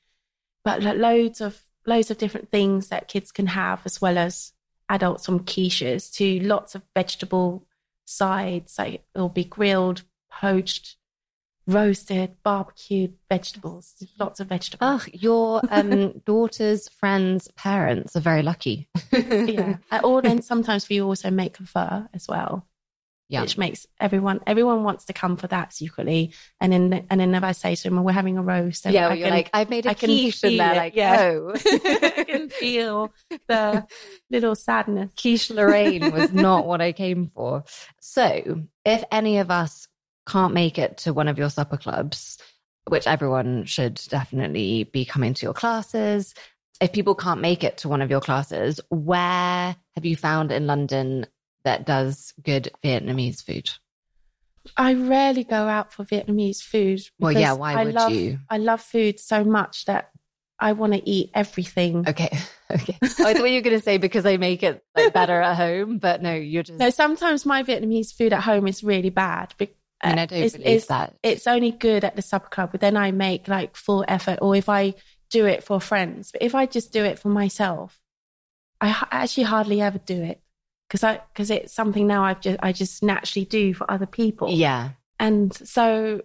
but 0.62 0.82
loads 0.82 1.40
of 1.40 1.62
loads 1.86 2.10
of 2.10 2.18
different 2.18 2.50
things 2.50 2.88
that 2.88 3.08
kids 3.08 3.32
can 3.32 3.46
have, 3.46 3.80
as 3.86 3.98
well 4.00 4.18
as 4.18 4.52
adults 4.90 5.24
from 5.24 5.40
quiches 5.40 6.12
to 6.16 6.40
lots 6.40 6.74
of 6.74 6.82
vegetable 6.94 7.66
sides. 8.04 8.74
Like 8.78 9.04
it'll 9.14 9.30
be 9.30 9.44
grilled, 9.44 10.02
poached, 10.30 10.96
roasted, 11.66 12.36
barbecued 12.42 13.14
vegetables. 13.30 13.94
Lots 14.18 14.40
of 14.40 14.48
vegetables. 14.48 15.02
Oh, 15.06 15.10
your 15.14 15.62
um, 15.70 16.20
daughter's 16.26 16.88
friends' 16.88 17.48
parents 17.56 18.16
are 18.16 18.20
very 18.20 18.42
lucky. 18.42 18.88
yeah. 19.12 19.76
Uh, 19.90 20.00
Or 20.04 20.20
then 20.20 20.42
sometimes 20.42 20.88
we 20.90 21.00
also 21.00 21.30
make 21.30 21.58
a 21.58 21.64
pho 21.64 22.06
as 22.12 22.28
well. 22.28 22.66
Yeah. 23.30 23.42
which 23.42 23.56
makes 23.56 23.86
everyone 24.00 24.40
everyone 24.44 24.82
wants 24.82 25.04
to 25.04 25.12
come 25.12 25.36
for 25.36 25.46
that 25.46 25.72
secretly. 25.72 26.32
And 26.60 26.72
then 26.72 27.06
and 27.08 27.20
then 27.20 27.32
if 27.32 27.44
I 27.44 27.52
say 27.52 27.76
to 27.76 27.82
them, 27.84 28.02
"We're 28.02 28.10
having 28.10 28.36
a 28.36 28.42
roast," 28.42 28.82
then 28.82 28.92
yeah, 28.92 29.08
I 29.08 29.14
you're 29.14 29.28
can, 29.28 29.36
like, 29.36 29.50
I've 29.54 29.70
made 29.70 29.86
a 29.86 29.90
I 29.90 29.94
quiche, 29.94 30.42
and 30.42 30.58
they're 30.58 30.72
it, 30.72 30.76
like, 30.76 30.96
yeah. 30.96 31.20
oh. 31.20 31.52
I 31.64 32.24
can 32.24 32.50
feel 32.50 33.12
the 33.46 33.86
little 34.30 34.56
sadness. 34.56 35.10
quiche 35.16 35.50
Lorraine 35.50 36.10
was 36.10 36.32
not 36.32 36.66
what 36.66 36.80
I 36.80 36.90
came 36.90 37.28
for. 37.28 37.62
So, 38.00 38.64
if 38.84 39.04
any 39.12 39.38
of 39.38 39.50
us 39.50 39.86
can't 40.26 40.52
make 40.52 40.78
it 40.78 40.98
to 40.98 41.12
one 41.12 41.28
of 41.28 41.38
your 41.38 41.50
supper 41.50 41.76
clubs, 41.76 42.38
which 42.88 43.06
everyone 43.06 43.64
should 43.64 44.00
definitely 44.08 44.84
be 44.84 45.04
coming 45.04 45.34
to 45.34 45.46
your 45.46 45.54
classes. 45.54 46.34
If 46.80 46.92
people 46.92 47.14
can't 47.14 47.40
make 47.40 47.62
it 47.62 47.78
to 47.78 47.88
one 47.88 48.02
of 48.02 48.10
your 48.10 48.20
classes, 48.20 48.80
where 48.88 49.76
have 49.94 50.04
you 50.04 50.16
found 50.16 50.50
in 50.50 50.66
London 50.66 51.26
that 51.64 51.86
does 51.86 52.32
good 52.42 52.70
Vietnamese 52.84 53.42
food? 53.42 53.70
I 54.76 54.94
rarely 54.94 55.44
go 55.44 55.66
out 55.68 55.92
for 55.92 56.04
Vietnamese 56.04 56.62
food. 56.62 57.00
Well, 57.18 57.32
yeah, 57.32 57.52
why 57.54 57.74
I 57.74 57.84
would 57.84 57.94
love, 57.94 58.12
you? 58.12 58.38
I 58.48 58.58
love 58.58 58.80
food 58.82 59.18
so 59.18 59.42
much 59.42 59.86
that 59.86 60.10
I 60.58 60.72
want 60.72 60.92
to 60.92 61.08
eat 61.08 61.30
everything. 61.34 62.08
Okay. 62.08 62.36
Okay. 62.72 62.96
Oh, 63.02 63.26
I 63.26 63.34
thought 63.34 63.46
you 63.50 63.56
were 63.56 63.62
going 63.62 63.76
to 63.76 63.82
say 63.82 63.98
because 63.98 64.24
I 64.24 64.36
make 64.36 64.62
it 64.62 64.80
like, 64.96 65.12
better 65.12 65.40
at 65.40 65.56
home, 65.56 65.98
but 65.98 66.22
no, 66.22 66.32
you're 66.32 66.62
just. 66.62 66.78
No, 66.78 66.90
sometimes 66.90 67.44
my 67.44 67.64
Vietnamese 67.64 68.14
food 68.14 68.32
at 68.32 68.44
home 68.44 68.68
is 68.68 68.84
really 68.84 69.10
bad. 69.10 69.52
be- 69.58 69.74
I 70.00 70.10
mean, 70.10 70.18
I 70.20 70.26
don't 70.26 70.38
it's, 70.38 70.52
believe 70.52 70.66
it's- 70.68 70.86
that. 70.86 71.16
It's 71.24 71.48
only 71.48 71.72
good 71.72 72.04
at 72.04 72.14
the 72.14 72.22
sub 72.22 72.48
club, 72.52 72.70
but 72.70 72.80
then 72.80 72.96
I 72.96 73.10
make 73.10 73.48
like 73.48 73.74
full 73.74 74.04
effort, 74.06 74.38
or 74.40 74.54
if 74.54 74.68
I 74.68 74.94
do 75.30 75.46
it 75.46 75.64
for 75.64 75.80
friends. 75.80 76.30
But 76.30 76.42
if 76.42 76.54
I 76.54 76.66
just 76.66 76.92
do 76.92 77.04
it 77.04 77.18
for 77.18 77.28
myself, 77.28 77.98
I 78.80 78.90
h- 78.90 79.08
actually 79.10 79.42
hardly 79.42 79.80
ever 79.80 79.98
do 79.98 80.22
it 80.22 80.40
because 80.90 81.04
I 81.04 81.20
because 81.32 81.50
it's 81.50 81.72
something 81.72 82.08
now 82.08 82.24
I've 82.24 82.40
just 82.40 82.58
I 82.60 82.72
just 82.72 83.02
naturally 83.02 83.44
do 83.44 83.72
for 83.74 83.88
other 83.88 84.06
people. 84.06 84.50
Yeah. 84.50 84.90
And 85.20 85.54
so 85.54 86.22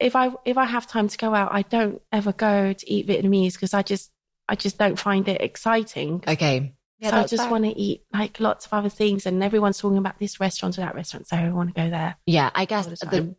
if 0.00 0.16
I 0.16 0.30
if 0.46 0.56
I 0.56 0.64
have 0.64 0.86
time 0.86 1.08
to 1.08 1.18
go 1.18 1.34
out, 1.34 1.52
I 1.52 1.62
don't 1.62 2.00
ever 2.10 2.32
go 2.32 2.72
to 2.72 2.90
eat 2.90 3.06
Vietnamese 3.06 3.52
because 3.52 3.74
I 3.74 3.82
just 3.82 4.10
I 4.48 4.54
just 4.54 4.78
don't 4.78 4.98
find 4.98 5.28
it 5.28 5.42
exciting. 5.42 6.24
Okay. 6.26 6.72
Yeah, 6.98 7.10
so 7.10 7.16
I 7.16 7.26
just 7.26 7.50
want 7.50 7.64
to 7.64 7.78
eat 7.78 8.04
like 8.10 8.40
lots 8.40 8.64
of 8.64 8.72
other 8.72 8.88
things, 8.88 9.26
and 9.26 9.42
everyone's 9.42 9.76
talking 9.76 9.98
about 9.98 10.18
this 10.18 10.40
restaurant 10.40 10.78
or 10.78 10.80
that 10.80 10.94
restaurant, 10.94 11.28
so 11.28 11.36
I 11.36 11.50
want 11.50 11.74
to 11.74 11.78
go 11.78 11.90
there. 11.90 12.16
Yeah, 12.24 12.48
I 12.54 12.64
guess 12.64 12.86
all 12.86 12.90
the 12.92 12.96
the 13.04 13.20
time. 13.20 13.36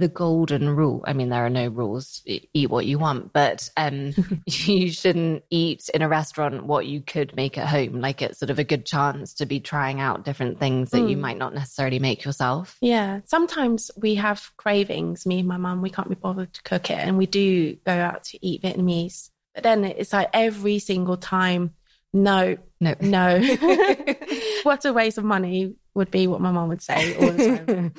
The 0.00 0.08
golden 0.08 0.68
rule. 0.74 1.04
I 1.06 1.12
mean, 1.12 1.28
there 1.28 1.44
are 1.46 1.50
no 1.50 1.68
rules. 1.68 2.22
Eat 2.26 2.68
what 2.70 2.86
you 2.86 2.98
want, 2.98 3.32
but 3.32 3.68
um, 3.76 4.12
you 4.46 4.90
shouldn't 4.90 5.44
eat 5.50 5.88
in 5.94 6.02
a 6.02 6.08
restaurant 6.08 6.66
what 6.66 6.86
you 6.86 7.00
could 7.00 7.36
make 7.36 7.56
at 7.56 7.68
home. 7.68 8.00
Like 8.00 8.22
it's 8.22 8.38
sort 8.40 8.50
of 8.50 8.58
a 8.58 8.64
good 8.64 8.84
chance 8.86 9.34
to 9.34 9.46
be 9.46 9.60
trying 9.60 10.00
out 10.00 10.24
different 10.24 10.58
things 10.58 10.90
that 10.90 11.08
you 11.08 11.16
Mm. 11.16 11.20
might 11.20 11.38
not 11.38 11.54
necessarily 11.54 11.98
make 11.98 12.24
yourself. 12.24 12.76
Yeah, 12.80 13.20
sometimes 13.26 13.90
we 13.96 14.16
have 14.16 14.50
cravings. 14.56 15.26
Me 15.26 15.38
and 15.40 15.48
my 15.48 15.56
mum, 15.58 15.82
we 15.82 15.90
can't 15.90 16.08
be 16.08 16.14
bothered 16.16 16.52
to 16.54 16.62
cook 16.62 16.90
it, 16.90 16.98
and 16.98 17.16
we 17.18 17.26
do 17.26 17.76
go 17.86 17.92
out 17.92 18.24
to 18.24 18.44
eat 18.44 18.62
Vietnamese. 18.62 19.30
But 19.54 19.62
then 19.62 19.84
it's 19.84 20.12
like 20.12 20.30
every 20.32 20.78
single 20.80 21.16
time, 21.16 21.74
no, 22.12 22.56
No, 22.80 22.94
no. 23.00 23.38
what 24.62 24.84
a 24.84 24.92
waste 24.92 25.18
of 25.18 25.24
money 25.24 25.74
would 25.94 26.10
be 26.10 26.26
what 26.26 26.40
my 26.40 26.50
mum 26.50 26.68
would 26.68 26.82
say 26.82 27.14
all 27.16 27.30
the 27.32 27.58
time. 27.58 27.94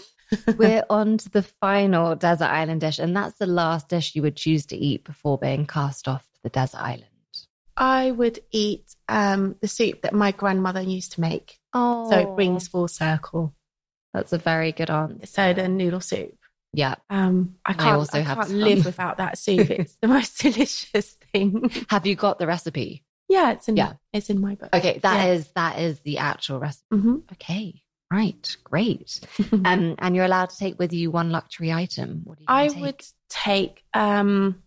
We're 0.58 0.84
on 0.90 1.18
to 1.20 1.30
the 1.30 1.42
final 1.44 2.16
desert 2.16 2.46
island 2.50 2.82
dish, 2.82 3.00
and 3.00 3.16
that's 3.16 3.38
the 3.38 3.46
last 3.46 3.90
dish 3.90 4.16
you 4.16 4.22
would 4.22 4.36
choose 4.36 4.66
to 4.68 4.76
eat 4.78 5.04
before 5.04 5.38
being 5.38 5.66
cast 5.66 6.08
off 6.08 6.24
to 6.34 6.40
the 6.44 6.50
desert 6.50 6.80
island. 6.82 7.06
I 7.78 8.12
would 8.12 8.40
eat 8.52 8.96
um, 9.08 9.56
the 9.62 9.68
soup 9.68 10.02
that 10.02 10.14
my 10.14 10.32
grandmother 10.32 10.82
used 10.82 11.14
to 11.14 11.22
make. 11.22 11.58
Oh, 11.74 12.10
So 12.10 12.18
it 12.20 12.36
brings 12.36 12.68
full 12.68 12.88
circle. 12.88 13.56
that's 14.14 14.34
a 14.34 14.38
very 14.38 14.72
good 14.72 14.90
answer. 14.90 15.26
So 15.26 15.54
the 15.54 15.68
noodle 15.68 16.02
soup. 16.02 16.36
yeah. 16.74 16.96
Um, 17.10 17.56
I 17.66 17.74
can't, 17.74 17.88
I 17.88 17.92
also 17.94 18.22
have 18.22 18.38
can't 18.38 18.52
live 18.52 18.86
without 18.86 19.18
that 19.18 19.38
soup. 19.38 19.70
It's 19.72 19.96
the 20.02 20.08
most 20.10 20.38
delicious 20.42 21.18
thing. 21.34 21.72
Have 21.90 22.06
you 22.06 22.16
got 22.16 22.40
the 22.40 22.48
recipe? 22.48 23.04
yeah, 23.30 23.52
it's 23.52 23.70
in 23.70 23.78
Yeah. 23.78 23.94
it's 24.12 24.30
in 24.30 24.42
my 24.42 24.56
book. 24.56 24.70
Okay, 24.74 25.00
that 25.04 25.26
Yeah. 25.28 25.32
is 25.34 25.48
that 25.56 25.80
is 25.80 26.00
the 26.02 26.18
actual 26.18 26.60
recipe. 26.60 26.86
hmm 26.92 27.16
Okay, 27.32 27.82
right, 28.12 28.55
great. 28.64 29.20
Um, 29.64 29.95
and 29.99 30.16
you're 30.16 30.26
allowed 30.26 30.49
to 30.49 30.57
take 30.57 30.80
with 30.80 30.91
you 30.91 31.12
one 31.12 31.30
luxury 31.32 31.72
item. 31.72 32.22
What 32.24 32.38
do 32.39 32.43
you 32.43 32.47
I 32.49 32.68
take? 32.68 32.82
would 32.82 33.01
take 33.30 33.84
um, 33.93 34.64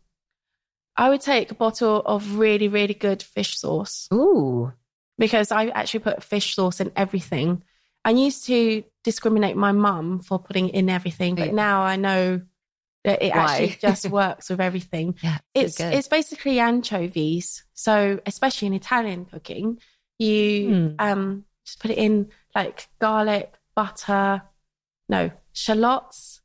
I 0.96 1.08
would 1.10 1.20
take 1.20 1.50
a 1.50 1.54
bottle 1.54 2.00
of 2.06 2.38
really 2.38 2.68
really 2.68 2.94
good 2.94 3.22
fish 3.22 3.58
sauce 3.58 4.08
Ooh, 4.14 4.72
because 5.18 5.50
I 5.50 5.66
actually 5.66 6.00
put 6.00 6.22
fish 6.22 6.54
sauce 6.54 6.80
in 6.80 6.92
everything. 6.94 7.64
I 8.04 8.10
used 8.10 8.46
to 8.46 8.84
discriminate 9.02 9.56
my 9.56 9.72
mum 9.72 10.20
for 10.20 10.38
putting 10.38 10.68
it 10.68 10.74
in 10.74 10.88
everything, 10.88 11.34
but 11.34 11.46
Yeah. 11.46 11.52
now 11.52 11.82
I 11.82 11.96
know 11.96 12.42
that 13.04 13.22
it 13.22 13.34
Why? 13.34 13.40
actually 13.40 13.76
just 13.80 14.08
works 14.10 14.48
with 14.50 14.60
everything. 14.60 15.16
yeah, 15.22 15.38
It's 15.54 15.76
so 15.78 15.88
it's 15.88 16.08
basically 16.08 16.60
anchovies. 16.60 17.64
So 17.74 18.20
especially 18.26 18.66
in 18.66 18.74
Italian 18.74 19.24
cooking, 19.24 19.78
you 20.18 20.70
Hmm. 20.70 20.88
um 20.98 21.44
just 21.66 21.80
put 21.80 21.90
it 21.90 21.98
in 21.98 22.28
like 22.54 22.88
garlic, 23.00 23.52
butter, 23.74 24.42
no 25.08 25.30
shallots, 25.52 26.40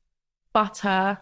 butter, 0.53 1.20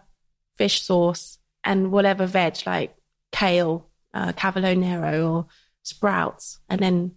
fish 0.56 0.82
sauce, 0.82 1.38
and 1.64 1.90
whatever 1.92 2.26
veg 2.26 2.56
like 2.66 2.96
kale, 3.32 3.86
uh, 4.14 4.32
cavolo 4.32 4.74
nero, 4.74 5.32
or 5.32 5.46
sprouts, 5.82 6.60
and 6.68 6.80
then 6.80 7.12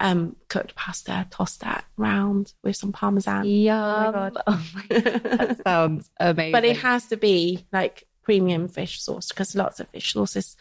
um 0.00 0.36
cooked 0.48 0.74
pasta. 0.74 1.26
Toss 1.30 1.56
that 1.58 1.84
round 1.96 2.52
with 2.62 2.76
some 2.76 2.92
parmesan. 2.92 3.44
Yum. 3.44 4.12
God. 4.12 4.36
Oh 4.46 4.66
my 4.74 5.00
God, 5.00 5.22
that 5.22 5.62
sounds 5.66 6.10
amazing. 6.20 6.52
But 6.52 6.64
it 6.64 6.76
has 6.78 7.06
to 7.06 7.16
be 7.16 7.66
like 7.72 8.04
premium 8.22 8.68
fish 8.68 9.00
sauce 9.02 9.28
because 9.28 9.54
lots 9.56 9.80
of 9.80 9.88
fish 9.88 10.12
sauces 10.12 10.56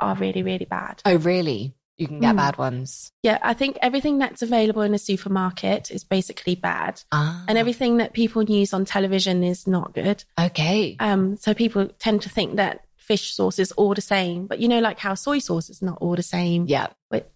are 0.00 0.16
really, 0.16 0.42
really 0.42 0.64
bad. 0.64 1.00
oh, 1.04 1.16
really? 1.16 1.74
You 2.02 2.08
can 2.08 2.20
get 2.20 2.34
Mm. 2.34 2.38
bad 2.38 2.58
ones. 2.58 3.12
Yeah, 3.22 3.38
I 3.42 3.54
think 3.54 3.78
everything 3.80 4.18
that's 4.18 4.42
available 4.42 4.82
in 4.82 4.92
a 4.92 4.98
supermarket 4.98 5.90
is 5.90 6.02
basically 6.04 6.56
bad. 6.56 7.02
Ah, 7.12 7.44
And 7.48 7.56
everything 7.56 7.98
that 7.98 8.12
people 8.12 8.42
use 8.42 8.74
on 8.74 8.84
television 8.84 9.44
is 9.44 9.66
not 9.66 9.94
good. 9.94 10.24
okay. 10.38 10.96
Um, 11.00 11.36
so 11.36 11.54
people 11.54 11.88
tend 11.98 12.22
to 12.22 12.28
think 12.28 12.56
that 12.56 12.80
fish 12.96 13.34
sauce 13.34 13.58
is 13.58 13.72
all 13.72 13.94
the 13.94 14.00
same. 14.00 14.46
But 14.46 14.58
you 14.60 14.68
know, 14.68 14.78
like 14.80 14.98
how 14.98 15.14
soy 15.14 15.38
sauce 15.40 15.68
is 15.70 15.82
not 15.82 15.98
all 16.00 16.14
the 16.16 16.22
same, 16.22 16.66
Yeah, 16.68 16.86